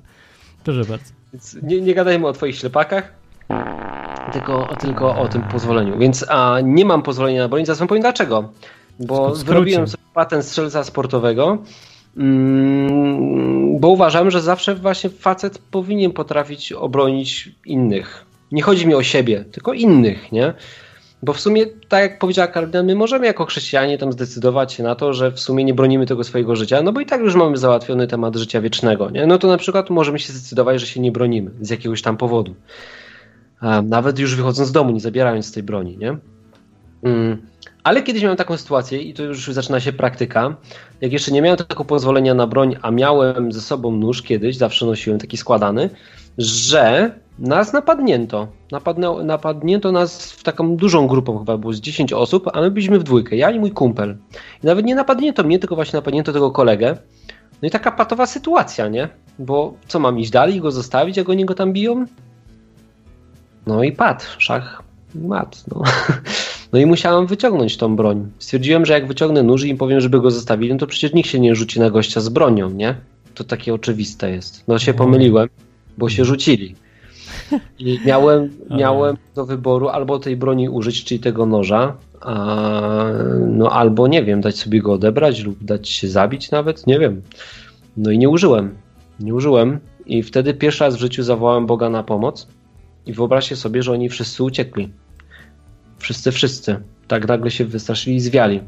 Proszę 0.63 0.85
bardzo. 0.89 1.11
Więc 1.33 1.57
nie, 1.63 1.81
nie 1.81 1.93
gadajmy 1.93 2.27
o 2.27 2.33
twoich 2.33 2.57
ślepakach, 2.57 3.13
tylko, 4.33 4.75
tylko 4.79 5.15
o 5.15 5.27
tym 5.27 5.41
pozwoleniu. 5.41 5.97
Więc 5.97 6.25
a, 6.29 6.57
nie 6.63 6.85
mam 6.85 7.01
pozwolenia 7.01 7.41
na 7.41 7.49
broń, 7.49 7.65
zaraz 7.65 7.79
wam 7.79 7.87
powiem 7.87 8.01
dlaczego. 8.01 8.49
Bo 8.99 9.35
wyrobiłem 9.35 9.87
sobie 9.87 10.03
patent 10.13 10.45
strzelca 10.45 10.83
sportowego, 10.83 11.57
mm, 12.17 13.79
bo 13.79 13.87
uważam, 13.87 14.31
że 14.31 14.41
zawsze 14.41 14.75
właśnie 14.75 15.09
facet 15.09 15.57
powinien 15.57 16.11
potrafić 16.11 16.71
obronić 16.71 17.51
innych. 17.65 18.25
Nie 18.51 18.61
chodzi 18.61 18.87
mi 18.87 18.93
o 18.93 19.03
siebie, 19.03 19.45
tylko 19.51 19.73
innych, 19.73 20.31
nie? 20.31 20.53
Bo 21.23 21.33
w 21.33 21.39
sumie, 21.39 21.65
tak 21.89 22.01
jak 22.01 22.19
powiedziała 22.19 22.47
Karolina, 22.47 22.83
my 22.83 22.95
możemy 22.95 23.25
jako 23.25 23.45
chrześcijanie 23.45 23.97
tam 23.97 24.11
zdecydować 24.11 24.73
się 24.73 24.83
na 24.83 24.95
to, 24.95 25.13
że 25.13 25.31
w 25.31 25.39
sumie 25.39 25.63
nie 25.63 25.73
bronimy 25.73 26.05
tego 26.05 26.23
swojego 26.23 26.55
życia, 26.55 26.81
no 26.81 26.93
bo 26.93 26.99
i 26.99 27.05
tak 27.05 27.21
już 27.21 27.35
mamy 27.35 27.57
załatwiony 27.57 28.07
temat 28.07 28.35
życia 28.35 28.61
wiecznego, 28.61 29.09
nie? 29.09 29.25
No 29.25 29.37
to 29.37 29.47
na 29.47 29.57
przykład 29.57 29.89
możemy 29.89 30.19
się 30.19 30.33
zdecydować, 30.33 30.79
że 30.81 30.87
się 30.87 30.99
nie 30.99 31.11
bronimy 31.11 31.51
z 31.61 31.69
jakiegoś 31.69 32.01
tam 32.01 32.17
powodu. 32.17 32.55
Nawet 33.83 34.19
już 34.19 34.35
wychodząc 34.35 34.69
z 34.69 34.71
domu, 34.71 34.91
nie 34.91 34.99
zabierając 34.99 35.51
tej 35.51 35.63
broni, 35.63 35.97
nie? 35.97 36.17
Mm. 37.03 37.41
Ale 37.83 38.03
kiedyś 38.03 38.23
miałem 38.23 38.37
taką 38.37 38.57
sytuację 38.57 39.01
i 39.01 39.13
to 39.13 39.23
już 39.23 39.47
zaczyna 39.47 39.79
się 39.79 39.93
praktyka. 39.93 40.55
Jak 41.01 41.13
jeszcze 41.13 41.31
nie 41.31 41.41
miałem 41.41 41.57
takiego 41.57 41.85
pozwolenia 41.85 42.33
na 42.33 42.47
broń, 42.47 42.75
a 42.81 42.91
miałem 42.91 43.51
ze 43.51 43.61
sobą 43.61 43.91
nóż 43.91 44.21
kiedyś, 44.21 44.57
zawsze 44.57 44.85
nosiłem 44.85 45.19
taki 45.19 45.37
składany, 45.37 45.89
że 46.37 47.11
nas 47.39 47.73
napadnięto. 47.73 48.47
Napadnę, 48.71 49.23
napadnięto 49.23 49.91
nas 49.91 50.31
w 50.31 50.43
taką 50.43 50.75
dużą 50.75 51.07
grupą, 51.07 51.39
chyba 51.39 51.57
było 51.57 51.73
z 51.73 51.79
10 51.81 52.13
osób, 52.13 52.49
a 52.53 52.61
my 52.61 52.71
byliśmy 52.71 52.99
w 52.99 53.03
dwójkę, 53.03 53.35
ja 53.35 53.51
i 53.51 53.59
mój 53.59 53.71
kumpel. 53.71 54.17
I 54.63 54.65
nawet 54.65 54.85
nie 54.85 54.95
napadnięto 54.95 55.43
mnie, 55.43 55.59
tylko 55.59 55.75
właśnie 55.75 55.97
napadnięto 55.97 56.33
tego 56.33 56.51
kolegę. 56.51 56.97
No 57.61 57.67
i 57.67 57.71
taka 57.71 57.91
patowa 57.91 58.25
sytuacja, 58.25 58.87
nie? 58.87 59.09
Bo 59.39 59.73
co 59.87 59.99
mam 59.99 60.19
iść 60.19 60.31
dalej, 60.31 60.61
go 60.61 60.71
zostawić, 60.71 61.17
jak 61.17 61.29
oni 61.29 61.45
go 61.45 61.55
tam 61.55 61.73
biją? 61.73 62.05
No 63.67 63.83
i 63.83 63.91
padł, 63.91 64.23
szach 64.37 64.83
mat. 65.15 65.63
No. 65.71 65.81
no 66.73 66.79
i 66.79 66.85
musiałem 66.85 67.27
wyciągnąć 67.27 67.77
tą 67.77 67.95
broń. 67.95 68.29
Stwierdziłem, 68.39 68.85
że 68.85 68.93
jak 68.93 69.07
wyciągnę 69.07 69.43
nóż 69.43 69.63
i 69.63 69.69
im 69.69 69.77
powiem, 69.77 70.01
żeby 70.01 70.21
go 70.21 70.31
zostawili, 70.31 70.71
no 70.71 70.77
to 70.77 70.87
przecież 70.87 71.13
nikt 71.13 71.29
się 71.29 71.39
nie 71.39 71.55
rzuci 71.55 71.79
na 71.79 71.89
gościa 71.89 72.21
z 72.21 72.29
bronią, 72.29 72.69
nie? 72.69 72.95
To 73.35 73.43
takie 73.43 73.73
oczywiste 73.73 74.31
jest. 74.31 74.63
No 74.67 74.79
się 74.79 74.93
pomyliłem, 74.93 75.49
bo 75.97 76.09
się 76.09 76.25
rzucili. 76.25 76.75
I 77.79 77.99
miałem, 78.05 78.49
miałem 78.69 79.17
do 79.35 79.45
wyboru 79.45 79.89
albo 79.89 80.19
tej 80.19 80.37
broni 80.37 80.69
użyć, 80.69 81.03
czyli 81.03 81.19
tego 81.19 81.45
noża, 81.45 81.95
a, 82.21 83.05
no 83.47 83.69
albo 83.69 84.07
nie 84.07 84.23
wiem, 84.23 84.41
dać 84.41 84.57
sobie 84.57 84.81
go 84.81 84.93
odebrać 84.93 85.43
lub 85.43 85.63
dać 85.63 85.89
się 85.89 86.07
zabić 86.07 86.51
nawet, 86.51 86.87
nie 86.87 86.99
wiem. 86.99 87.21
No 87.97 88.11
i 88.11 88.17
nie 88.17 88.29
użyłem. 88.29 88.75
Nie 89.19 89.33
użyłem 89.33 89.79
i 90.05 90.23
wtedy 90.23 90.53
pierwszy 90.53 90.83
raz 90.83 90.95
w 90.95 90.99
życiu 90.99 91.23
zawołałem 91.23 91.65
Boga 91.65 91.89
na 91.89 92.03
pomoc 92.03 92.47
i 93.05 93.13
wyobraźcie 93.13 93.55
sobie, 93.55 93.83
że 93.83 93.91
oni 93.91 94.09
wszyscy 94.09 94.43
uciekli. 94.43 94.89
Wszyscy, 95.97 96.31
wszyscy. 96.31 96.79
Tak 97.07 97.27
nagle 97.27 97.51
się 97.51 97.65
wystraszyli 97.65 98.15
i 98.15 98.19
zwiali. 98.19 98.61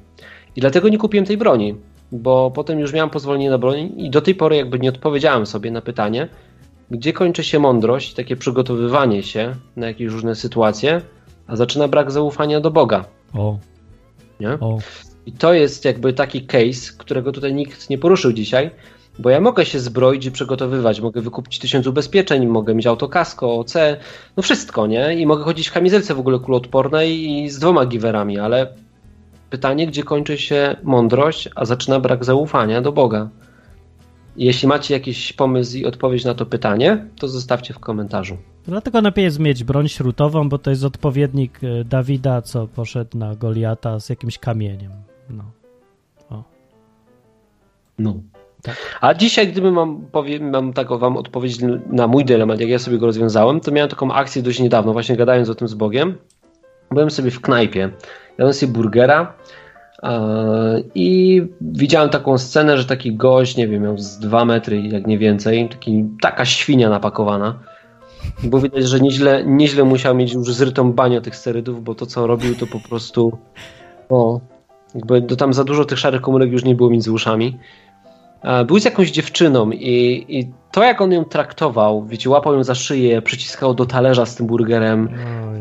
I 0.56 0.62
dlatego 0.62 0.90
nie 0.90 0.98
kupiłem 0.98 1.26
tej 1.26 1.38
broni, 1.38 1.76
bo 2.12 2.52
potem 2.52 2.80
już 2.80 2.94
miałem 2.94 3.10
pozwolenie 3.10 3.50
na 3.50 3.58
broń 3.58 3.94
i 3.98 4.10
do 4.10 4.22
tej 4.22 4.36
pory 4.36 4.56
jakby 4.56 4.80
nie 4.80 4.90
odpowiedziałem 4.90 5.46
sobie 5.46 5.72
na 5.72 5.82
pytanie, 5.82 6.28
gdzie 6.92 7.14
kończy 7.14 7.44
się 7.44 7.60
mądrość, 7.60 8.14
takie 8.14 8.36
przygotowywanie 8.36 9.24
się 9.24 9.56
na 9.76 9.88
jakieś 9.88 10.12
różne 10.12 10.36
sytuacje, 10.36 11.02
a 11.48 11.56
zaczyna 11.56 11.88
brak 11.88 12.12
zaufania 12.12 12.60
do 12.60 12.72
Boga. 12.72 13.06
O. 13.34 13.58
Nie? 14.40 14.50
O. 14.50 14.80
I 15.26 15.32
to 15.32 15.54
jest 15.54 15.86
jakby 15.86 16.14
taki 16.14 16.46
case, 16.46 16.94
którego 16.98 17.32
tutaj 17.32 17.54
nikt 17.54 17.90
nie 17.90 17.98
poruszył 17.98 18.34
dzisiaj, 18.34 18.72
bo 19.20 19.30
ja 19.30 19.42
mogę 19.42 19.66
się 19.66 19.80
zbroić 19.80 20.26
i 20.26 20.32
przygotowywać, 20.32 21.02
mogę 21.02 21.22
wykupić 21.22 21.60
tysiąc 21.60 21.88
ubezpieczeń, 21.88 22.48
mogę 22.48 22.76
mieć 22.76 22.88
autokasko, 22.88 23.60
OC, 23.60 23.74
no 24.38 24.44
wszystko, 24.44 24.88
nie? 24.88 25.16
I 25.16 25.26
mogę 25.26 25.44
chodzić 25.44 25.68
w 25.68 25.74
kamizelce 25.74 26.16
w 26.16 26.20
ogóle 26.20 26.40
kuloodpornej 26.40 27.32
i 27.32 27.50
z 27.50 27.60
dwoma 27.60 27.86
giwerami, 27.86 28.40
ale 28.40 28.68
pytanie, 29.50 29.88
gdzie 29.88 30.04
kończy 30.04 30.38
się 30.38 30.76
mądrość, 30.84 31.50
a 31.56 31.66
zaczyna 31.66 32.00
brak 32.00 32.26
zaufania 32.26 32.82
do 32.82 32.92
Boga. 32.92 33.30
Jeśli 34.38 34.68
macie 34.68 34.94
jakiś 34.94 35.34
pomysł 35.34 35.78
i 35.78 35.86
odpowiedź 35.86 36.26
na 36.26 36.34
to 36.34 36.46
pytanie, 36.46 37.06
to 37.20 37.28
zostawcie 37.28 37.74
w 37.74 37.80
komentarzu. 37.80 38.38
Dlatego 38.68 39.02
lepiej 39.02 39.24
jest 39.24 39.40
mieć 39.40 39.64
broń 39.64 39.88
śrutową, 39.88 40.50
bo 40.50 40.58
to 40.58 40.70
jest 40.70 40.84
odpowiednik 40.84 41.60
e, 41.64 41.84
Dawida, 41.84 42.42
co 42.42 42.68
poszedł 42.68 43.18
na 43.18 43.36
Goliata 43.36 44.00
z 44.00 44.10
jakimś 44.10 44.38
kamieniem. 44.38 44.92
No. 45.30 45.44
O. 46.30 46.44
No. 48.00 48.20
Tak. 48.66 48.98
A 49.02 49.14
dzisiaj, 49.14 49.48
gdyby 49.48 49.72
mam, 49.72 50.06
powiem, 50.12 50.50
mam 50.50 50.74
taką 50.74 50.98
wam 50.98 51.18
odpowiedź 51.18 51.58
na 51.90 52.08
mój 52.08 52.26
dylemat, 52.26 52.60
jak 52.60 52.70
ja 52.70 52.80
sobie 52.80 52.98
go 52.98 53.06
rozwiązałem, 53.06 53.60
to 53.60 53.72
miałem 53.72 53.90
taką 53.90 54.14
akcję 54.14 54.42
dość 54.42 54.60
niedawno, 54.60 54.94
właśnie 54.94 55.16
gadając 55.16 55.50
o 55.50 55.56
tym 55.56 55.68
z 55.68 55.74
Bogiem. 55.74 56.16
Byłem 56.92 57.12
sobie 57.12 57.32
w 57.32 57.42
knajpie, 57.42 57.90
jadłem 58.38 58.54
sobie 58.54 58.74
burgera 58.74 59.34
i 60.96 61.42
widziałem 61.62 62.10
taką 62.10 62.38
scenę, 62.38 62.78
że 62.78 62.86
taki 62.86 63.16
gość, 63.16 63.58
nie 63.58 63.68
wiem, 63.68 63.84
miał 63.84 63.98
z 63.98 64.20
dwa 64.20 64.46
metry, 64.46 64.82
jak 64.82 65.08
nie 65.08 65.18
więcej, 65.18 65.70
taki, 65.70 66.06
taka 66.22 66.46
świnia 66.46 66.90
napakowana. 66.90 67.60
Bo 68.44 68.60
widać, 68.60 68.88
że 68.88 69.00
nieźle, 69.00 69.44
nieźle 69.46 69.84
musiał 69.84 70.16
mieć 70.16 70.34
już 70.34 70.54
zrytą 70.54 70.94
banię 70.94 71.22
tych 71.22 71.36
sterydów, 71.36 71.84
bo 71.84 71.96
to 71.96 72.06
co 72.06 72.28
robił 72.28 72.56
to 72.56 72.68
po 72.68 72.80
prostu 72.90 73.38
o, 74.10 74.40
jakby 74.96 75.22
to 75.22 75.36
tam 75.36 75.54
za 75.54 75.64
dużo 75.64 75.86
tych 75.86 76.00
szarych 76.00 76.22
komórek 76.22 76.52
już 76.52 76.64
nie 76.64 76.76
było 76.76 76.90
między 76.90 77.12
uszami. 77.12 77.58
Był 78.66 78.80
z 78.80 78.86
jakąś 78.86 79.12
dziewczyną 79.12 79.72
i, 79.72 80.26
i 80.30 80.52
to 80.72 80.84
jak 80.84 81.02
on 81.02 81.12
ją 81.12 81.26
traktował, 81.26 82.06
wiecie, 82.06 82.30
łapał 82.30 82.54
ją 82.54 82.64
za 82.64 82.76
szyję, 82.76 83.22
przyciskał 83.22 83.74
do 83.74 83.86
talerza 83.86 84.26
z 84.26 84.36
tym 84.36 84.48
burgerem. 84.48 85.10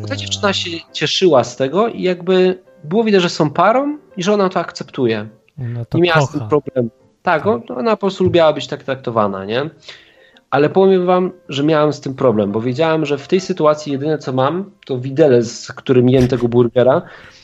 Ta 0.09 0.17
dziewczyna 0.17 0.53
się 0.53 0.71
cieszyła 0.93 1.45
z 1.45 1.57
tego 1.57 1.89
i 1.89 2.03
jakby 2.03 2.63
było 2.85 3.05
widać, 3.05 3.23
że 3.23 3.29
są 3.29 3.51
parą 3.51 3.99
i 4.17 4.23
że 4.23 4.33
ona 4.33 4.49
to 4.49 4.61
akceptuje. 4.61 5.29
Ona 5.61 5.85
to 5.85 5.99
nie 5.99 6.05
miała 6.05 6.21
kocha. 6.21 6.33
z 6.33 6.39
tym 6.39 6.49
problemu. 6.49 6.91
Tak, 7.23 7.45
tak. 7.45 7.71
ona 7.79 7.91
po 7.91 7.97
prostu 7.97 8.25
lubiała 8.25 8.53
być 8.53 8.67
tak 8.67 8.83
traktowana, 8.83 9.45
nie? 9.45 9.71
Ale 10.55 10.71
powiem 10.71 11.07
wam, 11.07 11.33
że 11.49 11.65
miałem 11.65 11.93
z 11.93 12.01
tym 12.01 12.15
problem, 12.15 12.53
bo 12.53 12.61
wiedziałem, 12.61 13.07
że 13.07 13.19
w 13.19 13.29
tej 13.29 13.41
sytuacji 13.41 13.93
jedyne 13.93 14.19
co 14.19 14.33
mam, 14.33 14.71
to 14.87 14.99
widelec, 14.99 15.51
z 15.51 15.73
którym 15.73 16.09
jem 16.09 16.29
tego 16.29 16.49
burgera 16.49 17.03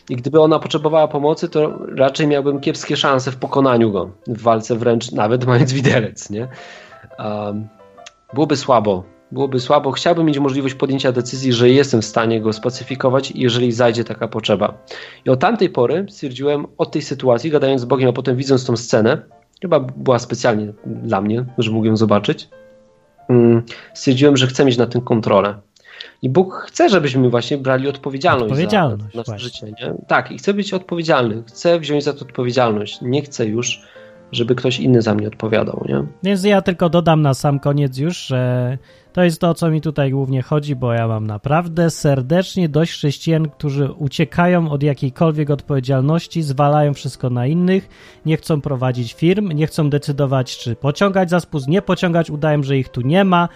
i 0.08 0.16
gdyby 0.16 0.40
ona 0.40 0.58
potrzebowała 0.58 1.08
pomocy, 1.08 1.48
to 1.48 1.78
raczej 1.96 2.26
miałbym 2.26 2.60
kiepskie 2.60 2.96
szanse 2.96 3.30
w 3.32 3.36
pokonaniu 3.36 3.92
go 3.92 4.10
w 4.26 4.42
walce 4.42 4.76
wręcz, 4.76 5.12
nawet 5.12 5.46
mając 5.46 5.72
widelec, 5.72 6.30
nie? 6.30 6.48
Um, 7.18 7.68
byłoby 8.34 8.56
słabo, 8.56 9.04
byłoby 9.32 9.60
słabo. 9.60 9.92
Chciałbym 9.92 10.26
mieć 10.26 10.38
możliwość 10.38 10.74
podjęcia 10.74 11.12
decyzji, 11.12 11.52
że 11.52 11.70
jestem 11.70 12.02
w 12.02 12.04
stanie 12.04 12.40
go 12.40 12.52
spacyfikować, 12.52 13.32
jeżeli 13.34 13.72
zajdzie 13.72 14.04
taka 14.04 14.28
potrzeba. 14.28 14.74
I 15.24 15.30
od 15.30 15.40
tamtej 15.40 15.70
pory 15.70 16.06
stwierdziłem, 16.08 16.66
od 16.78 16.90
tej 16.90 17.02
sytuacji, 17.02 17.50
gadając 17.50 17.80
z 17.80 17.84
Bogiem, 17.84 18.08
a 18.08 18.12
potem 18.12 18.36
widząc 18.36 18.66
tą 18.66 18.76
scenę, 18.76 19.22
chyba 19.62 19.80
była 19.80 20.18
specjalnie 20.18 20.72
dla 20.86 21.20
mnie, 21.20 21.44
że 21.58 21.70
mógł 21.70 21.86
ją 21.86 21.96
zobaczyć, 21.96 22.48
stwierdziłem, 23.94 24.36
że 24.36 24.46
chcę 24.46 24.64
mieć 24.64 24.76
na 24.76 24.86
tym 24.86 25.00
kontrolę. 25.00 25.54
I 26.22 26.28
Bóg 26.28 26.54
chce, 26.54 26.88
żebyśmy 26.88 27.30
właśnie 27.30 27.58
brali 27.58 27.88
odpowiedzialność, 27.88 28.52
odpowiedzialność 28.52 29.14
za 29.14 29.18
nasze 29.32 29.38
życie. 29.38 29.66
Nie? 29.66 29.94
Tak, 30.08 30.32
i 30.32 30.38
chcę 30.38 30.54
być 30.54 30.74
odpowiedzialny. 30.74 31.42
Chcę 31.46 31.80
wziąć 31.80 32.04
za 32.04 32.12
to 32.12 32.20
odpowiedzialność. 32.20 32.98
Nie 33.02 33.22
chcę 33.22 33.46
już, 33.46 33.82
żeby 34.32 34.54
ktoś 34.54 34.80
inny 34.80 35.02
za 35.02 35.14
mnie 35.14 35.28
odpowiadał. 35.28 35.84
Nie? 35.88 36.04
Więc 36.22 36.44
ja 36.44 36.62
tylko 36.62 36.88
dodam 36.88 37.22
na 37.22 37.34
sam 37.34 37.58
koniec 37.58 37.98
już, 37.98 38.26
że 38.26 38.78
to 39.12 39.22
jest 39.22 39.40
to, 39.40 39.48
o 39.48 39.54
co 39.54 39.70
mi 39.70 39.80
tutaj 39.80 40.10
głównie 40.10 40.42
chodzi, 40.42 40.76
bo 40.76 40.92
ja 40.92 41.08
mam 41.08 41.26
naprawdę 41.26 41.90
serdecznie 41.90 42.68
dość 42.68 42.92
chrześcijan, 42.92 43.48
którzy 43.48 43.92
uciekają 43.92 44.70
od 44.70 44.82
jakiejkolwiek 44.82 45.50
odpowiedzialności, 45.50 46.42
zwalają 46.42 46.94
wszystko 46.94 47.30
na 47.30 47.46
innych, 47.46 47.88
nie 48.26 48.36
chcą 48.36 48.60
prowadzić 48.60 49.14
firm, 49.14 49.52
nie 49.52 49.66
chcą 49.66 49.90
decydować, 49.90 50.58
czy 50.58 50.76
pociągać 50.76 51.30
za 51.30 51.40
spust, 51.40 51.68
nie 51.68 51.82
pociągać, 51.82 52.30
udają, 52.30 52.62
że 52.62 52.78
ich 52.78 52.88
tu 52.88 53.00
nie 53.00 53.24
ma, 53.24 53.48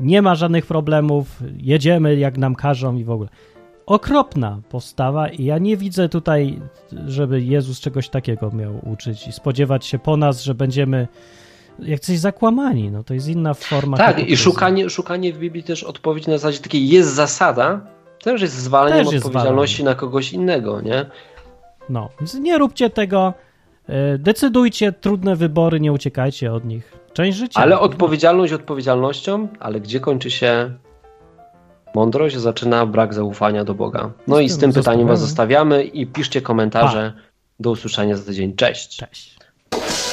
nie 0.00 0.22
ma 0.22 0.34
żadnych 0.34 0.66
problemów, 0.66 1.42
jedziemy 1.56 2.16
jak 2.16 2.38
nam 2.38 2.54
każą 2.54 2.96
i 2.96 3.04
w 3.04 3.10
ogóle. 3.10 3.28
Okropna 3.86 4.60
postawa 4.68 5.28
i 5.28 5.44
ja 5.44 5.58
nie 5.58 5.76
widzę 5.76 6.08
tutaj, 6.08 6.60
żeby 7.06 7.42
Jezus 7.42 7.80
czegoś 7.80 8.08
takiego 8.08 8.50
miał 8.50 8.92
uczyć 8.92 9.26
i 9.26 9.32
spodziewać 9.32 9.86
się 9.86 9.98
po 9.98 10.16
nas, 10.16 10.42
że 10.42 10.54
będziemy 10.54 11.08
jak 11.78 12.00
coś 12.00 12.18
zakłamani, 12.18 12.90
no 12.90 13.04
to 13.04 13.14
jest 13.14 13.28
inna 13.28 13.54
forma. 13.54 13.96
Tak, 13.96 14.28
i 14.28 14.36
szukanie, 14.36 14.90
szukanie 14.90 15.32
w 15.32 15.38
Biblii 15.38 15.62
też 15.62 15.84
odpowiedzi 15.84 16.30
na 16.30 16.38
zasadzie 16.38 16.58
takiej 16.58 16.88
jest 16.88 17.14
zasada, 17.14 17.80
też 18.22 18.42
jest 18.42 18.54
zwaleniem 18.54 19.04
też 19.04 19.14
jest 19.14 19.26
odpowiedzialności 19.26 19.76
zwalenie. 19.76 19.94
na 19.94 20.00
kogoś 20.00 20.32
innego, 20.32 20.80
nie? 20.80 21.06
No, 21.88 22.08
więc 22.20 22.34
nie 22.34 22.58
róbcie 22.58 22.90
tego, 22.90 23.34
e, 23.88 24.18
decydujcie, 24.18 24.92
trudne 24.92 25.36
wybory, 25.36 25.80
nie 25.80 25.92
uciekajcie 25.92 26.52
od 26.52 26.64
nich. 26.64 26.92
Część 27.12 27.38
życia. 27.38 27.60
Ale 27.60 27.80
odpowiedzialność 27.80 28.52
odpowiedzialnością, 28.52 29.48
ale 29.60 29.80
gdzie 29.80 30.00
kończy 30.00 30.30
się 30.30 30.74
mądrość, 31.94 32.36
zaczyna 32.36 32.86
brak 32.86 33.14
zaufania 33.14 33.64
do 33.64 33.74
Boga. 33.74 34.10
No 34.26 34.40
i 34.40 34.48
z 34.48 34.58
tym 34.58 34.72
pytaniem 34.72 35.08
was 35.08 35.20
zostawiamy 35.20 35.84
i 35.84 36.06
piszcie 36.06 36.42
komentarze. 36.42 37.12
Pa. 37.16 37.22
Do 37.60 37.70
usłyszenia 37.70 38.16
za 38.16 38.24
tydzień. 38.24 38.56
Cześć. 38.56 38.96
Cześć. 38.96 39.36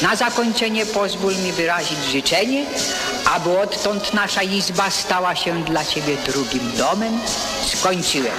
Na 0.02 0.16
zakończenie 0.16 0.86
pozwól 0.86 1.34
mi 1.46 1.52
wyrazić 1.52 1.98
życzenie, 2.12 2.66
aby 3.36 3.60
odtąd 3.60 4.14
nasza 4.14 4.44
izba 4.44 4.90
stała 4.90 5.36
się 5.36 5.64
dla 5.64 5.86
Ciebie 5.86 6.18
drugim 6.28 6.72
domem. 6.78 7.14
Skończyłem. 7.66 8.34